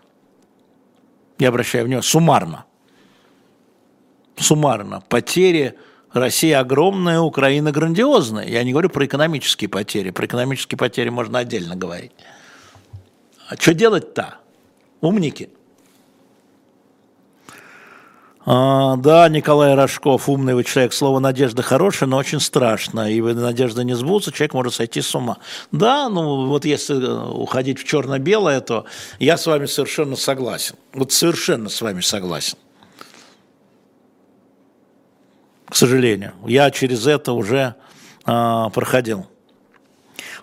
[1.37, 2.65] Я обращаю внимание, суммарно
[4.41, 5.75] суммарно потери
[6.11, 8.47] России огромная, Украина грандиозная.
[8.47, 10.09] Я не говорю про экономические потери.
[10.09, 12.11] Про экономические потери можно отдельно говорить.
[13.47, 14.35] А что делать-то?
[14.99, 15.49] Умники.
[18.53, 20.91] А, да, Николай Рожков, умный вы человек.
[20.91, 23.09] Слово «надежда» хорошее, но очень страшно.
[23.09, 25.37] И надежда не сбудутся, человек может сойти с ума.
[25.71, 28.83] Да, ну вот если э, уходить в черно-белое, то
[29.19, 30.75] я с вами совершенно согласен.
[30.93, 32.57] Вот совершенно с вами согласен
[35.67, 36.33] к сожалению.
[36.45, 37.75] Я через это уже
[38.25, 39.30] а, проходил.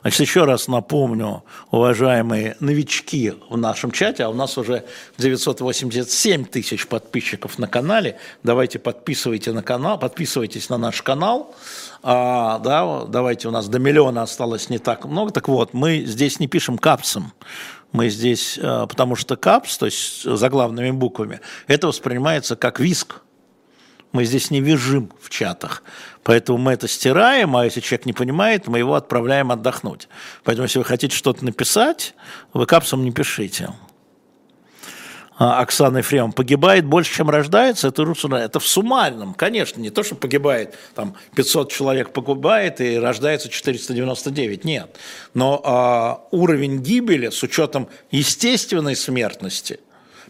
[0.02, 4.84] Значит, еще раз напомню, уважаемые новички в нашем чате, а у нас уже
[5.18, 8.18] 987 тысяч подписчиков на канале.
[8.42, 11.54] Давайте подписывайте на канал, подписывайтесь на наш канал.
[12.02, 15.32] А, да, давайте, у нас до миллиона осталось не так много.
[15.32, 17.32] Так вот, мы здесь не пишем капсом.
[17.92, 23.22] Мы здесь, а, потому что капс, то есть заглавными буквами, это воспринимается как виск
[24.12, 25.82] мы здесь не визжим в чатах.
[26.22, 30.08] Поэтому мы это стираем, а если человек не понимает, мы его отправляем отдохнуть.
[30.44, 32.14] Поэтому если вы хотите что-то написать,
[32.52, 33.70] вы капсом не пишите.
[35.38, 38.02] А, Оксана Ефремова, погибает больше, чем рождается, это,
[38.36, 44.64] это в суммарном, конечно, не то, что погибает, там 500 человек погибает и рождается 499,
[44.64, 44.96] нет.
[45.34, 49.78] Но а, уровень гибели с учетом естественной смертности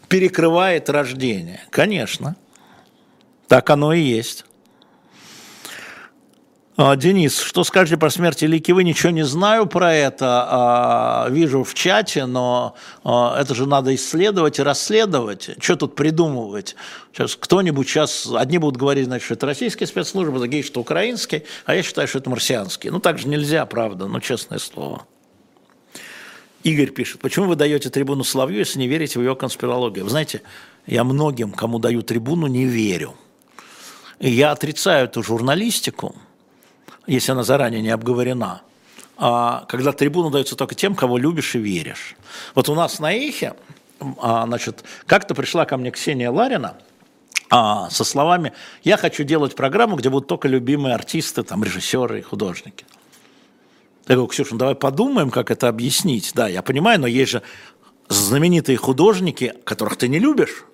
[0.09, 2.35] перекрывает рождение, конечно.
[3.49, 4.45] Так оно и есть.
[6.77, 8.71] А, Денис, что скажете про смерть Илики?
[8.71, 13.93] Вы ничего не знаю про это, а, вижу в чате, но а, это же надо
[13.95, 15.49] исследовать и расследовать.
[15.59, 16.75] Что тут придумывать?
[17.11, 21.73] Сейчас кто-нибудь сейчас, одни будут говорить, значит, что это российские спецслужбы, другие, что украинские, а
[21.73, 22.93] я считаю, что это марсианские.
[22.93, 25.07] Ну, так же нельзя, правда, ну, честное слово.
[26.61, 30.03] Игорь пишет, почему вы даете трибуну Соловью, если не верите в его конспирологию?
[30.03, 30.43] Вы знаете,
[30.85, 33.15] я многим, кому даю трибуну, не верю.
[34.19, 36.15] Я отрицаю эту журналистику,
[37.07, 38.61] если она заранее не обговорена,
[39.17, 42.15] а когда трибуна дается только тем, кого любишь и веришь.
[42.53, 43.55] Вот у нас на Эхе,
[44.17, 46.77] а, значит, как-то пришла ко мне Ксения Ларина
[47.49, 48.53] а, со словами
[48.83, 52.85] «Я хочу делать программу, где будут только любимые артисты, там, режиссеры и художники».
[54.07, 56.31] Я говорю, Ксюша, ну давай подумаем, как это объяснить.
[56.33, 57.41] Да, я понимаю, но есть же
[58.09, 60.65] знаменитые художники, которых ты не любишь,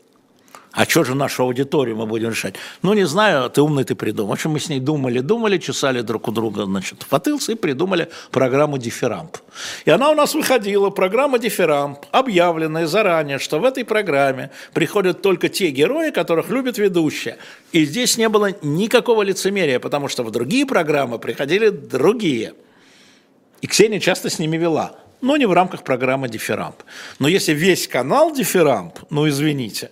[0.75, 2.55] а что же нашу аудиторию мы будем решать?
[2.81, 4.31] Ну, не знаю, ты умный, ты придумал.
[4.31, 8.09] В общем, мы с ней думали, думали, чесали друг у друга, значит, фатылсы и придумали
[8.29, 9.37] программу «Дифирамп».
[9.85, 15.47] И она у нас выходила, программа «Дифирамп», объявленная заранее, что в этой программе приходят только
[15.47, 17.37] те герои, которых любит ведущая.
[17.71, 22.53] И здесь не было никакого лицемерия, потому что в другие программы приходили другие.
[23.61, 26.75] И Ксения часто с ними вела но не в рамках программы «Дифирамп».
[27.17, 29.89] Но если весь канал «Дифирамп», ну, извините,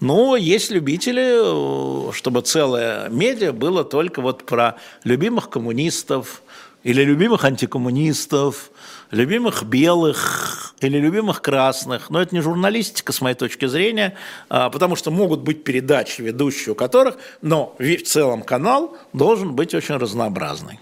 [0.00, 6.42] но есть любители, э, чтобы целое медиа было только вот про любимых коммунистов
[6.82, 8.70] или любимых антикоммунистов,
[9.10, 12.08] любимых белых или любимых красных.
[12.08, 14.16] Но это не журналистика, с моей точки зрения,
[14.48, 19.74] а, потому что могут быть передачи, ведущие у которых, но в целом канал должен быть
[19.74, 20.80] очень разнообразный.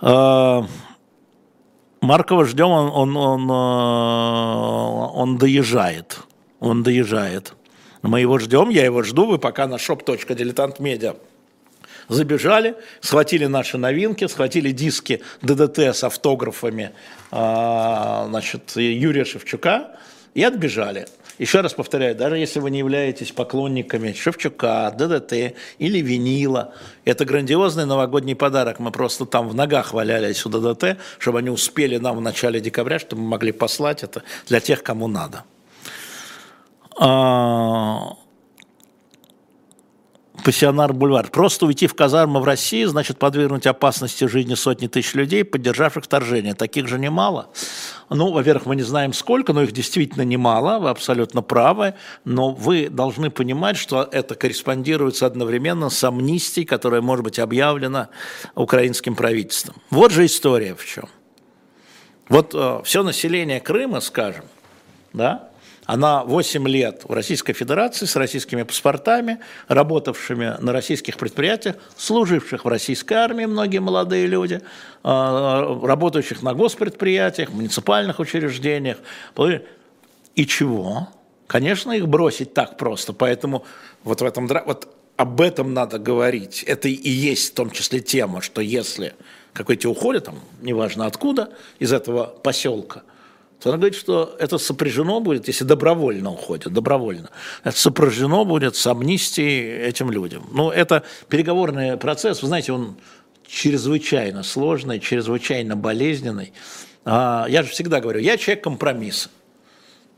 [0.00, 0.64] А,
[2.00, 6.18] Маркова ждем, он, он, он, э, он доезжает.
[6.62, 7.54] Он доезжает.
[8.02, 11.16] Мы его ждем, я его жду, вы пока на shop.diletantmedia
[12.08, 16.92] забежали, схватили наши новинки, схватили диски ДДТ с автографами
[17.32, 19.96] а, значит, Юрия Шевчука
[20.34, 21.06] и отбежали.
[21.38, 27.86] Еще раз повторяю, даже если вы не являетесь поклонниками Шевчука, ДДТ или винила, это грандиозный
[27.86, 28.78] новогодний подарок.
[28.78, 33.00] Мы просто там в ногах валялись у ДДТ, чтобы они успели нам в начале декабря,
[33.00, 35.42] чтобы мы могли послать это для тех, кому надо.
[36.98, 38.16] А,
[40.44, 41.28] пассионар бульвар.
[41.30, 46.54] Просто уйти в казармы в России значит подвергнуть опасности жизни сотни тысяч людей, поддержавших вторжение.
[46.54, 47.50] Таких же немало.
[48.10, 51.94] Ну, во-первых, мы не знаем сколько, но их действительно немало, вы абсолютно правы.
[52.24, 58.08] Но вы должны понимать, что это корреспондируется одновременно с амнистией, которая может быть объявлена
[58.54, 59.76] украинским правительством.
[59.90, 61.08] Вот же история в чем.
[62.28, 64.44] Вот э, все население Крыма, скажем,
[65.12, 65.50] да,
[65.84, 72.68] она 8 лет в Российской Федерации с российскими паспортами, работавшими на российских предприятиях, служивших в
[72.68, 74.60] российской армии, многие молодые люди,
[75.02, 78.98] а, работающих на госпредприятиях, муниципальных учреждениях.
[80.36, 81.08] И чего?
[81.48, 83.12] Конечно, их бросить так просто.
[83.12, 83.64] Поэтому
[84.04, 86.62] вот в этом вот об этом надо говорить.
[86.62, 89.14] Это и есть в том числе тема, что если
[89.52, 93.02] какой-то уходит, там, неважно откуда, из этого поселка–
[93.62, 97.30] то она говорит, что это сопряжено будет, если добровольно уходят, добровольно,
[97.62, 100.48] это сопряжено будет с амнистией этим людям.
[100.52, 102.96] Ну, это переговорный процесс, вы знаете, он
[103.46, 106.52] чрезвычайно сложный, чрезвычайно болезненный.
[107.04, 109.30] А, я же всегда говорю, я человек компромисса.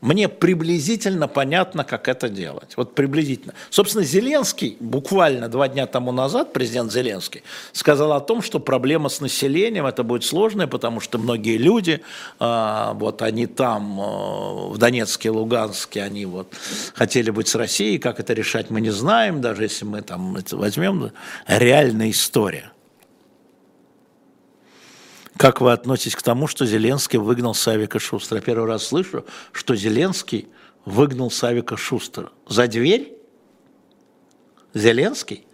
[0.05, 2.77] Мне приблизительно понятно, как это делать.
[2.77, 3.55] Вот приблизительно.
[3.71, 7.41] Собственно, Зеленский, буквально два дня тому назад, президент Зеленский,
[7.71, 12.01] сказал о том, что проблема с населением, это будет сложная, потому что многие люди,
[12.39, 16.53] э, вот они там, э, в Донецке, Луганске, они вот
[16.93, 21.13] хотели быть с Россией, как это решать мы не знаем, даже если мы там возьмем,
[21.47, 22.74] реальная история.
[25.37, 28.39] Как вы относитесь к тому, что Зеленский выгнал Савика Шустера?
[28.39, 30.47] Первый раз слышу, что Зеленский
[30.85, 32.29] выгнал Савика Шустера.
[32.47, 33.13] За дверь?
[34.73, 35.45] Зеленский?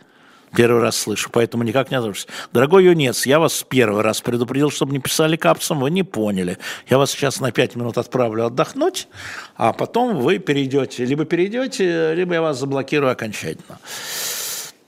[0.55, 2.27] Первый раз слышу, поэтому никак не озвучусь.
[2.51, 6.57] Дорогой юнец, я вас первый раз предупредил, чтобы не писали капсом, вы не поняли.
[6.89, 9.07] Я вас сейчас на пять минут отправлю отдохнуть,
[9.55, 13.79] а потом вы перейдете, либо перейдете, либо я вас заблокирую окончательно.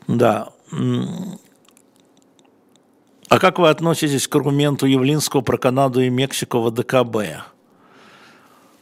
[0.08, 0.50] Да.
[3.34, 7.18] А как вы относитесь к аргументу Явлинского про Канаду и Мексику в АДКБ?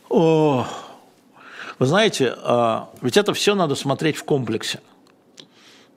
[0.10, 0.68] О,
[1.80, 4.82] вы знаете, а, ведь это все надо смотреть в комплексе.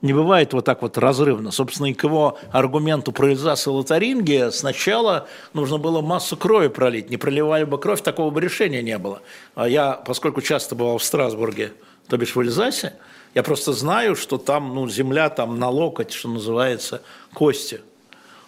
[0.02, 1.50] Не бывает вот так вот разрывно.
[1.50, 7.10] Собственно, и к его аргументу про Эльзас и Лотарингия сначала нужно было массу крови пролить.
[7.10, 9.20] Не проливали бы кровь, такого бы решения не было.
[9.56, 11.72] А я, поскольку часто бывал в Страсбурге,
[12.06, 12.92] то бишь в Эльзасе,
[13.34, 17.02] я просто знаю, что там ну, земля там на локоть, что называется,
[17.32, 17.80] кости–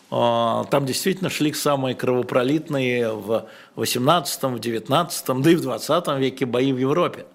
[0.09, 6.73] там действительно шли самые кровопролитные в 18, в 19, да и в 20 веке бои
[6.73, 7.27] в Европе.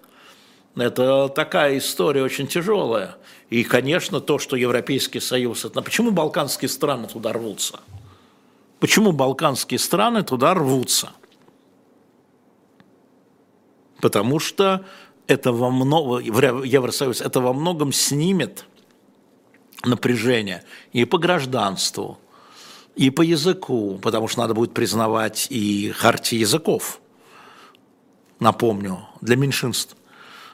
[0.75, 3.17] Это такая история очень тяжелая.
[3.49, 5.65] И, конечно, то, что Европейский Союз...
[5.65, 5.81] Это...
[5.81, 7.81] Почему балканские страны туда рвутся?
[8.79, 11.09] Почему балканские страны туда рвутся?
[13.99, 14.85] Потому что
[15.27, 16.19] это во многом,
[16.63, 18.65] Евросоюз, это во многом снимет
[19.83, 20.63] напряжение
[20.93, 22.17] и по гражданству,
[22.95, 26.99] и по языку, потому что надо будет признавать и хартии языков,
[28.39, 29.95] напомню, для меньшинств.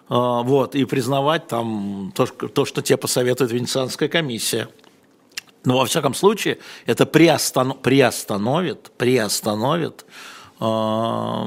[0.09, 4.69] А, вот, и признавать там то, то, что тебе посоветует Венецианская комиссия.
[5.65, 10.05] Но во всяком случае это приостанов, приостановит, приостановит
[10.61, 11.43] э,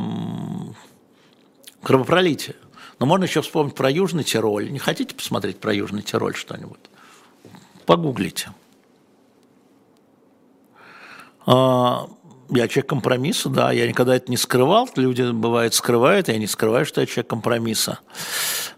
[1.83, 2.57] кровопролитие.
[2.99, 4.71] Но можно еще вспомнить про Южный Тироль.
[4.71, 6.81] Не хотите посмотреть про Южный Тироль что-нибудь?
[7.87, 8.51] Погуглите.
[11.47, 12.09] А,
[12.51, 14.89] я человек компромисса, да, я никогда это не скрывал.
[14.97, 18.01] Люди, бывает, скрывают, я не скрываю, что я человек компромисса.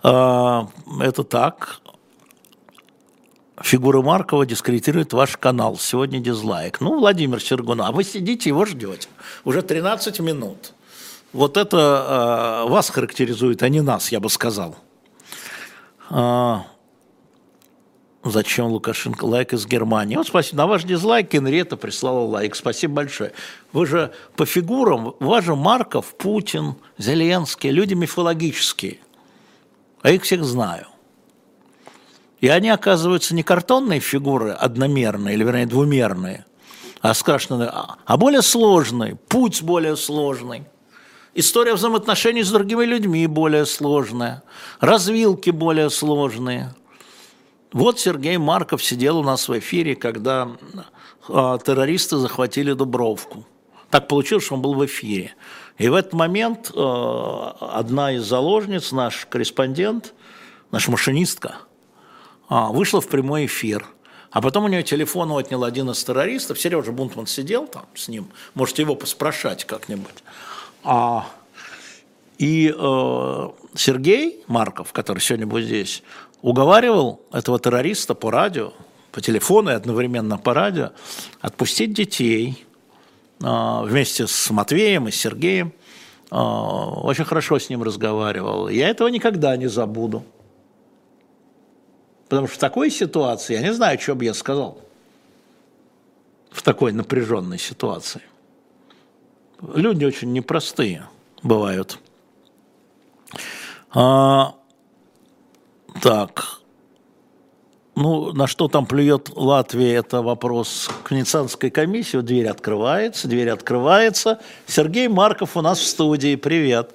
[0.02, 0.68] А,
[1.00, 1.80] это так.
[3.60, 5.76] Фигура Маркова дискредитирует ваш канал.
[5.78, 6.80] Сегодня дизлайк.
[6.80, 9.08] Ну, Владимир Сергунов, а вы сидите, его ждете.
[9.44, 10.72] Уже 13 минут.
[11.32, 14.76] Вот это вас характеризует, а не нас, я бы сказал.
[18.24, 20.16] Зачем Лукашенко лайк из Германии?
[20.16, 20.58] Вот спасибо.
[20.58, 22.54] На ваш дизлайк Энрета прислала лайк.
[22.54, 23.32] Спасибо большое.
[23.72, 28.98] Вы же по фигурам, у вас же Марков, Путин, Зеленский, люди мифологические.
[30.02, 30.86] А их всех знаю.
[32.40, 36.44] И они, оказываются, не картонные фигуры одномерные, или, вернее, двумерные,
[37.00, 40.64] а страшно, а, а более сложный, путь более сложный.
[41.34, 44.42] История взаимоотношений с другими людьми более сложная,
[44.80, 46.74] развилки более сложные.
[47.72, 50.48] Вот Сергей Марков сидел у нас в эфире, когда
[51.28, 53.46] э, террористы захватили Дубровку.
[53.90, 55.34] Так получилось, что он был в эфире.
[55.78, 60.14] И в этот момент э, одна из заложниц, наш корреспондент,
[60.70, 61.56] наша машинистка,
[62.50, 63.86] э, вышла в прямой эфир–
[64.32, 66.58] а потом у нее телефон отнял один из террористов.
[66.58, 68.30] Сережа Бунтман сидел там с ним.
[68.54, 70.24] Можете его поспрашать как-нибудь.
[70.82, 71.28] А,
[72.38, 76.02] и э, Сергей Марков, который сегодня будет здесь,
[76.42, 78.72] уговаривал этого террориста по радио,
[79.12, 80.90] по телефону и одновременно по радио,
[81.40, 82.66] отпустить детей
[83.40, 85.72] э, вместе с Матвеем и Сергеем.
[86.30, 88.68] Э, очень хорошо с ним разговаривал.
[88.68, 90.24] Я этого никогда не забуду.
[92.28, 94.78] Потому что в такой ситуации, я не знаю, что бы я сказал,
[96.50, 98.22] в такой напряженной ситуации.
[99.74, 101.06] Люди очень непростые
[101.42, 101.98] бывают.
[103.90, 104.54] А,
[106.00, 106.62] так,
[107.94, 112.18] ну, на что там плюет Латвия, это вопрос к Венецианской комиссии.
[112.18, 114.40] Дверь открывается, дверь открывается.
[114.66, 116.94] Сергей Марков у нас в студии, привет.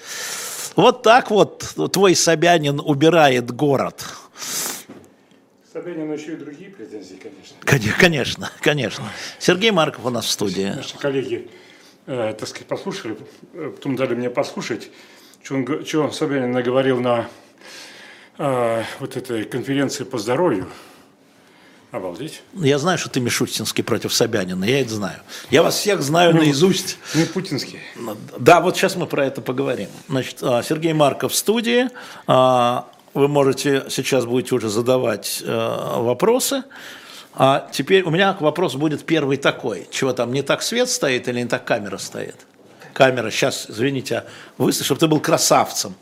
[0.76, 4.06] Вот так вот твой Собянин убирает город.
[5.72, 7.58] Собянину еще и другие претензии, конечно.
[7.92, 9.06] Конечно, конечно.
[9.38, 10.74] Сергей Марков у нас в студии.
[10.76, 11.50] Наши коллеги,
[12.08, 13.18] э, так сказать, послушали,
[13.54, 14.90] э, потом дали мне послушать,
[15.44, 17.28] что, он, что Собянин наговорил на
[18.38, 20.68] э, вот этой конференции по здоровью.
[21.92, 22.42] Обалдеть.
[22.54, 25.20] Я знаю, что ты Мишустинский против Собянина, я это знаю.
[25.50, 26.98] Я вас всех знаю ну, наизусть.
[27.16, 27.80] Не ну путинский.
[28.38, 29.88] Да, вот сейчас мы про это поговорим.
[30.10, 31.88] Значит, а, Сергей Марков в студии.
[32.28, 36.64] А, вы можете сейчас будете уже задавать э, вопросы.
[37.34, 39.88] А теперь у меня вопрос будет первый такой.
[39.90, 42.36] Чего там, не так свет стоит или не так камера стоит?
[42.94, 44.26] Камера, сейчас, извините,
[44.58, 45.96] выставь, чтобы ты был красавцем.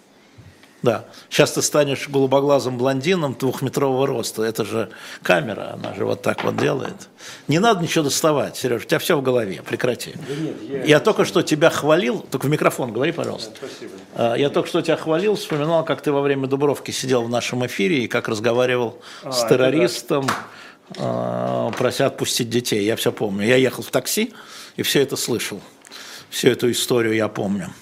[0.85, 1.05] Да.
[1.29, 4.43] Сейчас ты станешь голубоглазым блондином двухметрового роста.
[4.43, 4.89] Это же
[5.23, 7.09] камера, она же вот так вот делает.
[7.47, 10.13] Не надо ничего доставать, Сереж, у тебя все в голове, прекрати.
[10.13, 10.83] Да нет, я...
[10.83, 13.49] я только что тебя хвалил, только в микрофон говори, пожалуйста.
[13.59, 13.91] Да, спасибо.
[14.13, 17.65] А, я только что тебя хвалил, вспоминал, как ты во время Дубровки сидел в нашем
[17.65, 21.71] эфире и как разговаривал а, с террористом, да.
[21.79, 22.85] Прося отпустить детей.
[22.85, 23.47] Я все помню.
[23.47, 24.35] Я ехал в такси
[24.75, 25.59] и все это слышал.
[26.29, 27.73] Всю эту историю я помню,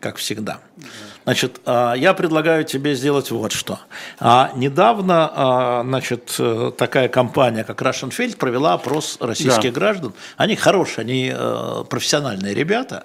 [0.00, 0.60] как всегда.
[0.76, 0.86] Да.
[1.24, 3.78] Значит, а, я предлагаю тебе сделать вот что.
[4.18, 9.80] А, недавно, а, значит, э, такая компания, как Russian провела опрос российских да.
[9.80, 10.14] граждан.
[10.36, 13.04] Они хорошие, они э, профессиональные ребята,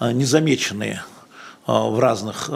[0.00, 1.02] незамеченные
[1.66, 2.48] в разных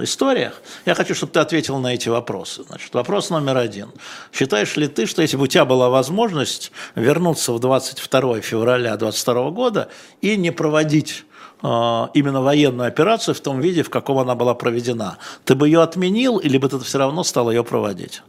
[0.00, 0.60] историях.
[0.84, 2.64] Я хочу, чтобы ты ответил на эти вопросы.
[2.64, 3.92] Значит, вопрос номер один.
[4.32, 9.50] Считаешь ли ты, что если бы у тебя была возможность вернуться в 22 февраля 2022
[9.50, 9.88] года
[10.22, 11.24] и не проводить
[11.60, 15.18] именно военную операцию в том виде, в каком она была проведена.
[15.44, 18.22] Ты бы ее отменил или бы ты все равно стал ее проводить?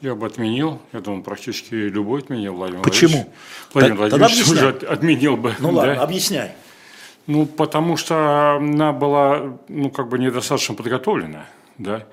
[0.00, 3.32] Я бы отменил, я думаю, практически любой отменил Владимир Почему?
[3.72, 5.54] Владимир Владимирович уже отменил бы.
[5.60, 6.02] Ну ладно, да?
[6.02, 6.52] объясняй.
[7.28, 11.46] Ну, потому что она была, ну, как бы недостаточно подготовлена,
[11.78, 12.04] да.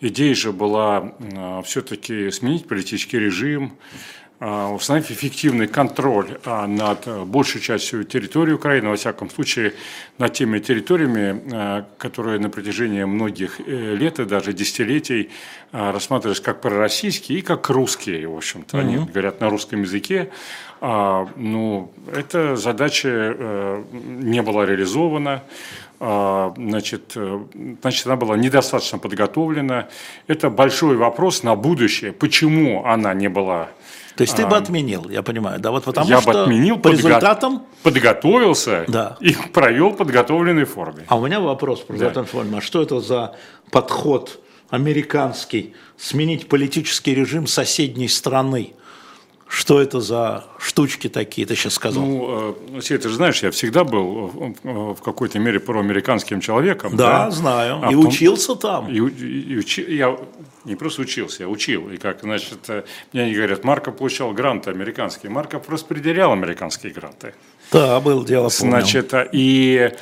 [0.00, 7.24] Идея же была э, все-таки сменить политический режим, а, установить эффективный контроль а, над э,
[7.24, 9.74] большей частью территории Украины, во всяком случае,
[10.18, 15.30] над теми территориями, э, которые на протяжении многих э, лет и даже десятилетий
[15.72, 18.76] рассматривались как пророссийские и как русские, в общем-то.
[18.76, 18.80] Mm-hmm.
[18.80, 20.30] Они говорят на русском языке.
[20.80, 25.42] А, ну, эта задача не была реализована
[26.00, 27.16] значит,
[27.82, 29.88] значит, она была недостаточно подготовлена.
[30.28, 33.68] Это большой вопрос на будущее, почему она не была
[34.18, 36.88] то есть ты бы отменил, я понимаю, да, вот потому я что бы отменил, по
[36.88, 39.16] результатам подготовился да.
[39.20, 41.04] и провел подготовленной форме.
[41.06, 42.24] А у меня вопрос про да.
[42.24, 42.58] форме.
[42.58, 43.36] А что это за
[43.70, 44.40] подход
[44.70, 48.72] американский сменить политический режим соседней страны?
[49.48, 52.02] Что это за штучки такие, ты сейчас сказал?
[52.04, 56.96] Ну, э, ты же знаешь, я всегда был в какой-то мере проамериканским человеком.
[56.96, 57.30] Да, да?
[57.30, 57.80] знаю.
[57.82, 58.90] А и том, учился там.
[58.90, 60.18] И, и, и учи, я
[60.64, 61.88] не просто учился, я учил.
[61.88, 62.84] И как, значит, э,
[63.14, 65.32] мне они говорят, Марко получал гранты американские.
[65.32, 67.32] Марко распределял американские гранты.
[67.72, 68.72] Да, был дело, помню.
[68.72, 69.92] Значит, и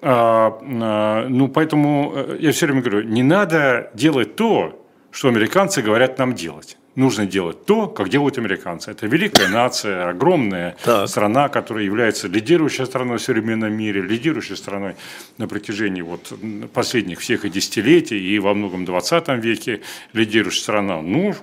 [0.00, 4.78] ну, поэтому э, я все время говорю, не надо делать то,
[5.10, 6.76] что американцы говорят нам делать.
[6.96, 8.90] Нужно делать то, как делают американцы.
[8.90, 11.08] Это великая нация, огромная Так.
[11.08, 14.94] страна, которая является лидирующей страной в современном мире, лидирующей страной
[15.38, 16.32] на протяжении вот
[16.72, 19.80] последних всех и десятилетий, и во многом 20 веке
[20.12, 21.02] лидирующая страна.
[21.02, 21.34] Ну,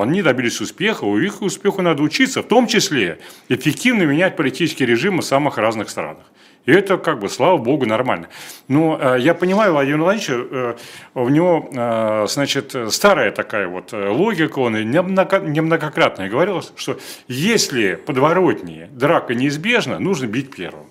[0.00, 3.18] они добились успеха, у их успеху надо учиться, в том числе
[3.48, 6.24] эффективно менять политические режимы в самых разных странах.
[6.66, 8.28] И это, как бы, слава богу, нормально.
[8.68, 10.74] Но э, я понимаю Владимира Владимировича, э,
[11.14, 19.34] у него, э, значит, старая такая вот логика, он немногократно говорил, что если подворотни драка
[19.34, 20.86] неизбежна, нужно бить первым.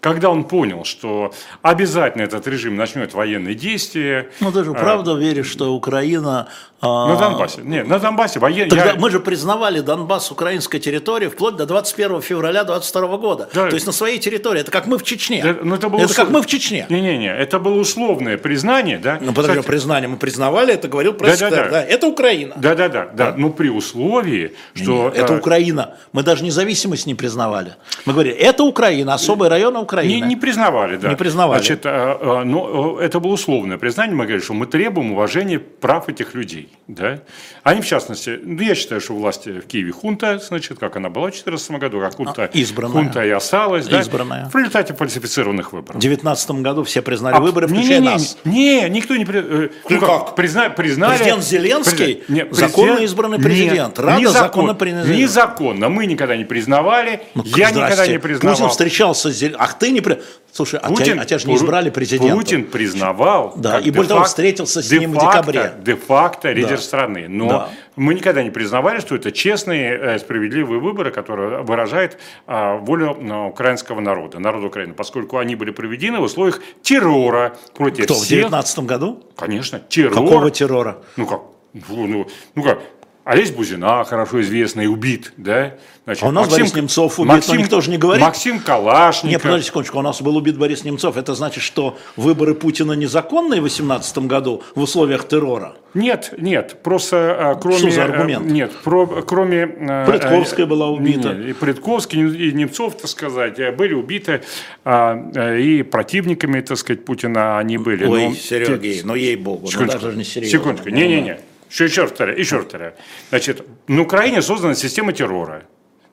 [0.00, 5.48] Когда он понял, что обязательно этот режим начнет военные действия, Ну, ты же правда веришь,
[5.48, 6.48] что Украина...
[6.80, 8.68] а, на Донбассе, не, на Донбассе военные...
[8.68, 13.48] Тогда мы же признавали Донбасс украинской территорией вплоть до 21 февраля 22 года.
[13.54, 13.68] Да.
[13.68, 14.60] То есть на своей территории.
[14.60, 15.42] Это как мы в Чечне.
[15.42, 16.86] Да, ну, это было это как услов- мы в Чечне.
[16.90, 19.18] Не-не-не, это было условное признание, да?
[19.20, 21.70] Ну, подожди, Кстати, признание мы признавали, это говорил пресс Да-да-да.
[21.70, 22.54] да, Это Украина.
[22.56, 23.34] Да-да-да, да.
[23.36, 25.10] но при условии, что...
[25.14, 25.96] Это э, Украина.
[26.12, 27.76] Мы даже независимость не признавали.
[28.04, 30.26] Мы говорили, это Украина, особый район Не, Украины.
[30.26, 31.08] не признавали, да.
[31.08, 31.58] Не признавали.
[31.60, 34.14] Значит, а, а, но э, это было условное признание.
[34.14, 36.65] Мы говорили, что мы требуем уважения прав этих людей.
[36.88, 37.18] Да?
[37.64, 41.24] Они, в частности, ну, я считаю, что власти в Киеве хунта, значит, как она была
[41.26, 42.92] в 2014 году, как хунта, А, избранная.
[42.92, 43.86] хунта и осталась.
[43.88, 44.00] Да?
[44.00, 44.48] Избранная.
[44.48, 45.96] В результате фальсифицированных выборов.
[45.96, 48.38] В 2019 году все признали А, выборы, не, включая не, не, нас.
[48.44, 49.24] Не, никто не...
[49.24, 50.38] при- э, Ну как?
[50.38, 51.16] призна- признали...
[51.18, 53.98] Президент Зеленский Призна- не, законно президент- избранный Нет, президент.
[53.98, 55.08] Рада незакон- законно принята.
[55.08, 55.88] Незаконно.
[55.88, 57.20] Мы никогда не признавали.
[57.34, 57.80] Ну, я здрасте.
[57.80, 58.56] никогда не признавал.
[58.56, 60.00] Путин встречался с Зелен- Ах, ты не...
[60.00, 60.20] при-
[60.56, 62.38] Слушай, а, тебя, а тебя же не избрали президентом.
[62.38, 63.52] Путин признавал.
[63.56, 65.74] Да, и более того, встретился с ним в декабре.
[65.84, 66.82] Де-факто лидер Да.
[66.82, 67.26] страны.
[67.28, 67.68] Но Да.
[67.96, 72.16] мы никогда не признавали, что это честные, э, справедливые выборы, которые выражают
[72.46, 78.04] а, волю а, украинского народа, народа Украины, поскольку они были проведены в условиях террора против
[78.04, 78.48] Кто, в всех.
[78.48, 79.22] 2019 году?
[79.36, 80.14] Конечно, террор.
[80.14, 80.98] Какого террора?
[81.16, 81.42] Ну как?
[81.90, 82.78] Ну, ну, ну как?
[83.26, 85.74] Олесь Бузина, хорошо известный, убит, да?
[86.04, 88.22] Значит, А у нас Борис Немцов убит, но никто же не говорит.
[88.24, 89.28] Максим Калашников.
[89.28, 91.16] Не, подожди секундочку, у нас был убит Борис Немцов.
[91.16, 95.74] Это значит, что выборы Путина незаконные в 2018 году в условиях террора?
[95.92, 97.78] Нет, нет, просто а, кроме...
[97.78, 98.46] Что за э, аргумент?
[98.46, 99.62] Нет, про- кроме...
[99.76, 101.34] э, Прядковская э, была убита.
[101.34, 104.42] не, И Прядковский, и Немцов, так сказать, э, были убиты,
[104.84, 108.04] а, э, и противниками, так сказать, Путина они были.
[108.04, 110.58] Ой, Но- Серегей, ну ей-богу, ну даже не серьезно.
[110.58, 111.40] секундочку, не-не-не.
[111.70, 112.94] Еще, еще раз повторяю, еще раз повторяю.
[113.30, 115.64] Значит, на Украине создана система террора.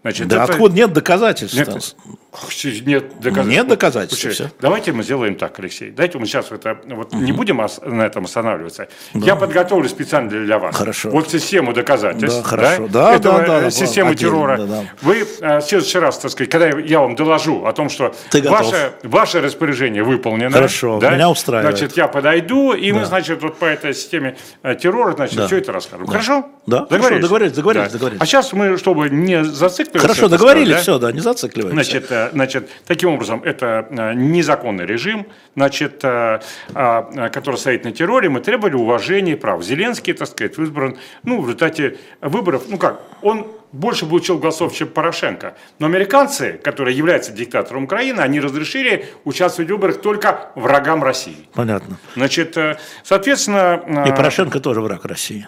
[0.02, 1.56] Значит, Да это- откуда нет доказательств?
[1.58, 1.96] Нет,
[2.86, 3.46] нет доказательств.
[3.46, 4.50] Нет доказательств, всё.
[4.60, 5.92] Давайте мы сделаем так, Алексей.
[5.92, 8.88] Давайте мы сейчас это, вот, не будем на этом останавливаться.
[9.14, 10.76] Я подготовлю специально для, вас.
[10.76, 11.10] Хорошо.
[11.10, 12.42] Вот систему доказательств.
[12.42, 12.88] Да, хорошо.
[12.88, 14.58] Да, этого, да, да, э, да, систему отдельно, террора.
[14.58, 14.84] да, да.
[15.02, 18.42] Вы э, в следующий раз, так сказать, когда я вам доложу о том, что Ты
[18.42, 18.66] готов.
[18.66, 20.52] ваше, ваше распоряжение выполнено.
[20.52, 21.78] Хорошо, да, меня устраивает.
[21.78, 24.38] Значит, я подойду, и мы, значит, вот по этой системе
[24.82, 25.48] террора, значит, Да.
[25.48, 26.08] все это расскажем.
[26.08, 26.46] Хорошо?
[26.66, 28.22] Да, хорошо, договорились, договорились, договорились.
[28.22, 30.08] А сейчас мы, чтобы не зацикливаться...
[30.08, 31.74] Хорошо, договорились, сказать, да, все, да, не зацикливаемся.
[31.84, 36.40] Значит, значит, таким образом, это э, незаконный режим, значит, э,
[36.74, 38.30] а, э, который стоит на терроре.
[38.30, 39.64] Мы требовали уважения прав.
[39.64, 44.88] Зеленский, так сказать, избран, ну, в результате выборов, ну как, он больше получил голосов, чем
[44.88, 45.56] Порошенко.
[45.80, 51.48] Но американцы, которые являются диктатором Украины, они разрешили участвовать в выборах только врагам России.
[51.54, 51.98] Понятно.
[52.16, 52.56] Значит,
[53.04, 54.06] соответственно...
[54.08, 55.48] И Порошенко тоже враг России.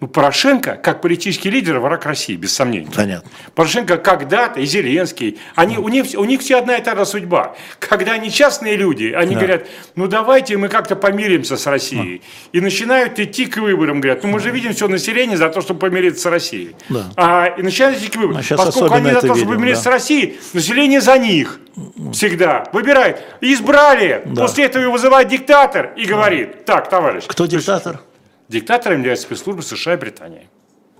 [0.00, 2.88] Ну, Порошенко, как политический лидер, враг России, без сомнений.
[2.94, 3.30] Понятно.
[3.54, 7.54] Порошенко когда-то и Зеленский, они, у, них, у них все одна и та же судьба.
[7.78, 9.40] Когда они частные люди, они Да.
[9.40, 9.66] говорят,
[9.96, 12.22] ну давайте мы как-то помиримся с Россией.
[12.52, 15.80] И начинают идти к выборам, говорят, ну мы же видим все население за то, чтобы
[15.80, 16.74] помириться с Россией.
[16.88, 17.04] Да.
[17.16, 18.38] А, и начинают идти к выборам.
[18.38, 19.90] А щас Поскольку они за то, чтобы помириться да.
[19.90, 21.60] с Россией, население за них
[22.12, 23.22] всегда выбирает.
[23.42, 24.42] Избрали, Да.
[24.42, 28.00] после этого вызывает диктатор и говорит, так, товарищ, Кто диктатор?
[28.50, 30.48] Диктатором является спецслужбы США и Британии.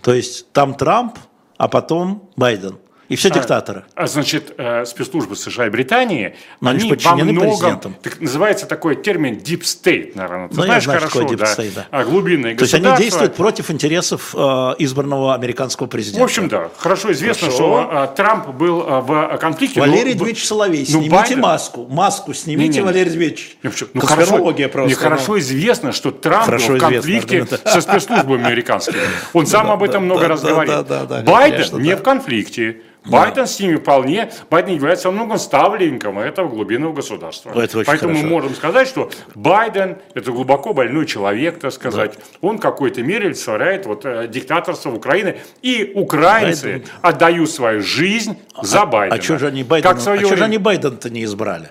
[0.02, 1.18] То есть там Трамп,
[1.59, 2.78] а потом Байден.
[3.11, 3.82] И все диктаторы.
[3.97, 7.97] А, значит, э, спецслужбы США и Британии, Но они во многом, президентам.
[8.01, 10.49] так называется такой термин deep state, наверное.
[10.49, 11.87] Ты Ну, я знаешь знаю, хорошо, такое deep да, state, да.
[11.91, 14.39] А, глубинные То есть они действуют против интересов э,
[14.78, 16.20] избранного американского президента.
[16.20, 17.57] В общем, да, хорошо известно, Хорошо.
[17.57, 19.81] что а, Трамп был а, в конфликте.
[19.81, 21.87] Валерий но- Дмитриевич Соловей, ну, снимите Байден- маску.
[21.89, 22.85] Маску снимите, Не-не-не.
[22.85, 23.57] Валерий Дмитриевич.
[23.93, 24.81] Ну, хорошо, просто.
[24.82, 27.62] мне хорошо известно, что Трамп Хорошо был в известно, конфликте аргумент.
[27.69, 28.99] со спецслужбами американскими.
[29.32, 30.85] Он сам об этом много раз говорил.
[31.24, 32.82] Байден не в конфликте.
[33.11, 37.51] Байден с ними вполне, Байден является во многом ставленником этого глубинного государства.
[37.51, 38.24] Это очень Поэтому хорошо.
[38.27, 42.19] мы можем сказать, что Байден– это глубоко больной человек, так сказать.
[42.41, 45.39] Он в какой-то мере олицетворяет вот, э, диктаторство Украины.
[45.62, 46.85] И украинцы Байден.
[47.03, 49.19] отдают свою жизнь за Байдена.
[49.20, 51.24] А что же они Байдена, Как в свое а чё же время- они Байдена-то не
[51.24, 51.70] избрали?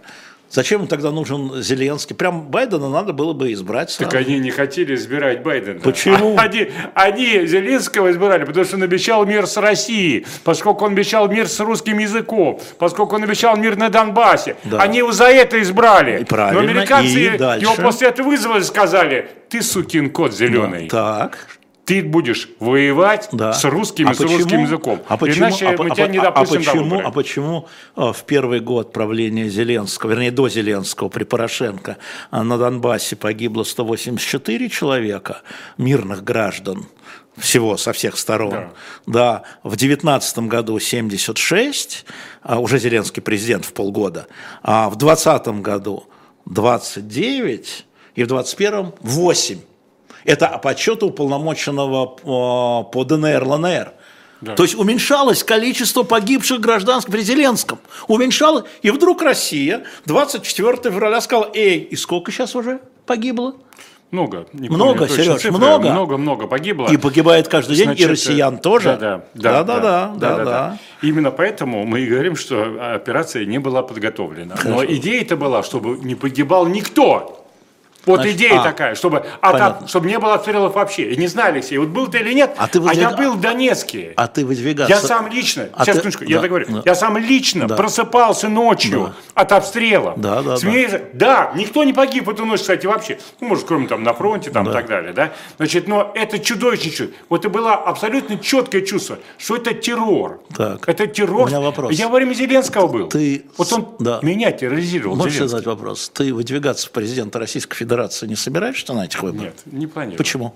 [0.49, 2.15] Зачем тогда нужен Зеленский?
[2.15, 4.09] Прям Байдена надо было бы избрать сразу.
[4.11, 5.80] Так они не хотели избирать Байдена.
[5.80, 6.38] Почему?
[6.39, 11.47] Они, они Зеленского избирали, потому что он обещал мир с Россией, поскольку он обещал мир
[11.47, 14.55] с русским языком, поскольку он обещал мир на Донбассе.
[14.63, 14.80] Да.
[14.80, 16.21] Они его за это избрали.
[16.21, 17.65] И правильно, Но американцы и дальше?
[17.65, 20.88] его после этого вызвали и сказали, ты сукин кот зеленый.
[20.88, 21.38] Так.
[21.90, 23.52] Ты будешь воевать Да.
[23.52, 25.02] с русским А с русским почему- языком.
[25.07, 28.14] А почему, Иначе а, мы а- тебя не а- допустим а почему, а почему а,
[28.14, 31.98] в первый год правления Зеленского, вернее, до Зеленского при Порошенко
[32.30, 35.41] а, на Донбассе погибло 184 человека,
[35.80, 36.86] мирных граждан,
[37.38, 38.70] всего со всех сторон.
[39.07, 42.06] Да, в 2019 году 76,
[42.44, 44.28] а, уже Зеленский президент в полгода,
[44.61, 46.03] а в 2020 году
[46.45, 47.86] 29
[48.16, 49.60] и в 2021 8.
[50.25, 53.93] Это по отчету уполномоченного по, ДНР, ЛНР.
[54.55, 57.79] То есть уменьшалось количество погибших гражданских при Зеленском.
[58.07, 58.65] Уменьшалось.
[58.81, 63.55] И вдруг Россия 24 февраля сказала, эй, и сколько сейчас уже погибло?
[64.11, 64.47] Много.
[64.53, 65.51] не Много, Серёж, цифры.
[65.51, 65.91] много?
[65.91, 66.87] Много-много погибло.
[66.87, 68.97] И погибает каждый день, и Значит, россиян тоже.
[68.99, 70.77] Да, да, да, да, да, да.
[71.03, 74.55] Именно поэтому мы и говорим, что операция не была подготовлена.
[74.63, 77.39] Но идея-то была, чтобы не погибал никто.
[78.10, 79.88] Вот Значит, идея а, такая, чтобы, от- понятно.
[79.88, 81.11] чтобы не было обстрелов вообще.
[81.11, 83.34] И не знаю, Алексей, вот был ты или нет, А ты а выдвига- я был
[83.34, 84.14] в Донецке.
[84.15, 84.91] А ты выдвигаться...
[84.91, 86.81] Я сам лично, А сейчас, ты- секундочку, я да, договорю, да.
[86.86, 87.76] я сам лично Да.
[87.76, 90.15] просыпался ночью от обстрела.
[90.18, 91.03] Да, да, Смеялся.
[91.14, 91.52] да.
[91.56, 93.19] никто не погиб в эту ночь, кстати, вообще.
[93.41, 95.31] Ну, может, кроме там на фронте там, и так далее, да.
[95.57, 97.15] Значит, но это чудовищный чувство.
[97.30, 100.41] Вот это было абсолютно четкое чувство, что это террор.
[100.57, 100.90] Так.
[100.90, 101.44] Это террор.
[101.44, 101.94] У меня вопрос.
[101.94, 103.07] Я во время Зеленского был.
[103.10, 104.19] Ты Вот он да.
[104.23, 106.10] меня терроризировал, Можешь задать вопрос?
[106.11, 109.53] Ты выдвигаться в президента Российской Федерации не собираешься на этих выборах?
[109.65, 110.17] Нет, не планирую.
[110.17, 110.53] Почему?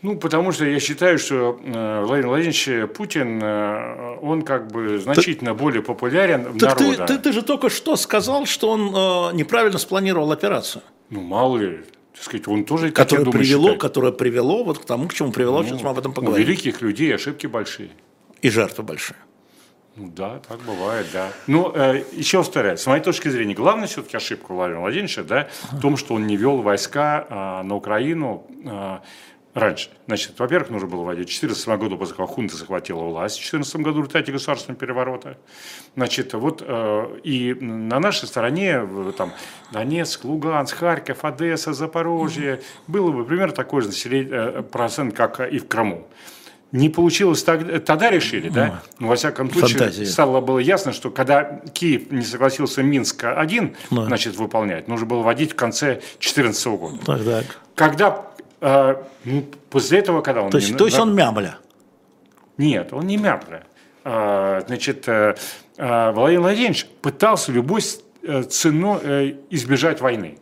[0.00, 5.54] Ну, потому что я считаю, что э, Владимир Владимирович Путин, э, он как бы значительно
[5.54, 7.06] более популярен в Так ты, народа.
[7.06, 11.80] ты, ты же только что сказал, что он э, неправильно спланировал операцию, Ну, мало ли,
[12.14, 13.80] так сказать, он тоже, которое думаю, привело, считает.
[13.80, 16.46] которое привело вот к тому, к чему привело, сейчас мы об этом У поговорим.
[16.46, 17.88] великих людей ошибки большие.
[18.40, 19.16] И жертвы большие.
[19.98, 21.32] Ну да, так бывает, да.
[21.48, 25.80] Но э, еще повторяю, с моей точки зрения, главная все-таки ошибка Владимира Владимировича, да, в
[25.80, 28.98] том, что он не вел войска э, на Украину э,
[29.54, 29.90] раньше.
[30.06, 33.76] Значит, во-первых, нужно было вводить в 2014 году, после того, хунта захватила власть, в 2014
[33.76, 35.36] году в результате государственного переворота.
[35.96, 39.32] Значит, вот э, и на нашей стороне, там,
[39.72, 45.58] Донецк, Луганск, Харьков, Одесса, Запорожье, было бы примерно такой же население, э, процент, как и
[45.58, 46.06] в Крыму.
[46.70, 48.82] Не получилось так- тогда решили, да?
[48.98, 50.04] Ну, во всяком случае, Фантазия.
[50.06, 54.04] стало было ясно, что когда Киев не согласился Минск-1, Да.
[54.04, 56.98] значит, выполнять, нужно было вводить в конце 2014 года.
[57.06, 57.44] Так, так.
[57.74, 58.26] Когда,
[58.60, 60.50] э, ну, после этого, когда он...
[60.50, 61.56] То есть, не- то есть да- он мямля.
[62.58, 63.62] Нет, он не мямля.
[64.04, 65.36] А, Значит, э,
[65.78, 67.82] э, Владимир Владимирович пытался любой
[68.22, 70.38] э, ценой э, избежать войны.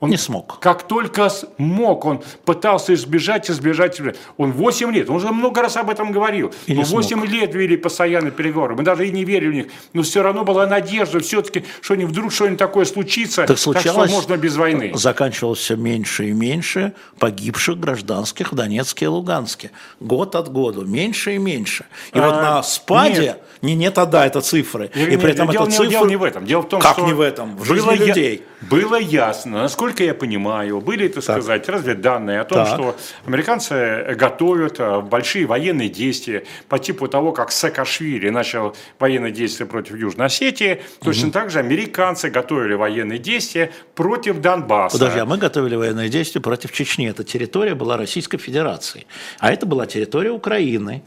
[0.00, 0.60] Он Не смог.
[0.60, 4.00] Как только смог, он пытался избежать, избежать.
[4.36, 6.52] Он 8 лет, он уже много раз об этом говорил.
[6.66, 8.76] И но 8 лет вели постоянно переговоры.
[8.76, 9.66] Мы даже и не верили в них.
[9.94, 13.44] Но все равно была надежда все-таки, что не вдруг что-нибудь такое случится.
[13.44, 14.92] Так что случалось, можно без войны.
[14.94, 19.72] заканчивалось все меньше и меньше погибших гражданских в Донецке и Луганске.
[19.98, 21.86] Год от года, меньше и меньше.
[22.12, 23.42] И А, вот на спаде, нет.
[23.62, 24.92] не нет, а да, это цифры.
[24.94, 25.88] Я и говорю, при нет, этом дело, это цифры...
[25.88, 26.44] дело не в этом.
[26.46, 27.56] Дело в том, Как что не в этом?
[27.56, 28.42] В жизни было я- людей.
[28.60, 32.68] было ясно, насколько я понимаю, были, так, сказать, разведданные о том, Так.
[32.74, 32.96] что
[33.26, 39.96] американцы готовят э, большие военные действия по типу того, как Саакашвили начал военные действия против
[39.96, 40.82] Южной Осетии.
[41.02, 44.98] Точно так же американцы готовили военные действия против Донбасса.
[44.98, 47.08] Подожди, а мы готовили военные действия против Чечни.
[47.08, 49.06] Эта территория была Российской Федерации.
[49.38, 51.02] А это была территория Украины.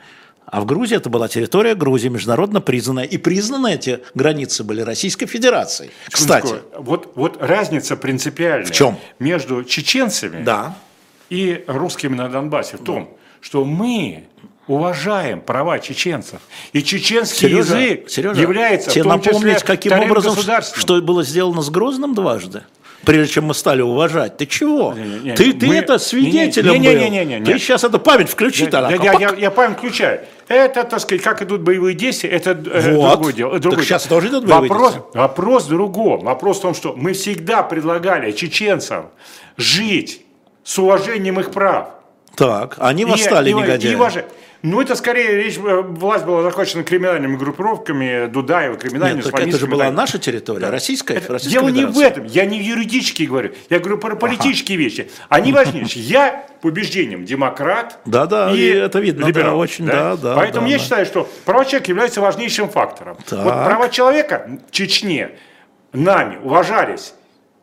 [0.52, 3.06] А в Грузии это была территория Грузии, международно признанная.
[3.06, 5.91] И признаны эти границы были Российской Федерацией.
[6.11, 8.99] Кстати, вот, вот разница принципиальная В чем?
[9.18, 10.76] между чеченцами да.
[11.30, 14.26] и русскими на Донбассе в том, что мы
[14.68, 16.41] уважаем права чеченцев.
[16.73, 21.02] И чеченский Сережа, язык Сережа, является тебе в том числе напомнить, каким вторым образом, что
[21.02, 22.64] было сделано с Грозным дважды?
[23.06, 24.38] Прежде чем мы стали уважать.
[24.38, 24.94] Ты чего?
[24.94, 26.99] Не-не-не, ты ты мы- это свидетелем не-не- был.
[26.99, 27.61] не-не-не-не, Ты нет.
[27.61, 28.90] сейчас эту память включи, Я, тогда.
[28.91, 30.22] я- я- я память включаю.
[30.48, 33.11] Это, так сказать, как идут боевые действия, это э, Вот.
[33.14, 33.52] другое дело.
[33.53, 34.19] Так другое сейчас дело.
[34.22, 35.19] тоже идут боевые вопрос, действия.
[35.22, 36.19] Вопрос в другом.
[36.22, 39.10] Вопрос в том, что мы всегда предлагали чеченцам
[39.57, 40.22] жить
[40.64, 41.90] с уважением их прав.
[42.36, 43.91] Так, они И- восстали, и- негодяи.
[43.91, 44.26] и ваше-
[44.64, 49.58] ну, это скорее речь, э, власть была захвачена криминальными группировками, Дудаева, криминальными, Нет, так это
[49.58, 52.26] же была наша территория, российская, Это- Российская Дело не в этом.
[52.26, 53.54] Я не юридически говорю.
[53.70, 55.10] Я говорю про политические вещи.
[55.30, 55.86] Они важнее.
[55.96, 58.00] Я по убеждениям демократ.
[58.06, 60.84] Да-да, и это видно, да, либерал, очень, да, да, Поэтому да, я да.
[60.84, 63.18] считаю, что права человека являются важнейшим фактором.
[63.28, 63.44] Так.
[63.44, 65.32] Вот права человека в Чечне
[65.92, 67.14] нами уважались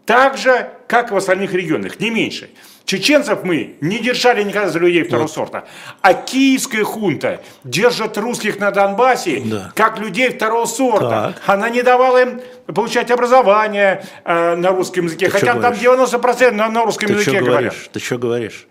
[0.05, 2.51] так же, как и в остальных регионах, не меньше.
[2.89, 5.31] Чеченцев мы не держали никогда за людей второго вот.
[5.31, 5.65] сорта.
[6.01, 9.71] А киевская хунта держит русских на Донбассе да.
[9.75, 11.35] как людей второго сорта.
[11.37, 11.43] Так.
[11.45, 12.41] Она не давала им
[12.75, 15.27] получать образование э, на русском языке.
[15.27, 17.75] Ты хотя там 90% на, на русском Ты языке говорят.
[17.93, 18.67] Ты что говоришь?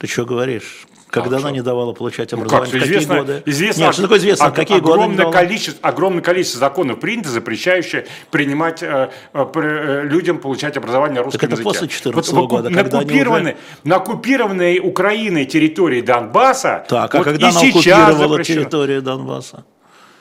[0.00, 0.86] Ты что говоришь?
[1.08, 2.72] Когда а она не давала получать образование?
[2.72, 3.42] Ну, как, известно, какие годы?
[3.44, 4.46] Известно, Нет, что такое известно?
[4.46, 10.78] Ог- какие огромное годы количество, огромное количество законов принято, запрещающее принимать э, э, людям получать
[10.78, 11.68] образование русском так это языке.
[11.68, 13.60] после 14 вот, года, на, оккупированной, уже...
[13.84, 16.86] на оккупированной Украиной территории Донбасса.
[16.88, 18.60] Так, а вот когда она оккупировала запрещено.
[18.62, 19.64] территорию Донбасса?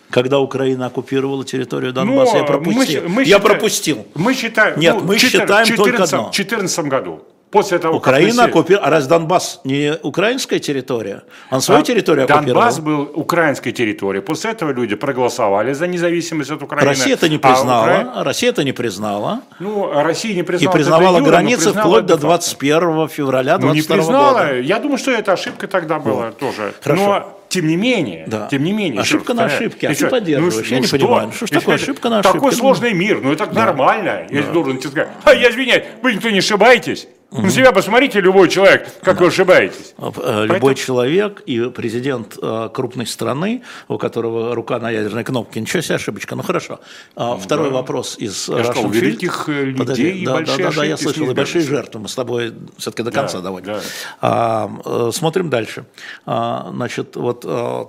[0.10, 3.04] Когда Украина оккупировала территорию Донбасса, Но я пропустил.
[3.04, 4.08] Мы, мы я считаем, пропустил.
[4.16, 4.80] Мы считаем.
[4.80, 6.32] Нет, ну, мы 14, считаем 14, только одно.
[6.32, 7.24] В 2014 году.
[7.52, 8.88] После того, Украина как оккупировала.
[8.88, 11.24] А раз Донбасс не украинская территория?
[11.50, 12.62] Он свою а территорию оккупировал?
[12.62, 14.24] Донбасс был украинской территорией.
[14.24, 16.88] После этого люди проголосовали за независимость от Украины.
[16.88, 17.92] Россия это не признала.
[17.92, 18.24] А Укра...
[18.24, 19.42] Россия это не признала.
[19.60, 20.72] Ну, Россия не признала.
[20.72, 24.40] И признавала юра, границы признала вплоть до 21 февраля 22 ну, не признала.
[24.40, 24.60] года.
[24.60, 26.38] Я думаю, что это ошибка тогда была вот.
[26.38, 26.74] тоже.
[26.82, 27.04] Хорошо.
[27.04, 28.48] Но тем не менее, да.
[28.52, 29.02] тем не менее.
[29.02, 30.98] Ошибка на ошибке, а ты поддерживаешь, ну, я ну не что?
[30.98, 31.32] понимаю.
[31.32, 32.38] Что ж такое ошибка на ошибке?
[32.38, 33.66] Такой сложный мир, ну это да.
[33.66, 34.28] нормально.
[34.30, 34.52] Я да.
[34.52, 37.08] должен тебе сказать, а я извиняюсь, вы никто не ошибаетесь.
[37.32, 37.44] Угу.
[37.44, 39.22] На себя посмотрите, любой человек, как да.
[39.22, 39.94] вы ошибаетесь.
[40.00, 40.74] Э, любой Поэтому...
[40.74, 46.36] человек и президент э, крупной страны, у которого рука на ядерной кнопке, ничего себе ошибочка,
[46.36, 46.80] ну хорошо.
[47.16, 47.76] А, ну, второй да.
[47.76, 50.84] вопрос из Я сказал, у великих э, людей Подожди, и да, большие да, да, да,
[50.86, 53.74] я слышал, и большие жертвы, мы с тобой все-таки до конца да, доводим.
[53.74, 53.82] Да.
[54.22, 55.86] А, смотрим дальше.
[56.26, 57.42] А, значит, вот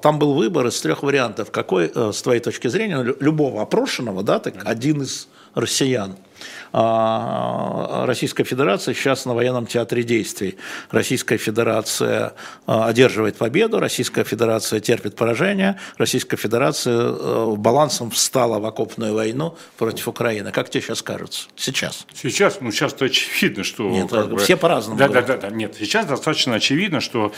[0.03, 1.51] там был выбор из трех вариантов.
[1.51, 6.30] Какой, с твоей точки зрения, любого опрошенного, да, так один из россиян– а,
[6.73, 10.57] Российская Федерация сейчас на военном театре действий.
[10.91, 12.35] Российская Федерация
[12.67, 19.57] а, одерживает победу, Российская Федерация терпит поражение, Российская Федерация э, балансом встала в окопную войну
[19.79, 20.53] против Украины.
[20.53, 21.49] Как тебе сейчас кажется?
[21.57, 22.07] Сейчас.
[22.15, 23.89] Сейчас, ну сейчас-то очевидно, что...
[23.91, 24.99] Нет, как все бы, по-разному.
[24.99, 27.33] Да, да, да, да, нет, сейчас достаточно очевидно, что а,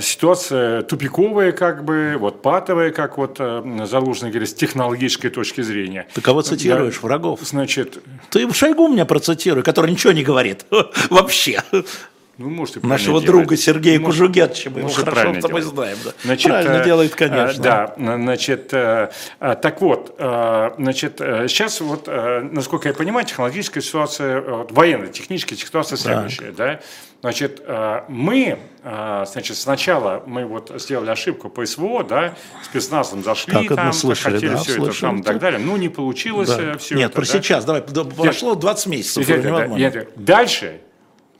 [0.00, 6.06] ситуация тупиковая, как бы, вот патовая, как вот э, Залужный говорит, с технологической точки зрения.
[6.14, 6.98] Ты кого цитируешь?
[7.00, 7.40] Да, Врагов?
[7.42, 7.98] Значит...
[8.30, 10.64] Ты Шойгу меня процитируй, который ничего не говорит.
[11.10, 11.62] Вообще.
[12.38, 13.26] Ну, можете Нашего делать.
[13.26, 15.98] друга Сергея Может, Кужугетовича, мы его хорошо мы знаем.
[16.02, 16.12] Да.
[16.24, 17.62] Значит, правильно э, делает, конечно.
[17.62, 24.40] Да, значит, э, э, так вот, значит, сейчас вот, насколько я понимаю, технологическая ситуация,
[24.70, 26.80] военная, техническая ситуация следующая, да.
[27.20, 27.62] Значит,
[28.08, 32.34] мы, значит, сначала мы вот сделали ошибку по СВО, да,
[32.64, 35.76] спецназом зашли как там, слышали, хотели да, все слышали, это там и так далее, ну,
[35.76, 36.78] не получилось да.
[36.78, 37.14] все Нет, это.
[37.14, 37.26] про да?
[37.28, 39.28] сейчас, давай, прошло 20 месяцев.
[39.28, 40.80] Нет, нет, нет, дальше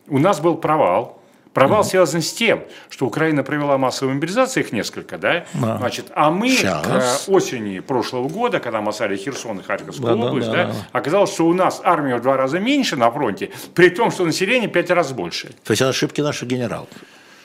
[0.09, 1.19] у нас был провал.
[1.53, 5.45] Провал mm связан с тем, что Украина провела массовую мобилизацию, их несколько, да?
[5.53, 5.77] да.
[5.77, 7.27] Значит, а мы Сейчас.
[7.27, 10.75] к осени прошлого года, когда мы осали Херсон и Харьковскую да, область, да, да, да,
[10.93, 14.71] оказалось, что у нас армия в два раза меньше на фронте, при том, что население
[14.71, 15.49] пять раз больше.
[15.65, 16.89] То есть это ошибки наших генералов?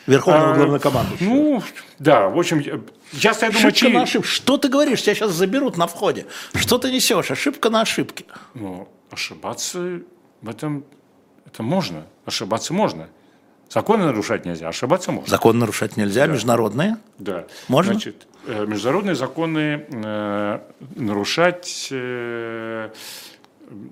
[0.05, 1.27] Верховного а, главнокомандующего.
[1.27, 1.63] Ну,
[1.99, 2.79] да, в общем, я
[3.11, 4.27] я думаю, ошибка на ошибку.
[4.27, 5.01] Что ты говоришь?
[5.01, 6.25] Тебя сейчас заберут на входе.
[6.55, 7.29] Что ты несешь?
[7.29, 8.23] Ошибка на ошибке.
[8.53, 9.99] Ну, ошибаться
[10.41, 10.85] в этом
[11.57, 12.03] это можно.
[12.25, 13.07] Ошибаться можно.
[13.67, 15.27] Законы нарушать нельзя, ошибаться можно.
[15.27, 16.33] Закон нарушать нельзя, да.
[16.33, 16.97] международные?
[17.17, 17.45] Да.
[17.67, 17.93] Можно?
[17.93, 20.59] Значит, э, международные законы э,
[20.95, 22.89] нарушать, э,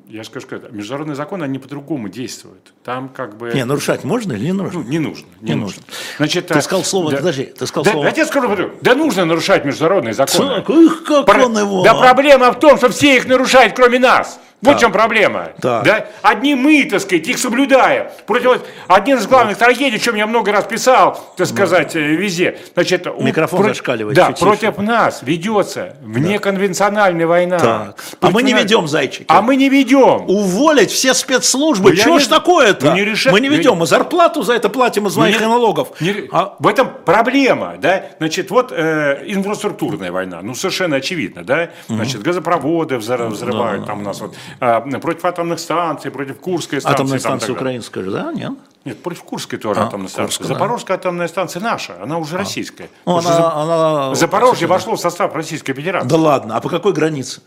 [0.07, 2.73] я скажу, как международные законы, они по-другому действуют.
[2.83, 3.51] Там как бы...
[3.53, 4.79] Не, нарушать можно или не нужно?
[4.79, 5.27] Ну, не нужно.
[5.41, 5.81] Не, не нужно.
[5.81, 5.93] нужно.
[6.17, 8.03] Значит, ты сказал слово, да, подожди, ты сказал да, слово...
[8.03, 10.61] Да, я тебе скажу, да нужно нарушать международные законы.
[10.61, 11.45] Так, их как Про...
[11.47, 11.83] он его?
[11.83, 14.39] Да проблема в том, что все их нарушают, кроме нас.
[14.61, 14.77] Вот так.
[14.77, 15.49] в чем проблема.
[15.61, 15.83] Так.
[15.83, 16.07] Да?
[16.21, 18.07] Одни мы, так сказать, их соблюдаем.
[18.25, 18.61] Против...
[18.87, 19.65] Один из главных да.
[19.65, 21.99] трагедий, о чем я много раз писал, так сказать, да.
[21.99, 22.57] везде.
[22.73, 23.67] Значит, Микрофон про...
[23.69, 24.15] зашкаливает.
[24.15, 27.59] Да, против нас ведется внеконвенциональная война.
[27.59, 27.95] Так.
[28.21, 29.25] А мы не ведем, зайчики.
[29.27, 30.25] А мы не ведем.
[30.27, 31.91] Уволить все спецслужбы.
[31.91, 32.29] Ну, Чего ж не...
[32.29, 32.87] такое-то?
[32.87, 33.31] Ну, не реша...
[33.31, 33.77] Мы не ведем.
[33.77, 35.45] Мы зарплату за это платим из моих не...
[35.45, 35.89] налогов.
[35.99, 36.27] Не...
[36.31, 36.55] А...
[36.59, 37.75] В этом проблема.
[37.77, 38.03] Да?
[38.17, 40.41] Значит, вот э, инфраструктурная война.
[40.41, 41.43] Ну, совершенно очевидно.
[41.43, 41.69] Да?
[41.87, 43.87] Значит, газопроводы взрывают да.
[43.87, 46.95] там у нас вот против атомных станций, против Курской станции.
[46.95, 48.31] Атомная станция украинская же, да?
[48.33, 48.53] Нет?
[48.85, 50.37] Нет, против Курской тоже а, атомная станция.
[50.37, 51.01] Курская, Запорожская да.
[51.01, 52.39] атомная станция наша, она уже а.
[52.39, 52.89] российская.
[53.05, 53.53] Ну, она, за...
[53.53, 54.15] она...
[54.15, 56.07] Запорожье вошло в состав Российской Федерации.
[56.07, 57.41] Да ладно, а по какой границе?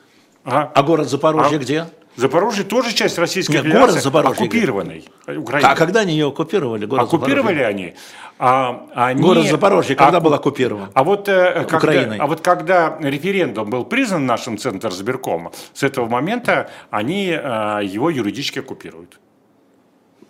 [0.44, 0.72] Ага.
[0.74, 1.60] А город Запорожье а...
[1.60, 1.86] где?
[2.16, 5.70] Запорожье тоже часть Российской Нет, Федерации, город Запорожье оккупированный Украиной.
[5.70, 6.84] А когда они ее оккупировали?
[6.84, 7.66] Город оккупировали Запорожье?
[7.66, 7.94] они,
[8.38, 9.22] а, они...
[9.22, 10.90] Город Запорожье когда а, был оккупирован?
[10.94, 16.08] А вот, э, когда, а вот когда референдум был признан нашим Центром сберкома, с этого
[16.08, 19.18] момента они э, его юридически оккупируют.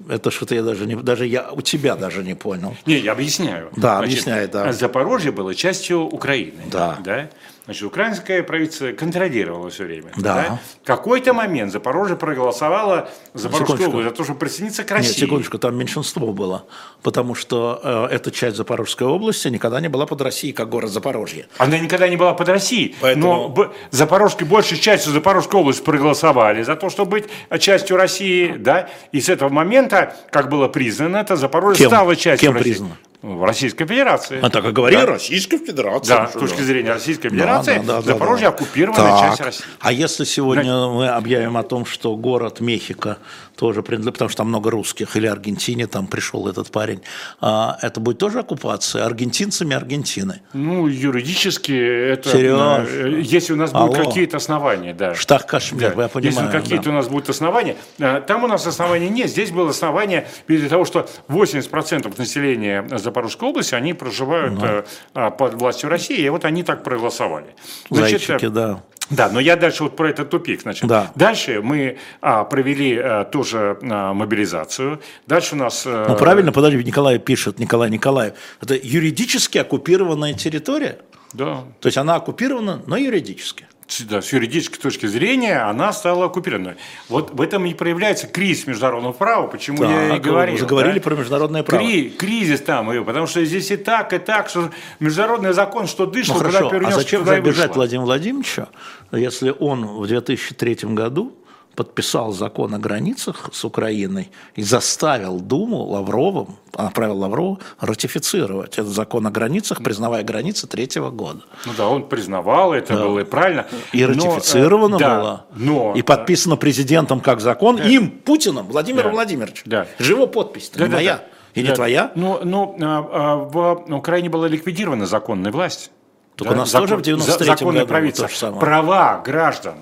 [0.08, 2.76] Это что-то я даже не, даже я у тебя даже не понял.
[2.86, 3.70] Не, я объясняю.
[3.76, 4.72] Да, Значит, объясняй, да.
[4.72, 6.62] Запорожье было частью Украины.
[6.70, 6.98] Да.
[7.04, 7.28] да?
[7.68, 10.10] Значит, украинское правительство контролировало все время.
[10.16, 10.58] Да.
[10.82, 13.90] В какой-то момент Запорожье проголосовало Запорожскую Секундочку.
[13.90, 15.08] область за то, чтобы присоединиться к России.
[15.10, 16.64] Нет, секундочку, там меньшинство было,
[17.02, 17.78] потому что
[18.10, 21.46] э, эта часть Запорожской области никогда не была под Россией, как город Запорожье.
[21.58, 22.96] Она никогда не была под Россией.
[23.02, 27.24] Поэтому- Но Запорожской, большей частью Запорожской области проголосовали за то, чтобы быть
[27.60, 28.54] частью России.
[28.56, 28.88] Да?
[29.12, 31.90] И с этого момента, как было признано, это Запорожье Кем?
[31.90, 32.70] стало частью Кем России.
[32.70, 32.96] признано?
[33.20, 34.38] Ну, Российской Федерации.
[34.40, 35.06] А так и говорили, Да.
[35.06, 36.16] Российская Федерация.
[36.16, 38.54] Да, с точки зрения Российской Да, Федерации, да, да, да, Запорожье да.
[38.54, 39.28] оккупированная Так.
[39.30, 39.64] часть России.
[39.80, 43.18] А если сегодня мы объявим о том, что город Мехико
[43.58, 47.00] тоже принадлежит, потому что там много русских, или Аргентине там пришел этот парень,
[47.40, 50.40] а, это будет тоже оккупация аргентинцами Аргентины?
[50.52, 52.30] Ну, юридически это...
[52.30, 52.88] Серёж.
[52.88, 54.04] э, Если у нас будут Алло.
[54.08, 55.14] какие-то основания, да.
[55.14, 56.02] Штах Кашмир, Да.
[56.04, 56.46] я понимаю.
[56.46, 56.90] Если какие-то да.
[56.90, 59.28] у нас будут основания, э, там у нас оснований нет.
[59.28, 64.64] Здесь было основание из-за того, что 80% населения Запорожской области, они проживают Ну.
[64.64, 67.46] э, а, под властью России, и вот они так проголосовали.
[67.90, 68.82] Зайчики, э, да.
[69.10, 70.62] Да, но я дальше вот про этот тупик.
[70.62, 71.10] Значит, Да.
[71.14, 75.00] Дальше мы а, провели а, тоже а, мобилизацию.
[75.26, 75.84] Дальше у нас...
[75.86, 80.98] э, Ну правильно, подожди, Николай пишет, Николай Николаев, это юридически оккупированная территория?
[81.32, 83.66] Да, То есть она оккупирована, но юридически.
[84.08, 86.76] Да, с юридической точки зрения она стала оккупированной.
[87.08, 90.54] Вот в этом и проявляется кризис международного права, почему я и говорил.
[90.54, 91.00] вы заговорили да?
[91.00, 91.82] про международное право.
[91.82, 94.70] Кри- кризис там, и- потому что здесь и так, и так, что
[95.00, 97.74] международный закон, что дышал, Ну куда хорошо, а перенес, зачем забежать вышло.
[97.74, 98.68] Владимиру Владимировичу,
[99.12, 101.32] если он в 2003 году
[101.78, 109.24] подписал закон о границах с Украиной и заставил Думу Лавровым, направил Лаврову ратифицировать этот закон
[109.28, 111.42] о границах, признавая границы третьего года.
[111.66, 113.68] Ну да, он признавал, это было и правильно.
[113.92, 119.10] И Но, э, ратифицировано да, было, Но, и подписано президентом как закон, им, Путиным, Владимиром
[119.10, 119.14] Да.
[119.14, 119.62] Владимировичем.
[119.66, 119.86] Да.
[120.00, 121.16] Его подпись, Да, не да, моя.
[121.18, 121.22] да.
[121.54, 121.74] И не Да.
[121.76, 122.10] твоя.
[122.16, 125.92] Ну, ну, а, а, в Украине была ликвидирована законная власть.
[126.34, 128.52] Так у нас тоже в 93-м за- законное году правительство.
[128.52, 129.74] Права граждан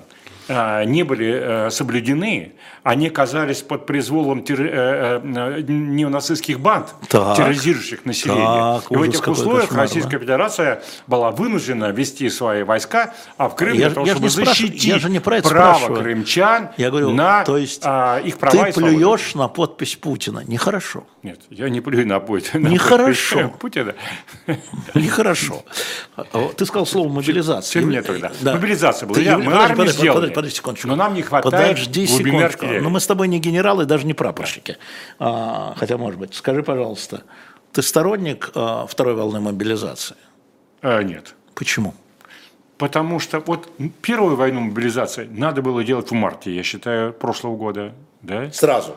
[0.49, 1.31] не были
[1.67, 2.53] э, соблюдены,
[2.83, 7.35] они оказались под произволом терро- э, э, неонацистских банд, Так.
[7.37, 8.45] терроризирующих население.
[8.81, 13.55] Так, И в этих условиях кошмар, Российская Федерация была вынуждена вести свои войска, а в
[13.55, 16.01] Крым Я для того, я чтобы защитить я же не про это право спрашиваю.
[16.01, 20.43] крымчан Я говорю, на то есть а, их права ты и плюешь на подпись Путина.
[20.47, 21.05] Нехорошо.
[21.23, 22.67] Нет, я не плюю на Путина.
[22.67, 23.49] Нехорошо.
[23.59, 23.95] Путина.
[24.93, 25.63] Нехорошо.
[26.55, 27.81] Ты сказал слово мобилизация.
[27.81, 28.31] Чем мне тогда?
[28.41, 28.53] Да.
[28.53, 29.15] Мобилизация была.
[29.15, 30.29] Ты Я- явля- мы армию сделали.
[30.37, 30.87] Подожди, секундочку.
[30.87, 32.45] Но нам не хватает Подожди секундочку.
[32.45, 32.79] артиллерии.
[32.81, 34.77] Ну, мы с тобой не генералы, даже не прапорщики.
[35.19, 36.33] А, хотя, может быть.
[36.35, 37.23] Скажи, пожалуйста,
[37.71, 40.15] ты сторонник а, второй волны мобилизации?
[40.81, 41.35] А, нет.
[41.55, 41.93] Почему?
[42.77, 43.69] Потому что вот
[44.01, 47.93] первую войну мобилизации надо было делать в марте, я считаю, прошлого года.
[48.21, 48.51] Да?
[48.51, 48.95] Сразу.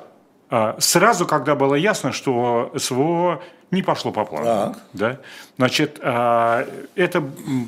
[0.50, 3.40] А, Сразу, когда было ясно, что СВО
[3.70, 4.44] не пошло по плану.
[4.44, 4.78] Так.
[4.92, 5.18] Да?
[5.56, 6.66] Значит, а,
[6.96, 7.22] это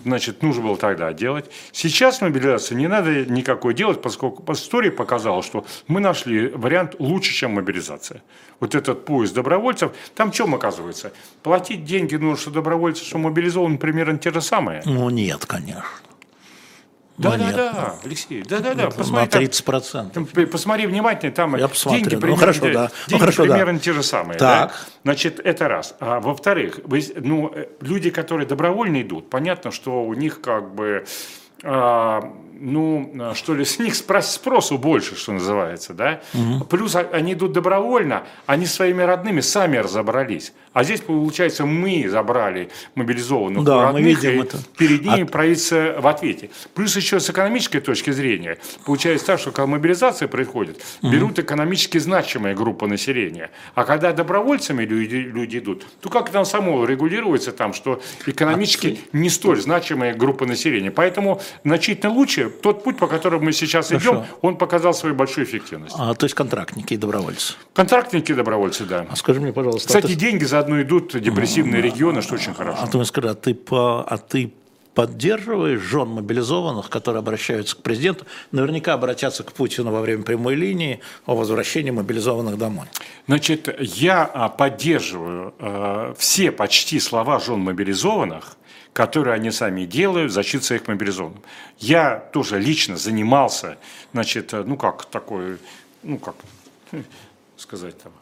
[0.04, 1.44] значит, нужно было тогда делать.
[1.70, 7.54] Сейчас мобилизацию не надо никакой делать, поскольку история показала, что мы нашли вариант лучше, чем
[7.54, 8.22] мобилизация.
[8.59, 11.12] Вот этот поезд добровольцев, там чем оказывается?
[11.42, 14.82] Платить деньги нужно, что добровольцы, что мобилизованы, примерно те же самые.
[14.84, 15.82] Ну, нет, конечно.
[17.23, 18.85] Да, Ну, да, да, Алексей, да, да, да.
[18.85, 20.11] На Посмотри, там- 30%.
[20.12, 22.01] там, п- Посмотри внимательно, там Я посмотрю.
[22.01, 22.82] деньги Ну, примерно, хорошо, да.
[22.82, 23.55] Ну, деньги хорошо, да.
[23.55, 24.39] примерно те же самые.
[24.39, 24.69] Так.
[24.70, 24.74] да?
[25.05, 25.94] Значит, это раз.
[26.01, 26.81] А, во-вторых,
[27.16, 31.05] ну, э, люди, которые добровольно идут, понятно, что у них как бы
[31.65, 36.20] а, ну, а, что ли, с них спро- спросу больше, что называется, да.
[36.70, 40.53] Плюс а- они идут добровольно, они своими родными сами разобрались.
[40.73, 44.59] А здесь, получается, мы забрали мобилизованных Да, у мы родных, видим и это.
[44.79, 46.51] перед ними А- правительство в ответе.
[46.74, 48.59] Плюс еще с экономической точки зрения.
[48.87, 53.51] Получается так, что когда мобилизация происходит, берут экономически значимая группа населения.
[53.74, 59.29] А когда добровольцами люди, люди идут, то как там само регулируется там, что экономически не
[59.29, 60.91] столь значимая группа населения.
[60.91, 64.11] Поэтому значительно лучше тот путь, по которому мы сейчас Хорошо.
[64.11, 65.95] идем, он показал свою большую эффективность.
[65.99, 67.55] А, то есть контрактники и добровольцы.
[67.74, 69.07] Контрактники добровольцы, да.
[69.09, 72.55] А скажи мне, пожалуйста, а Кстати, ты- деньги заодно идут в депрессивные регионы, что очень
[72.55, 72.79] хорошо.
[72.83, 74.53] А ты мне скажи, а ты, по, а ты
[74.95, 81.01] поддерживаешь жен мобилизованных, которые обращаются к президенту, наверняка обратятся к Путину во время прямой линии
[81.27, 82.87] о возвращении мобилизованных домой?
[83.27, 88.57] Значит, я а, поддерживаю э, все почти слова жен мобилизованных,
[88.93, 91.43] которые они сами делают в защиту своих мобилизованных.
[91.78, 93.78] Я тоже лично занимался,
[94.12, 95.59] значит, э, ну как такой,
[96.02, 96.36] ну как
[96.90, 97.05] хм,
[97.56, 98.12] сказать там,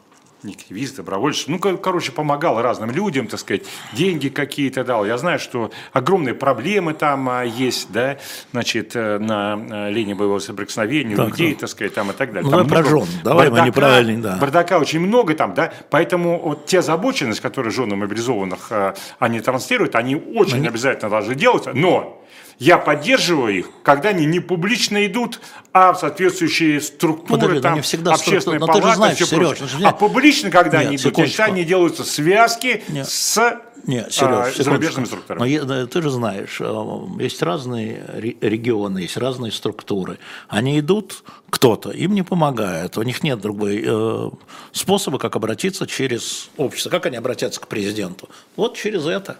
[0.43, 3.63] не активист, добровольец, ну, кор- короче, помогал разным людям, так сказать,
[3.93, 5.05] деньги какие-то дал.
[5.05, 8.17] Я знаю, что огромные проблемы там а, есть, да,
[8.51, 11.55] значит, э, на э, линии боевого соприкосновения, Так, людей, ну.
[11.59, 12.49] так сказать, там и так далее.
[12.49, 13.21] Ну, Там давай про много жен.
[13.23, 14.37] Давай мы бардака, неправильный, да.
[14.37, 19.95] Бардака очень много там, да, поэтому вот те озабоченность, которые жены мобилизованных, э, они транслируют,
[19.95, 22.17] они очень обязательно должны делать, но
[22.61, 25.39] Я поддерживаю их, когда они не публично идут,
[25.73, 29.57] а в соответствующие структуры, Подожди, там, не всегда общественные структура- но палаты, знаешь, всё Серёж,
[29.57, 29.67] прочее.
[29.79, 31.31] же А публично, когда Нет, они идут, секундочку.
[31.31, 33.09] считаю, они делаются связки Нет.
[33.09, 35.49] с Нет, а, Сереж, зарубежными Но структурами.
[35.49, 40.19] е- да, ты же знаешь, э, есть разные ре- регионы, есть разные структуры.
[40.47, 44.29] Они идут, кто-то, им не помогает, у них нет другой э,
[44.71, 46.91] способа, как обратиться через общество.
[46.91, 48.29] Как они обратятся к президенту?
[48.55, 49.37] Вот через это.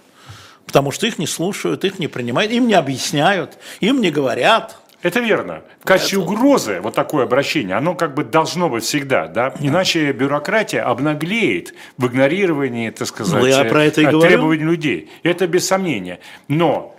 [0.71, 4.77] Потому что их не слушают, их не принимают, им не объясняют, им не говорят.
[5.01, 5.63] Это верно.
[5.81, 9.53] В качестве угрозы вот такое обращение, оно как бы должно быть всегда, да?
[9.59, 14.29] Иначе бюрократия обнаглеет в игнорировании, так сказать, Ну, я про это и э, говорю.
[14.29, 15.11] требований людей.
[15.23, 16.19] Это без сомнения.
[16.47, 16.95] Но,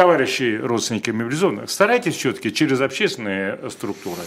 [0.00, 4.22] товарищи родственники мобилизованных, старайтесь все-таки через общественные структуры.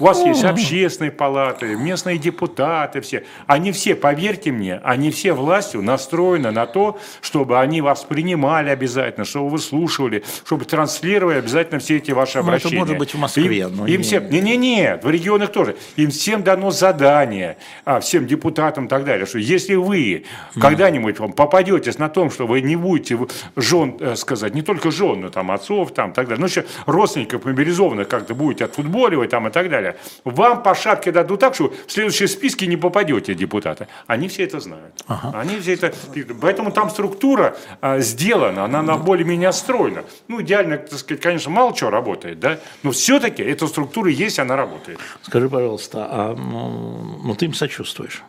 [0.00, 3.24] У вас есть общественные палаты, местные депутаты, все.
[3.48, 9.24] Они все, поверьте мне, они все властью настроены на то, чтобы они вас принимали обязательно,
[9.26, 12.78] чтобы вы слушали, чтобы транслировали обязательно все эти ваши Ну, это обращения.
[12.78, 15.74] может быть в Москве, Им, но им не- всем, не, не, не, в регионах тоже.
[15.96, 20.26] Им всем дано задание, а, всем депутатам и так далее, что если вы
[20.60, 23.18] когда-нибудь вам попадетесь на том, что вы не будете
[23.56, 27.44] жен, э, сказать, не только жен, но там отцов, там так далее, ну еще родственников
[27.44, 31.92] мобилизованных как-то будете отфутболивать там и так далее, вам по шапке дадут так, что в
[31.92, 33.88] следующие списки не попадете депутата.
[34.06, 34.94] Они все это знают.
[35.06, 35.92] Они все это...
[36.40, 40.04] Поэтому там структура а, сделана, она на более-менее отстроена.
[40.28, 44.56] Ну, идеально, так сказать, конечно, мало чего работает, да, но все-таки эта структура есть, она
[44.56, 44.98] работает.
[45.22, 48.22] Скажи, пожалуйста, а ну, ну, ты им сочувствуешь?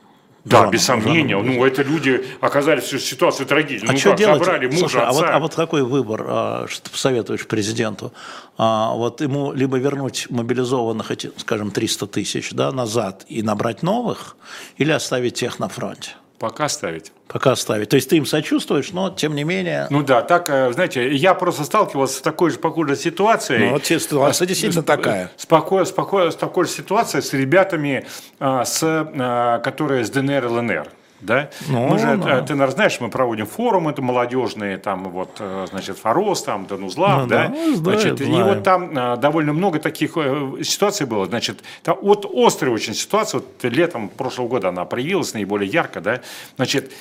[0.49, 1.37] Да, без сомнения.
[1.37, 1.53] Жану.
[1.53, 3.85] Ну, это люди оказались в ситуации трагедии.
[3.87, 4.43] А ну, что как, делать?
[4.43, 5.35] собрали мужа, Слушай, а вот, отца.
[5.35, 8.13] а вот какой выбор, а, что ты посоветуешь президенту?
[8.57, 14.35] А, вот ему либо вернуть мобилизованных, эти, скажем, 300 тысяч да, назад и набрать новых,
[14.77, 16.11] или оставить тех на фронте?
[16.39, 17.11] Пока ставить.
[17.27, 17.89] Пока оставить.
[17.89, 19.87] То есть ты им сочувствуешь, но тем не менее...
[19.89, 23.65] Ну да, так, э, знаете, я просто сталкивался с такой же похожей ситуацией.
[23.65, 25.31] Ну, вот ситуация действительно С- такая.
[25.35, 28.07] Споко, споко- с такой же ситуацией с ребятами,
[28.39, 30.87] а, с, а, которые с ДНР и ЛНР.
[31.21, 31.49] Да?
[31.67, 32.41] Ну, мы же, да.
[32.41, 37.23] ты, наверное, знаешь, мы проводим форумы это молодежные, там вот, э, значит, Форос, там, Данузлав,
[37.23, 38.45] Ну да, да, ну, знаю, значит, и знаю.
[38.45, 43.39] вот там а, довольно много таких э, ситуаций было, значит, та- вот острая очень ситуация,
[43.41, 46.21] вот летом прошлого года она проявилась наиболее ярко, да,
[46.55, 46.91] значит,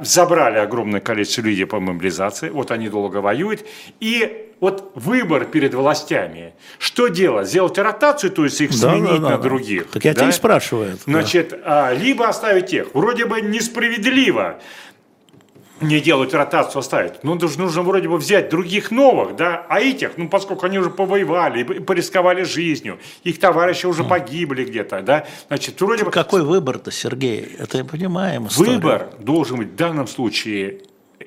[0.00, 3.64] забрали огромное количество людей по мобилизации, вот они долго воюют,
[4.00, 9.16] и вот выбор перед властями, что делать, сделать ротацию, то есть их Да, сменить да,
[9.16, 9.38] да, на да.
[9.38, 10.20] других, Так я да?
[10.20, 10.90] тебя и спрашиваю.
[10.92, 11.12] да.
[11.12, 12.94] Значит, а, либо оставить тех.
[12.94, 14.60] Вроде бы несправедливо
[15.80, 17.22] не делать ротацию, оставить.
[17.22, 20.90] Ну, нужно, нужно вроде бы взять других новых, да, а этих, ну, поскольку они уже
[20.90, 26.90] повоевали, и порисковали жизнью, их товарищи уже погибли где-то, да, значит, вроде бы Какой выбор-то,
[26.90, 27.56] Сергей?
[27.58, 28.46] Это я понимаем.
[28.46, 28.74] историю.
[28.74, 30.80] выбор должен быть в данном случае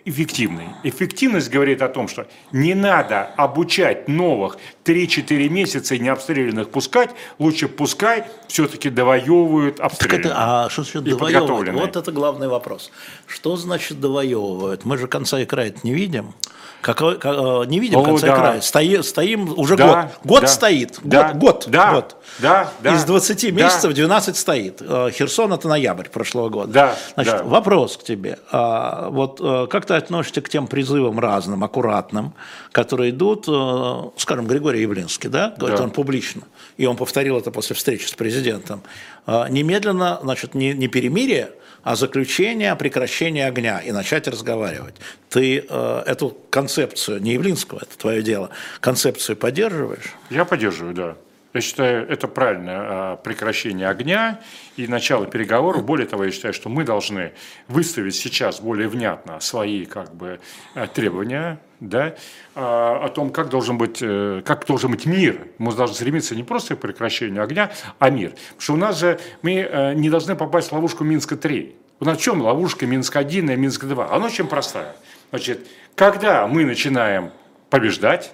[0.05, 0.67] эффективный.
[0.83, 7.09] Эффективность говорит о том, что не надо обучать новых 3-4 месяца и не обстрелянных пускать,
[7.39, 10.25] лучше пускай все-таки довоевывают обстрелянных.
[10.25, 10.35] это,
[10.65, 11.69] а что значит довоевывают?
[11.73, 12.91] Вот это главный вопрос.
[13.27, 14.85] Что значит довоевывают?
[14.85, 16.33] Мы же конца и края не видим.
[16.81, 18.33] Какой- ка- э, не видим О, конца да.
[18.33, 18.59] и края.
[18.59, 20.11] Стои- стоим уже Да, год.
[20.25, 20.99] Год да, стоит.
[21.01, 22.15] да, год, год, да, год.
[22.39, 23.63] да, да, Из 20 да.
[23.63, 24.81] месяцев 12 стоит.
[24.81, 26.73] Э, Херсон это ноябрь прошлого года.
[26.73, 27.43] Да, Значит, да.
[27.43, 28.37] вопрос к тебе.
[28.51, 32.33] А, вот э, как ты относишься к тем призывам разным, аккуратным,
[32.71, 35.83] которые идут, э, скажем, Григорий Явлинский, да, говорит Да.
[35.85, 36.43] он публично,
[36.77, 38.81] и он повторил это после встречи с президентом,
[39.27, 41.51] э, немедленно, значит, не, не перемирие,
[41.83, 44.95] а заключение о прекращении огня и начать разговаривать.
[45.29, 48.49] Ты э, эту концепцию, не Явлинского, это твое дело,
[48.79, 50.13] концепцию поддерживаешь?
[50.29, 51.15] Я поддерживаю, да.
[51.53, 54.39] Я считаю, это правильное а, прекращение огня
[54.75, 55.85] и начало переговоров.
[55.85, 57.33] Более того, я считаю, что мы должны
[57.67, 60.39] выставить сейчас более внятно свои как бы,
[60.73, 62.15] э, требования да,
[62.55, 65.47] а, о том, как должен, быть, э, как должен быть мир.
[65.59, 68.31] Мы должны стремиться не просто к прекращению огня, а мир.
[68.31, 71.75] Потому что у нас же мы э, не должны попасть в ловушку Минска-3.
[71.99, 74.09] У нас в чем ловушка Минск-1 и Минск-2?
[74.09, 74.95] Она очень простая.
[75.29, 77.31] Значит, когда мы начинаем
[77.69, 78.31] побеждать,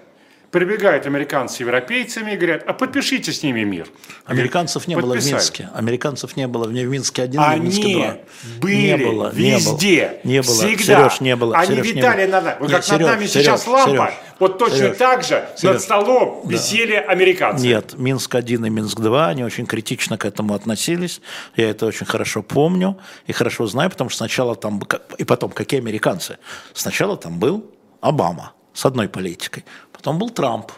[0.51, 3.87] прибегают американцы с европейцами и говорят, а подпишите с ними мир.
[4.25, 5.33] Американцев не было в Подписали.
[5.33, 5.69] Минске.
[5.73, 8.17] Американцев не было в Минске один, ни в Они Минске два.
[8.59, 10.55] были не было, везде, не было.
[10.55, 10.83] всегда.
[11.09, 11.55] Сереж, не было.
[11.55, 12.57] Они Сереж, витали над нами.
[12.59, 15.73] Вот как Сереж, над нами Сереж, сейчас лампа, Сереж, вот точно Сереж, так же Сереж.
[15.73, 17.65] над столом висели американцы.
[17.65, 21.21] Нет, Минск-1 и Минск-2, они очень критично к этому относились.
[21.55, 22.97] Я это очень хорошо помню
[23.27, 24.81] и хорошо знаю, потому что сначала там...
[25.17, 26.37] И потом, какие американцы?
[26.73, 27.65] Сначала там был
[28.01, 29.65] Обама с одной политикой,
[29.99, 30.71] потом был Трамп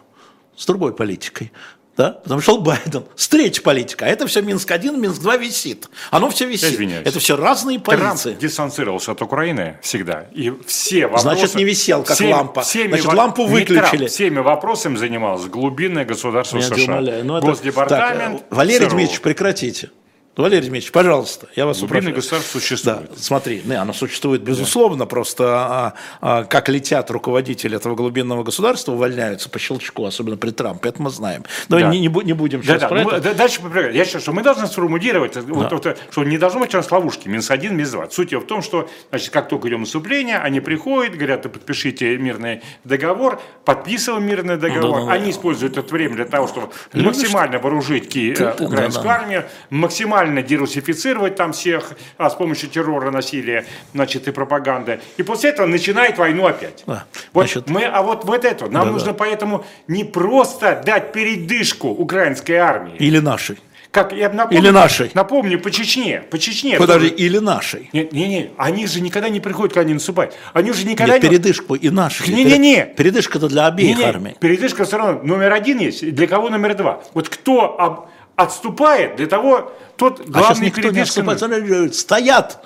[0.57, 1.51] с другой политикой.
[1.97, 2.11] Да?
[2.23, 3.03] Потому что шел Байден.
[3.15, 4.05] Встреча политика.
[4.05, 5.89] А это все Минск-1, Минск-2 висит.
[6.09, 6.73] Оно все висит.
[6.73, 7.05] извиняюсь.
[7.05, 8.29] Это все разные позиции.
[8.29, 10.25] Трамп дистанцировался от Украины всегда.
[10.31, 11.23] И все вопросы...
[11.23, 12.61] Значит, не висел, как всеми- лампа.
[12.61, 13.97] всеми Значит, во- лампу выключили.
[13.97, 16.93] Трамп, всеми вопросами занималось глубинное государство Я США.
[16.93, 17.25] умоляю.
[17.25, 18.39] Ну, это- Госдепартамент.
[18.49, 18.89] Так, Валерий ЦРУ.
[18.95, 19.91] Дмитриевич, прекратите.
[20.37, 22.15] Валерий Дмитриевич, пожалуйста, я вас Глубинное упрошу.
[22.15, 23.11] государство Да, существует.
[23.17, 29.49] смотри, не, оно существует безусловно, просто а, а, как летят руководители этого глубинного государства, увольняются
[29.49, 31.43] по щелчку, особенно при Трампе, это мы знаем.
[31.67, 31.89] Давай Да.
[31.91, 33.19] не, не не будем Да, сейчас да, про ну, это.
[33.21, 33.59] да, дальше.
[33.93, 37.27] Я считаю, что мы должны сформулировать, вот, вот, что не должно быть у нас ловушки,
[37.27, 38.09] минус один, минус два.
[38.09, 42.17] Суть ее в том, что значит, как только идем наступление, они приходят, говорят, «Да подпишите
[42.17, 45.11] мирный договор, подписываем мирный договор, Да-да-да.
[45.11, 47.17] они используют это время для того, чтобы Любишь?
[47.17, 49.15] максимально вооружить ки- Ты- э, да, украинскую да.
[49.15, 54.99] армию, максимально дерусифицировать там всех а, с помощью террора, насилия, значит, и пропаганды.
[55.17, 56.83] И после этого начинает войну опять.
[56.85, 57.05] Да.
[57.33, 58.91] Вот Значит- мы, а вот, вот это, нам Да-да.
[58.91, 63.57] нужно поэтому не просто дать передышку украинской армии, Или нашей.
[63.91, 65.11] как я напомню, Или нашей.
[65.13, 66.23] Напомню, по Чечне.
[66.29, 66.77] По Чечне.
[66.77, 67.89] Подожди, тоже- или нашей.
[67.93, 70.33] Нет, не, не, они же никогда не приходят, когда они наступают.
[70.53, 71.29] Они же никогда Нет, не...
[71.29, 72.29] передышку и нашей.
[72.33, 72.85] Не-не-не.
[72.97, 74.35] Передышка-то для обеих Не-не, армий.
[74.39, 76.09] Передышка все равно номер один есть.
[76.15, 77.01] Для кого номер два?
[77.13, 81.21] Вот кто об- отступает, для того тот А главный никто не передышка.
[81.21, 81.39] отступает.
[81.39, 82.63] Смотри, Стоят.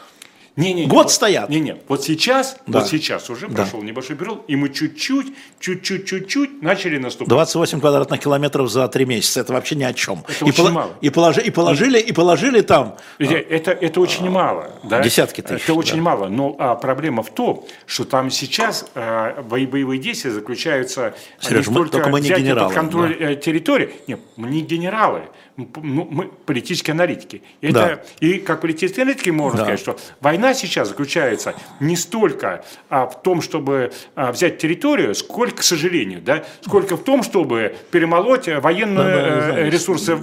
[0.57, 1.49] Не, не, Год вот- стоят.
[1.49, 2.79] Не, не, вот сейчас, Да.
[2.79, 3.55] вот сейчас уже Да.
[3.55, 7.27] прошел небольшой период, и мы чуть-чуть, чуть-чуть, чуть-чуть начали наступать.
[7.27, 9.41] 28 квадратных километров за три месяца.
[9.41, 10.23] Это вообще ни о чем.
[10.29, 10.91] Это и, очень пола- мало.
[11.01, 12.95] и, положи- и положили, и положили там.
[13.19, 14.71] Это, это, очень мало.
[14.85, 14.99] Да?
[14.99, 16.01] А, Десятки тысяч, Это очень да.
[16.03, 16.27] мало.
[16.29, 21.71] Но а, проблема в том, что там сейчас а, боевые действия заключаются а, Сереж, не
[21.73, 23.89] мы- столько только мы не генералы, под контроль э, территории.
[24.07, 25.23] Нет, мы не генералы.
[25.57, 27.41] Ну, ну, мы политические аналитики.
[27.61, 28.02] Это, Да.
[28.19, 29.64] И как политические аналитики можно Да.
[29.64, 35.57] сказать, что война сейчас заключается не столько а, в том, чтобы а, взять территорию, сколько,
[35.57, 40.18] к сожалению, да, сколько в том, чтобы перемолоть э, военные Да, да, э, ресурсы.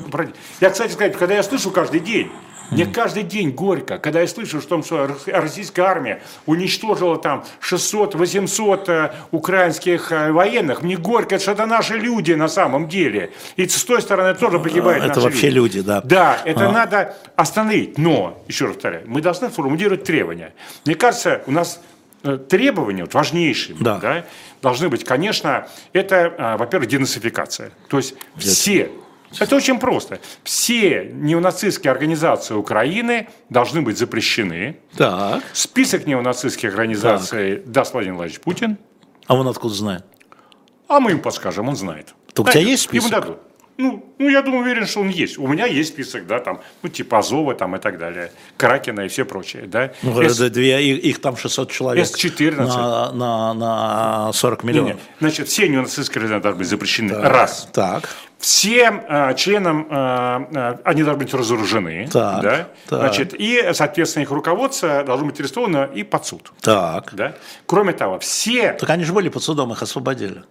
[0.60, 2.30] Я, кстати сказать, когда я слышу каждый день,
[2.72, 7.44] мне каждый день горько, когда я слышу, что, там, что рос- российская армия уничтожила там
[7.60, 10.82] 600-800 э, украинских э, военных.
[10.82, 13.30] Мне горько, что это наши люди на самом деле.
[13.56, 16.00] И с той стороны тоже погибают А, это наши вообще люди, да.
[16.02, 16.72] Да, это А.
[16.72, 17.98] надо остановить.
[17.98, 20.52] Но, еще раз повторяю, мы должны формулировать требования.
[20.84, 21.80] Мне кажется, у нас
[22.24, 23.98] э, требования, вот важнейшие, Да.
[23.98, 24.24] да,
[24.62, 27.72] должны быть, конечно, это, во-первых, денацификация.
[27.88, 28.90] То есть все,
[29.40, 34.76] это очень просто, все неонацистские организации Украины должны быть запрещены.
[34.96, 35.42] Так.
[35.52, 38.78] Список неонацистских организаций даст Владимир Владимирович Путин,
[39.26, 40.04] А он откуда знает?
[40.88, 42.14] а мы ему подскажем, он знает.
[42.34, 43.10] Так у тебя есть Ему список?
[43.10, 43.38] дадут.
[43.78, 45.38] Ну, ну, я думаю, уверен, что он есть.
[45.38, 49.08] У меня есть список, да, там, ну, типа Азова там и так далее, Кракена и
[49.08, 49.92] все прочее, да.
[50.02, 52.06] Ну, С- две, их, их там 600 человек.
[52.06, 52.54] С-14.
[52.56, 54.94] На, на, на 40 Не, миллионов.
[54.96, 55.00] не.
[55.20, 57.14] Значит, все неонацистские организации должны быть запрещены.
[57.14, 57.68] Раз.
[57.72, 58.10] Так.
[58.42, 62.08] Всем э, членам э, э, они должны быть разоружены.
[62.12, 62.68] Так, да?
[62.88, 62.98] так.
[62.98, 66.52] Значит, и, соответственно, их руководство должно быть арестовано и под суд.
[66.60, 67.10] Так.
[67.14, 67.34] Да?
[67.66, 68.72] Кроме того, все...
[68.72, 70.42] Так они же были под судом, их освободили.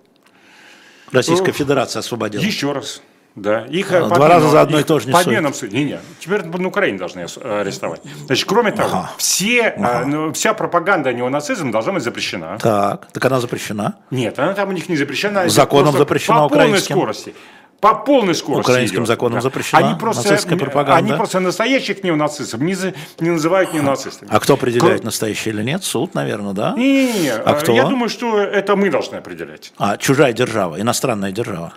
[1.12, 2.42] Российская Федерация освободила.
[2.42, 3.02] Еще раз.
[3.36, 5.36] Да, их А, э, два раза за одно и то же не По стоит.
[5.38, 6.00] обменам суд- Не, не.
[6.20, 8.02] Теперь на Украине должны ос- арестовать.
[8.26, 12.58] Значит, кроме того, все, э, ну, вся пропаганда неонацизма должна быть запрещена.
[12.62, 13.08] Так.
[13.14, 13.96] Так она запрещена.
[14.12, 15.50] Нет, она там у них не запрещена.
[15.50, 16.96] Законом запрещена по полной украинским.
[16.98, 17.34] скорости.
[17.82, 18.70] По полной скорости.
[18.70, 19.08] Украинским идет.
[19.08, 20.96] законом запрещена Они просто, нацистская пропаганда.
[20.98, 22.76] Они просто настоящих неонацистов не,
[23.20, 24.30] не называют неонацистами.
[24.32, 25.84] А кто определяет, Кро- настоящий или нет?
[25.84, 26.74] Суд, наверное, да?
[26.78, 27.34] Не-не-не.
[27.34, 27.74] А кто?
[27.74, 29.74] Я думаю, что это мы должны определять.
[29.80, 31.74] А, чужая держава, иностранная держава.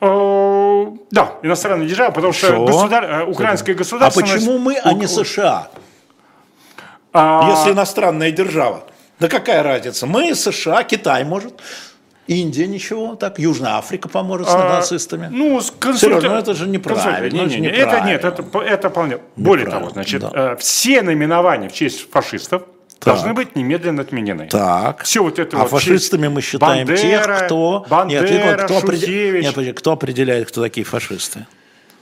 [0.00, 2.66] Э, Да, иностранная держава, потому что Что?
[2.66, 4.20] государ- э, украинское А государство...
[4.20, 5.68] почему мы, а не США?
[7.14, 8.82] Если иностранная держава.
[9.20, 10.06] Да какая разница?
[10.06, 11.54] Мы, США, Китай может.
[12.26, 15.28] Индия ничего, так, Южная Африка поможет с нацистами.
[15.30, 18.90] Ну, с консульта- Серёж, ну это же неправильно, это же Не-не-не, это нет, это, это
[18.90, 19.18] вполне.
[19.36, 20.30] Более того, значит, да.
[20.32, 22.62] э, все наименования в честь фашистов
[23.00, 24.48] должны быть немедленно отменены.
[24.48, 25.02] Так.
[25.02, 27.84] Все вот это а вот фашистами мы считаем Бандера, тех, кто...
[27.88, 31.46] Бандера, нет, кто, определяет, нет, кто определяет, кто такие фашисты?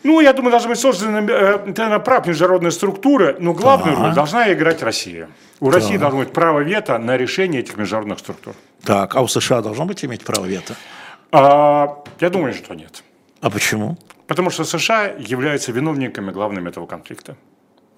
[0.05, 4.83] Ну, я думаю, должны быть созданы э, прав международная структура, но главную роль должна играть
[4.83, 5.29] Россия.
[5.61, 8.55] У России должно быть право вето на решение этих международных структур.
[8.85, 10.75] Так, а у США должно быть иметь право вето?
[11.31, 13.05] А, я думаю, что нет.
[13.41, 13.97] А почему?
[14.27, 17.37] Потому что США являются виновниками главными этого конфликта.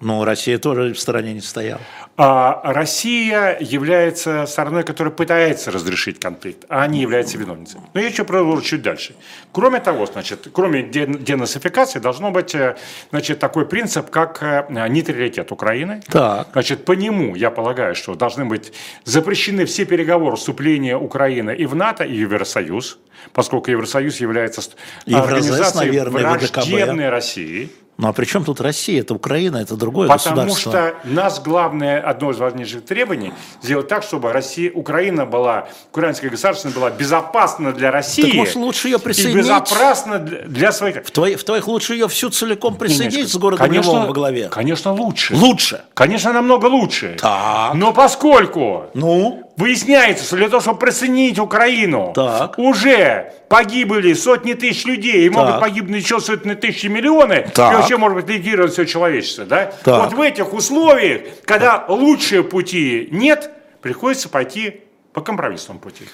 [0.01, 1.81] Но Россия тоже в стороне не стояла.
[2.17, 7.81] А Россия является стороной, которая пытается разрешить конфликт, а они являются виновницей.
[7.93, 9.15] Но я еще продолжу чуть дальше.
[9.51, 12.77] Кроме того, значит, кроме денацификации, должно быть э,
[13.09, 16.01] значит, такой принцип, как э, нейтралитет Украины.
[16.07, 16.49] Так.
[16.53, 18.71] Значит, по нему, я полагаю, что должны быть
[19.03, 22.97] запрещены все переговоры вступления Украины и в НАТО, и в Евросоюз,
[23.33, 24.61] поскольку Евросоюз является
[25.05, 27.69] Евразес, организацией наверное, враждебной России.
[27.97, 29.01] Ну а при чем тут Россия?
[29.01, 30.71] Это Украина, это другое Потому государство.
[30.71, 36.29] Потому что нас главное, одно из важнейших требований, сделать так, чтобы Россия, Украина была, украинская
[36.29, 38.23] государственность была безопасна для России.
[38.23, 39.35] Так может лучше ее присоединить?
[39.35, 41.05] И безопасна для своих...
[41.05, 43.37] В, твоих, в твоих лучше ее всю целиком присоединить Немножко.
[43.37, 44.49] с городом конечно, Львом во главе?
[44.49, 45.33] Конечно, лучше.
[45.35, 45.81] Лучше?
[45.93, 47.15] Конечно, намного лучше.
[47.19, 47.75] Так.
[47.75, 48.85] Но поскольку...
[48.93, 49.41] Ну?
[49.57, 52.59] Выясняется, что для того, чтобы присоединить Украину, так.
[52.59, 55.37] уже погибли сотни тысяч людей, и так.
[55.37, 57.84] могут погибнуть еще сотни тысяч миллионы, так.
[57.85, 59.45] Вообще, может быть, ликвидировать все человечество.
[59.45, 59.73] Да?
[59.83, 60.05] Так.
[60.05, 63.51] Вот в этих условиях, когда лучшие пути нет,
[63.81, 64.81] приходится пойти
[65.13, 66.05] по компромиссному пути.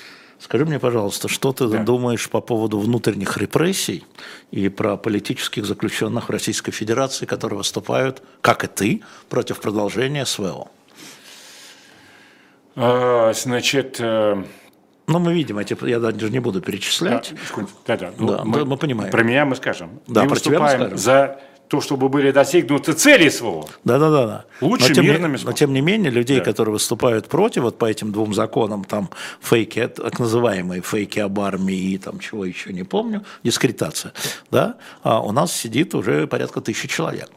[0.41, 1.84] Скажи мне, пожалуйста, что ты да.
[1.84, 4.03] думаешь по поводу внутренних репрессий
[4.49, 10.69] и про политических заключенных Российской Федерации, которые выступают, как и ты, против продолжения СВО?
[12.76, 13.98] А, значит...
[13.99, 14.43] Э,
[15.06, 17.34] ну, мы видим эти, я даже не буду перечислять.
[17.85, 19.11] Да, да, ну, да мы, мы понимаем.
[19.11, 19.99] Про меня мы скажем.
[20.07, 20.98] Да, мы про тебя мы скажем.
[20.98, 21.41] за
[21.72, 23.65] то, чтобы были достигнуты цели СВО.
[23.85, 24.45] Да, да, да, да.
[24.60, 26.43] Лучше но тем, мирными Но тем не менее, людей, да.
[26.43, 31.93] которые выступают против, вот по этим двум законам, там фейки, так называемые фейки об армии
[31.93, 34.11] и там чего еще не помню, дискретация,
[34.52, 37.30] да, а у нас сидит уже порядка тысячи человек.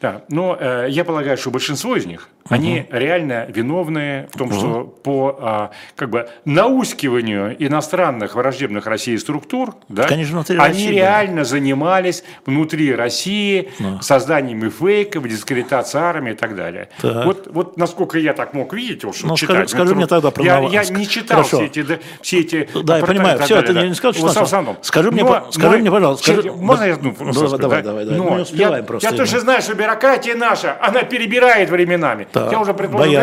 [0.00, 4.56] Да, но э, я полагаю, что большинство из них они реально виновны в том, угу.
[4.56, 11.38] что по а, как бы наускиванию иностранных враждебных России структур, да, Конечно, они России, реально
[11.38, 11.44] да.
[11.44, 14.00] занимались внутри России да.
[14.02, 16.88] созданием фейков, дискредитацией армии и так далее.
[17.00, 17.24] Так.
[17.24, 19.68] Вот, вот насколько я так мог видеть, уж ну, читать.
[19.68, 22.68] Скажи, скажи мне тогда про я, я не читал все эти, да, все эти.
[22.82, 23.38] Да, я понимаю.
[23.40, 23.86] Все, ты да.
[23.86, 24.40] не сказал, что.
[24.40, 24.78] В основном.
[24.82, 26.32] Скажи мне, но, скажи но, мне, пожалуйста.
[26.32, 28.18] Скажи, можно я ну, ну, давай, давай, давай, давай.
[28.18, 29.08] Но Мы успеваем я, просто.
[29.08, 32.26] Я точно знаю, что бюрократия наша, она перебирает временами.
[32.34, 32.50] Так.
[32.50, 33.14] Я уже предположил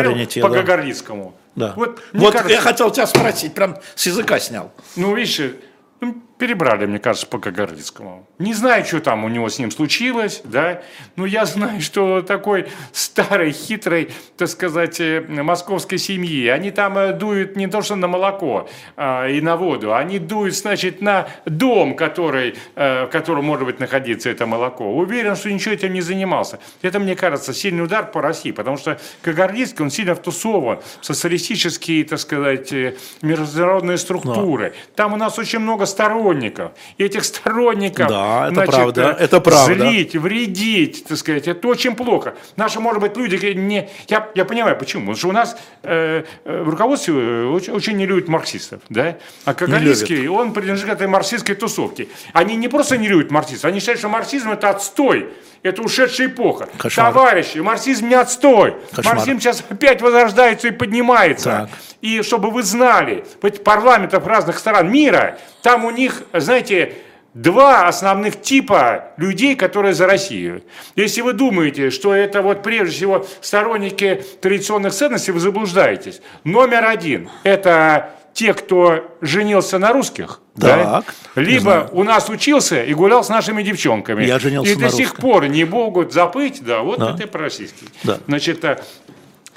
[0.42, 0.62] по да.
[0.62, 1.34] Гагарицкому.
[1.54, 1.74] Да.
[1.76, 4.72] Вот, вот кажется, я хотел тебя спросить, прям с языка снял.
[4.96, 5.54] Ну, видишь,
[6.42, 8.26] перебрали, мне кажется, по Кагарлицкому.
[8.40, 10.82] Не знаю, что там у него с ним случилось, да,
[11.14, 17.12] но я знаю, что такой старой, хитрой, так сказать, э, московской семьи, они там э,
[17.12, 21.94] дуют не то, что на молоко а, и на воду, они дуют, значит, на дом,
[21.94, 24.92] который, а, в котором может быть находиться это молоко.
[24.92, 26.58] Уверен, что ничего этим не занимался.
[26.82, 32.02] Это, мне кажется, сильный удар по России, потому что Кагарлицкий, он сильно втусован в социалистические,
[32.02, 32.74] так сказать,
[33.22, 34.74] международные структуры.
[34.96, 36.31] Там у нас очень много сторонников.
[36.98, 39.74] И этих сторонников да, это значит, правда, это правда.
[39.74, 42.34] злить, вредить, так сказать, это очень плохо.
[42.56, 43.88] Наши, может быть, люди не...
[44.08, 45.02] Я, я понимаю, почему.
[45.02, 48.80] Потому что у нас э, э в руководстве э, очень, очень не любят марксистов.
[48.88, 49.16] Да?
[49.44, 52.08] А Кагалицкий, он принадлежит к этой марксистской тусовке.
[52.32, 55.28] Они не просто не любят марксистов, они считают, что марксизм– это отстой.
[55.62, 56.68] Это ушедшая эпоха.
[56.76, 57.12] Кошмар.
[57.12, 58.76] Товарищи, марксизм не отстой.
[58.92, 59.14] Кошмар.
[59.14, 61.50] Марксизм сейчас опять возрождается и поднимается.
[61.50, 61.68] Так.
[62.00, 66.94] И чтобы вы знали, в парламентах разных стран мира, там у них, знаете,
[67.34, 70.64] два основных типа людей, которые за Россию.
[70.96, 76.20] Если вы думаете, что это вот прежде всего сторонники традиционных ценностей, вы заблуждаетесь.
[76.42, 81.04] Номер один– это те, кто женился на русских, так,
[81.34, 81.40] да?
[81.40, 84.24] либо у нас учился и гулял с нашими девчонками.
[84.24, 87.14] Я женился и до сих пор не могут забыть, да, вот да.
[87.14, 87.86] это про-российский.
[88.04, 88.18] Да.
[88.26, 88.78] Значит, э,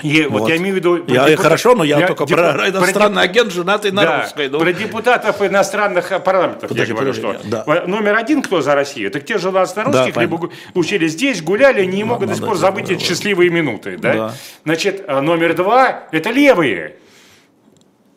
[0.04, 0.42] и, вот.
[0.42, 0.98] вот я имею в виду...
[1.08, 2.38] Я, депутат, хорошо, но я, я только деп...
[2.38, 4.50] про иностранный про, агент, женатый на да, русской.
[4.50, 4.60] Ну.
[4.60, 7.84] Про депутатов иностранных парламентов подожди, я говорю, подожди, что да.
[7.88, 11.86] номер один, кто за Россию, так те же на русских, да, либо учили здесь, гуляли,
[11.86, 13.98] не могут до сих пор забыть эти счастливые минуты.
[13.98, 14.14] Да?
[14.14, 14.34] Да.
[14.66, 16.96] Значит, э, номер два– это левые.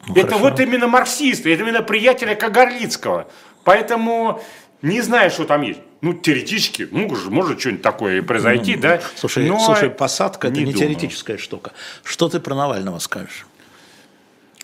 [0.08, 0.44] Ну, это хорошо.
[0.44, 3.28] вот именно марксисты, это именно приятели Кагарлицкого.
[3.64, 4.40] Поэтому
[4.82, 5.80] не знаю, что там есть.
[6.00, 9.00] Ну, теоретически, ну, может что-нибудь такое произойти, ну, да.
[9.16, 11.72] Слушай, но слушай, посадка– это не, не теоретическая штука.
[12.04, 13.46] Что ты про Навального скажешь?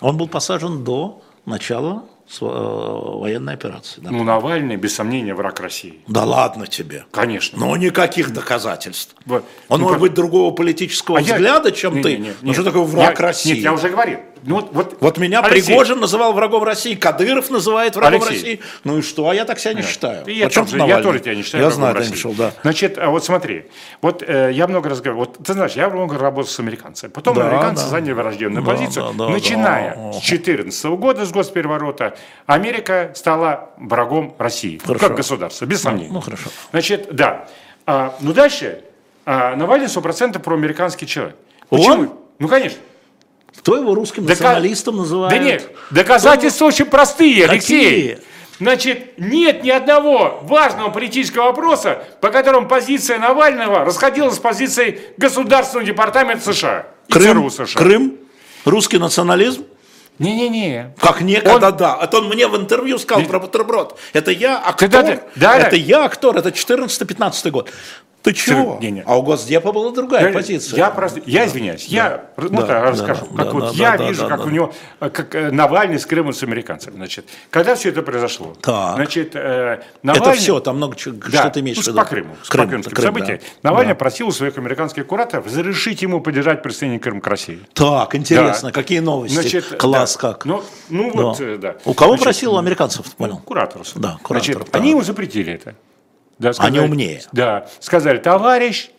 [0.01, 2.05] Он был посажен до начала
[2.41, 4.01] Э, военной операции.
[4.01, 4.11] Да?
[4.11, 6.01] Ну, Навальный, без сомнения, враг России.
[6.09, 7.05] Да ладно тебе.
[7.11, 7.59] Конечно.
[7.59, 9.15] Но никаких доказательств.
[9.27, 9.45] Вот.
[9.69, 11.75] Он ну, может быть другого политического а взгляда, я...
[11.75, 12.17] чем не, ты.
[12.17, 13.55] Не, не, но что такое враг я, России?
[13.55, 14.21] Нет, я уже говорил.
[14.47, 15.69] Ну, вот, вот, меня Алексей.
[15.69, 18.37] Пригожин называл врагом России, Кадыров называет врагом Алексей.
[18.37, 18.61] России.
[18.85, 19.29] Ну и что?
[19.29, 19.89] А я так себя не Нет.
[19.89, 20.27] считаю.
[20.27, 22.15] Я, тоже, я тоже тебя не считаю Я знаю, России.
[22.15, 22.53] Шел, да.
[22.63, 23.67] Значит, а вот смотри.
[24.03, 25.27] Вот э, я много разговаривал.
[25.27, 27.11] Вот ты знаешь, я много работал с американцами.
[27.11, 27.91] Потом да, американцы да.
[27.91, 29.13] заняли враждебную да, позицию.
[29.13, 30.13] Да, да, начиная да.
[30.13, 32.17] с 2014 года, с госпереворота,
[32.47, 34.79] Америка стала врагом России.
[34.85, 35.09] Хорошо.
[35.09, 36.09] Как государство, без сомнений.
[36.09, 36.51] Ну, ну хорошо.
[36.71, 37.49] Значит, да.
[37.87, 38.83] А, ну дальше
[39.27, 41.37] А Навальный 100% проамериканский человек.
[41.71, 41.79] Он?
[41.79, 42.21] Почему?
[42.39, 42.79] Ну, конечно.
[43.59, 45.33] Кто его русским Дока- националистом называет?
[45.37, 47.85] Да нет, доказательства очень простые, Алексей.
[47.85, 48.19] Какие?
[48.61, 55.87] Значит, нет ни одного важного политического вопроса, по которому позиция Навального расходилась с позицией Государственного
[55.87, 57.51] департамента США Крым?
[57.51, 57.67] США.
[57.79, 58.19] Крым?
[58.65, 59.65] Русский национализм?
[60.21, 60.95] Не-не-не.
[61.01, 61.99] Как некогда, Он- да.
[62.01, 63.99] Это он мне в интервью сказал про бутерброд.
[64.13, 64.89] Это я актор.
[64.89, 66.37] Да, да, да, это я актор.
[66.37, 67.71] Это 14-15 год.
[68.25, 68.79] Ты чего?
[68.81, 69.03] Не, не.
[69.03, 70.79] А у Госдепа была другая Я- позиция.
[70.79, 73.91] Я, просто, я извиняюсь, я ну, Да, так да, расскажу, да, как да, вот да,
[73.91, 74.45] я да, вижу, да, как да.
[74.47, 76.95] у него, как э, Навальный с Крымом с американцами.
[76.95, 78.55] Значит, когда все это произошло?
[78.63, 78.95] Так.
[78.95, 80.37] Значит, э, Это Навальный...
[80.39, 81.99] все, там много чего, Да, что ты имеешь ну, в виду.
[81.99, 83.39] по Крыму, с Крым, по крымским Крым, событиям.
[83.63, 83.71] да.
[83.71, 83.99] Навальный Да.
[83.99, 87.61] просил у своих американских кураторов разрешить ему поддержать присоединение Крыма к России.
[87.75, 88.73] Так, интересно, Да.
[88.73, 89.35] какие новости?
[89.35, 90.21] Значит, Класс да.
[90.33, 90.47] как.
[90.47, 91.23] Ну, ну Да.
[91.25, 91.77] вот, э, да.
[91.85, 92.55] У кого Значит, просил?
[92.55, 93.37] У американцев, понял.
[93.45, 93.87] Кураторов.
[93.97, 94.79] Да, кураторов, Значит, да.
[94.79, 95.75] они ему запретили это.
[96.39, 97.23] Да, Они умнее.
[97.33, 97.67] Да.
[97.81, 98.91] Сказали, товарищ,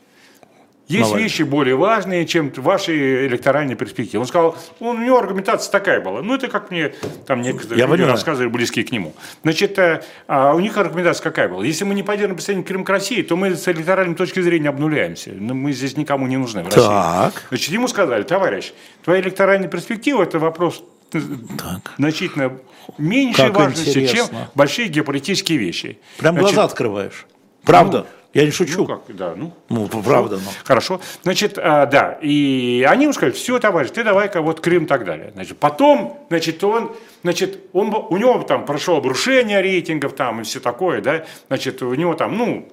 [0.88, 1.24] есть Навальный.
[1.24, 4.22] вещи более важные, чем ваши электоральные перспективы.
[4.22, 6.22] Он сказал, он, у него аргументация такая была.
[6.22, 6.94] Ну, это как мне
[7.26, 8.12] там некоторые Я люди понимаю.
[8.12, 9.16] рассказывали, близкие к нему.
[9.42, 11.66] Значит, э, а у них аргументация какая была?
[11.66, 15.32] Если мы не поддержим присоединение Крым к России, то мы с электоральной точки зрения обнуляемся.
[15.34, 16.82] Но мы здесь никому не нужны в России.
[16.82, 17.46] Так.
[17.50, 18.72] Значит, ему сказали, товарищ,
[19.04, 21.94] твоя электоральная перспектива– это вопрос Так.
[21.98, 22.58] значительно
[22.98, 24.52] меньшей Как важности, чем интересно.
[24.56, 26.00] большие геополитические вещи.
[26.18, 27.26] Прям Значит, глаза открываешь.
[27.64, 28.06] Правда.
[28.36, 28.80] Я не шучу.
[28.80, 29.54] Ну, как, да, ну.
[29.70, 30.36] Ну, правда.
[30.36, 30.52] Ну.
[30.66, 31.00] Хорошо.
[31.24, 35.06] Значит, а, да, и они ему сказали, все, товарищ, ты давай-ка вот Крым и так
[35.06, 35.32] далее.
[35.34, 36.92] Значит, потом, значит, он,
[37.24, 41.94] значит, он, у него там прошло обрушение рейтингов там и все такое, да, значит, у
[41.94, 42.68] него там, ну,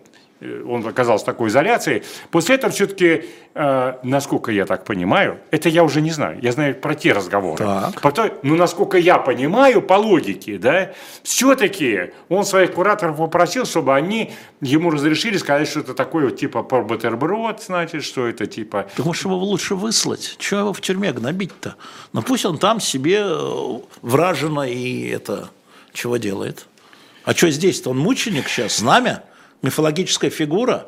[0.66, 2.02] он оказался в такой изоляции.
[2.30, 3.24] После этого все-таки,
[3.54, 7.64] насколько я так понимаю, это я уже не знаю, я знаю про те разговоры.
[7.64, 8.42] Так.
[8.42, 10.92] Ну, насколько я понимаю, по логике, да,
[11.22, 16.62] все-таки он своих кураторов попросил, чтобы они ему разрешили сказать, что это такое вот типа
[16.62, 18.86] про бутерброд, значит, что это типа...
[18.96, 20.36] Так может его лучше выслать?
[20.38, 21.76] Чего его в тюрьме гнобить-то?
[22.12, 25.50] Ну пусть он там себе э, вражено и это
[25.92, 26.66] чего делает.
[27.24, 27.90] А что здесь-то?
[27.90, 29.22] Он мученик сейчас, знамя,
[29.62, 30.86] мифологическая фигура.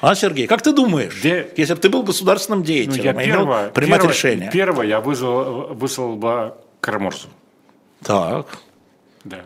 [0.00, 3.26] А, Сергей, как ты думаешь, Где- если бы ты был государственным Ну, деятелем, я и
[3.26, 4.50] имел первое, принимать первое, решение?
[4.52, 7.28] первое я вызвал, выслал бы Карамурсу.
[8.02, 8.58] Так,
[9.24, 9.40] Да.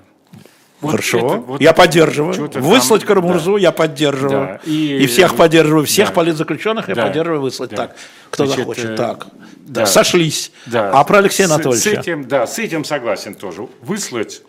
[0.82, 1.18] хорошо.
[1.18, 2.50] это вот- я поддерживаю.
[2.60, 4.30] Выслать там, Карамурзу я поддерживаю.
[4.30, 4.60] Да.
[4.64, 5.86] И, И- всех поддерживаю.
[5.86, 6.14] Всех Да.
[6.14, 7.02] политзаключенных я Да.
[7.06, 7.70] поддерживаю выслать.
[7.70, 7.76] Да.
[7.76, 7.96] Так,
[8.30, 8.84] кто Значит, захочет.
[8.86, 9.26] э, Так,
[9.66, 9.80] да.
[9.82, 9.86] да.
[9.86, 10.50] сошлись.
[10.66, 10.90] Да.
[10.90, 11.90] А про Алексея С- Анатольевича?
[11.90, 13.68] С этим, да, с этим согласен тоже.
[13.80, 14.42] Выслать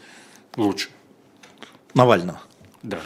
[0.56, 0.88] лучше.
[1.94, 2.42] Навального.
[2.82, 2.98] Да.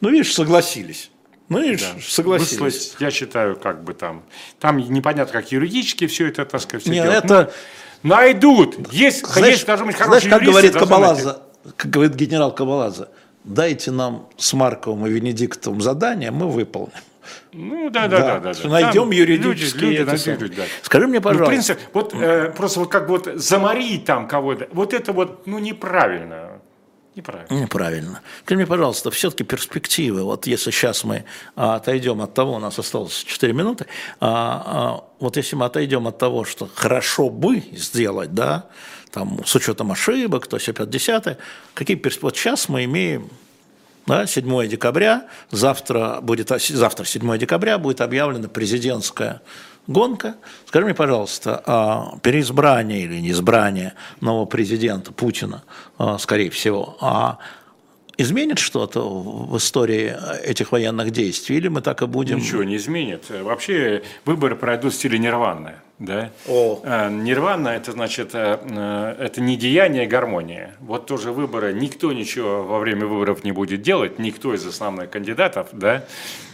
[0.00, 1.10] Ну, видишь, согласились.
[1.48, 2.00] Ну, видишь, Да.
[2.00, 2.60] согласились.
[2.60, 4.22] Выслать, я считаю, как бы там.
[4.60, 7.24] Там непонятно, как юридически все это, так сказать, все Не, делать.
[7.24, 7.52] это,
[8.02, 8.92] Ну, найдут.
[8.92, 10.74] Есть, конечно, должны быть знаешь, хорошие как юристы, говорит.
[10.74, 11.42] Кабалаза,
[11.76, 13.08] как говорит генерал Кабалаза,
[13.44, 16.92] дайте нам с Марковым и Венедиктовым задание, мы выполним.
[17.52, 18.38] Ну, да, да, да.
[18.40, 18.68] да, да.
[18.68, 20.62] найдем Там юридические люди, люди найдут, да.
[20.82, 24.68] Скажи мне, Ну, в пожалуйста, принципе, вот э, просто вот как вот заморить там кого-то,
[24.72, 26.57] вот это вот, ну, неправильно.
[27.18, 27.60] Неправильно.
[27.62, 28.20] Неправильно.
[28.44, 31.24] Скажи мне, пожалуйста, все-таки перспективы, вот если сейчас мы
[31.56, 33.86] а, отойдем от того, у нас осталось 4 минуты,
[34.20, 38.66] а, а, вот если мы отойдем от того, что хорошо бы сделать, да,
[39.10, 41.38] там, с учетом ошибок, то все 50
[41.74, 42.28] какие перспективы?
[42.28, 43.28] Вот сейчас мы имеем
[44.06, 49.42] да, 7 декабря, завтра, будет, завтра 7 декабря будет объявлена президентская
[49.88, 50.36] гонка.
[50.66, 55.64] Скажи мне, пожалуйста, а переизбрание или неизбрание нового президента Путина,
[55.98, 57.38] а, скорее всего, а
[58.18, 60.14] изменит что-то в истории
[60.44, 62.38] этих военных действий, или мы так и будем...
[62.38, 63.30] Ничего не изменит.
[63.30, 65.76] Вообще выборы пройдут в стиле нирваны.
[65.98, 66.30] Да?
[66.46, 66.80] О.
[66.84, 70.76] Э, Нирвана это значит э, э, это не деяние, а гармония.
[70.80, 75.68] Вот тоже выборы, никто ничего во время выборов не будет делать, никто из основных кандидатов,
[75.72, 76.04] да,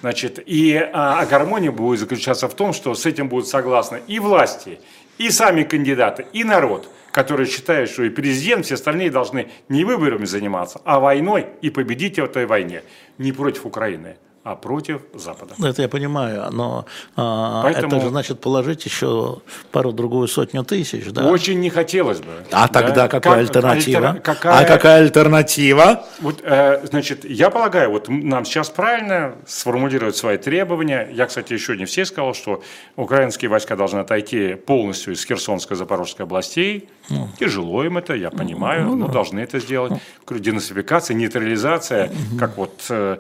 [0.01, 4.19] значит, и а, а гармония будет заключаться в том, что с этим будут согласны и
[4.19, 4.79] власти,
[5.19, 10.25] и сами кандидаты, и народ, который считает, что и президент, все остальные должны не выборами
[10.25, 12.83] заниматься, а войной и победить в этой войне.
[13.19, 15.55] Не против Украины, а против Запада.
[15.59, 16.85] Ну, Это я понимаю, но
[17.17, 19.39] а, Поэтому- это же значит положить еще
[19.73, 21.27] пару-другую сотню тысяч, да?
[21.31, 22.27] Очень не хотелось бы.
[22.53, 22.69] А Да?
[22.69, 24.07] тогда какая Как- альтернатива?
[24.13, 26.05] альтер- какая- А какая альтернатива?
[26.21, 31.09] Вот, э, значит, я полагаю, вот нам сейчас правильно сформулировать свои требования.
[31.11, 32.63] Я, кстати, еще не все сказал, что
[32.97, 36.89] украинские войска должны отойти полностью из Херсонской, Запорожской областей.
[37.09, 37.29] Ну.
[37.41, 39.93] Тяжело им это, я понимаю, но должны это сделать.
[40.27, 43.17] Говорю, Денацификация, нейтрализация, как вот э,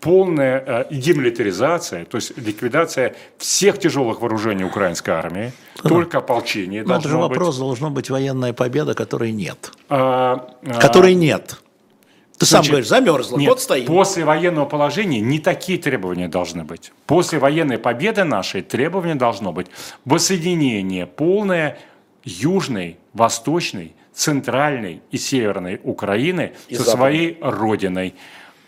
[0.00, 5.52] полная э, демилитаризация, то есть ликвидация всех тяжелых вооружений украинской армии,
[5.82, 7.38] только ополчение Ну, это же должно быть.
[7.38, 9.72] вопрос, должна быть военная победа, которой нет.
[9.88, 11.56] А, а, Которой нет.
[12.38, 13.84] Ты сам говоришь, замерзла, Нет, вот стоим.
[13.84, 16.90] после военного положения не такие требования должны быть.
[17.06, 19.66] После военной победы нашей требования должно быть
[20.06, 21.78] воссоединение полное
[22.24, 26.96] южной, восточной, центральной и северной Украины И со западной.
[26.98, 28.14] своей родиной,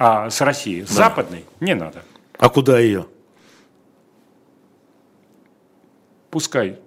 [0.05, 0.85] а с Россией.
[0.85, 2.03] С Западной не надо.
[2.37, 3.07] А куда ее?
[6.31, 6.81] Пускай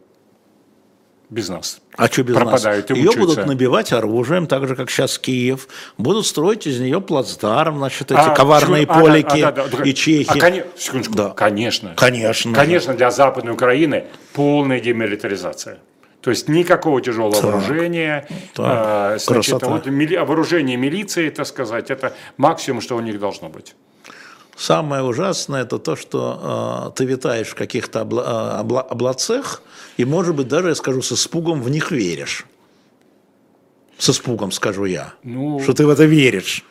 [1.30, 1.80] без нас.
[1.96, 2.98] А что без Пропадают нас?
[2.98, 5.70] и Ее будут набивать оружием, так же, как сейчас Киев.
[5.98, 9.94] Будут строить из нее плацдарм, значит, эти А, коварные а, полики а, да, да, и
[9.94, 10.30] чехи.
[10.30, 11.30] А, коне- секундочку, Да.
[11.30, 11.94] конечно.
[11.96, 12.54] Конечно.
[12.54, 15.80] Конечно, для Западной Украины полная демилитаризация.
[16.26, 17.44] То есть никакого тяжелого Так.
[17.44, 18.28] вооружения.
[18.56, 18.66] Так.
[18.68, 19.68] а, значит, Красота.
[19.68, 23.76] вот мили- вооружение милиции, так сказать, это максимум, что у них должно быть.
[24.58, 29.62] Самое ужасное это то, что э, ты витаешь в каких-то обла- обла- облацах,
[29.98, 32.48] и, может быть, даже, я скажу, с испугом в них веришь.
[34.00, 35.14] С испугом, скажу я.
[35.22, 36.66] Ну- Что ты в это веришь.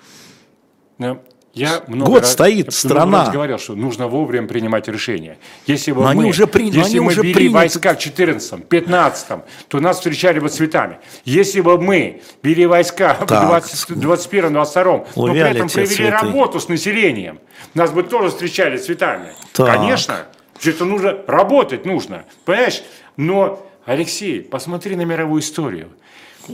[0.99, 1.19] Да.
[1.55, 3.25] Я много Год раз- стоит я страна.
[3.25, 5.39] раз говорил, что нужно вовремя принимать решения.
[5.67, 7.55] Если бы Но мы, они уже при- если они мы уже вели приняты.
[7.55, 10.99] войска в 14 15 то нас встречали бы цветами.
[11.25, 13.47] Если бы мы вели войска в Так.
[13.47, 16.11] 21 22 но при этом провели цветы.
[16.11, 17.39] работу с населением,
[17.75, 19.29] нас бы тоже встречали цветами.
[19.53, 19.67] Так.
[19.77, 20.27] Конечно.
[20.65, 22.25] Это нужно, работать нужно.
[22.45, 22.83] Понимаешь?
[23.17, 25.89] Но, Алексей, посмотри на мировую историю.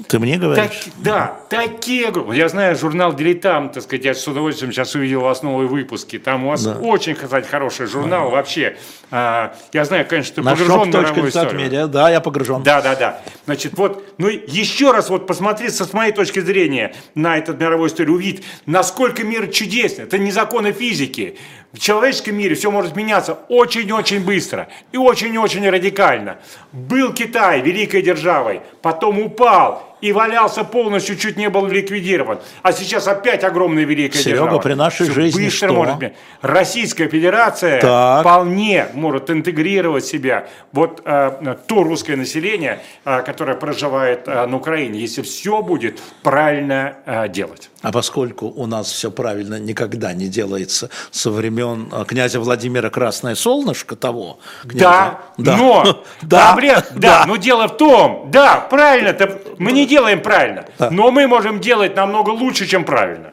[0.08, 0.84] Ты мне Так, говоришь?
[0.98, 2.36] да, такие группы.
[2.36, 6.18] Я знаю журнал «Дилетант», так сказать, я с удовольствием сейчас увидел вас новые выпуски.
[6.18, 6.76] Там у вас Да.
[6.78, 8.76] очень, кстати, хороший журнал вообще.
[9.10, 11.60] А, я знаю, конечно, ты На погружен в мировую историю.
[11.60, 11.86] медиа.
[11.88, 12.62] Да, я погружен.
[12.62, 13.20] Да, да, да.
[13.46, 17.88] Значит, вот, ну еще раз вот посмотри со с моей точки зрения на этот мировой
[17.88, 20.04] историю, увидеть, насколько мир чудесен.
[20.04, 21.36] Это не законы физики.
[21.72, 26.38] В человеческом мире все может меняться очень-очень быстро и очень-очень радикально.
[26.72, 32.38] Был Китай великой державой, потом упал и валялся полностью, чуть не был ликвидирован.
[32.62, 34.58] А сейчас опять огромная великая Серега, держава.
[34.60, 35.74] при нашей Всё жизни быстро что?
[35.76, 36.18] может меняться.
[36.42, 38.20] Российская Федерация Так.
[38.22, 44.98] вполне может интегрировать себя вот э, то русское население, э, которое проживает э, на Украине,
[45.00, 47.70] если все будет правильно э, делать.
[47.82, 53.34] А поскольку у нас все правильно никогда не делается со времен э, князя Владимира Красное
[53.34, 54.78] Солнышко того князя.
[54.80, 60.22] Да, но да, проблема- да, но дело в том, да, правильно, это мы не делаем
[60.22, 63.32] правильно, но мы можем делать намного лучше, чем правильно.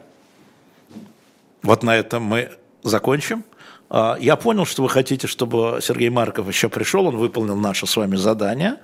[1.64, 2.50] Вот на этом мы
[2.84, 3.44] закончим.
[3.90, 7.96] А, Я понял, что вы хотите, чтобы Сергей Марков еще пришел, он выполнил наше с
[7.96, 8.76] вами задание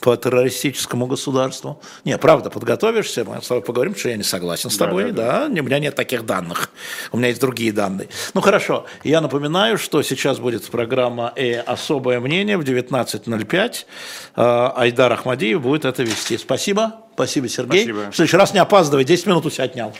[0.00, 1.80] по террористическому государству.
[2.04, 5.48] Не, правда, подготовишься, мы с тобой поговорим, что я не согласен с Да, тобой, да,
[5.48, 6.70] да, у меня нет таких данных,
[7.12, 8.08] у меня есть другие данные.
[8.34, 13.86] Ну хорошо, я напоминаю, что сейчас будет программа э, «Особое мнение» в 19.05,
[14.36, 16.36] А, Айдар Ахмадиев будет это вести.
[16.38, 17.84] Спасибо, спасибо, Сергей.
[17.84, 18.10] Спасибо.
[18.10, 19.92] В следующий раз не опаздывай, 10 минут у себя отнял.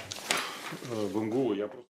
[0.90, 1.87] В МГУ я просто...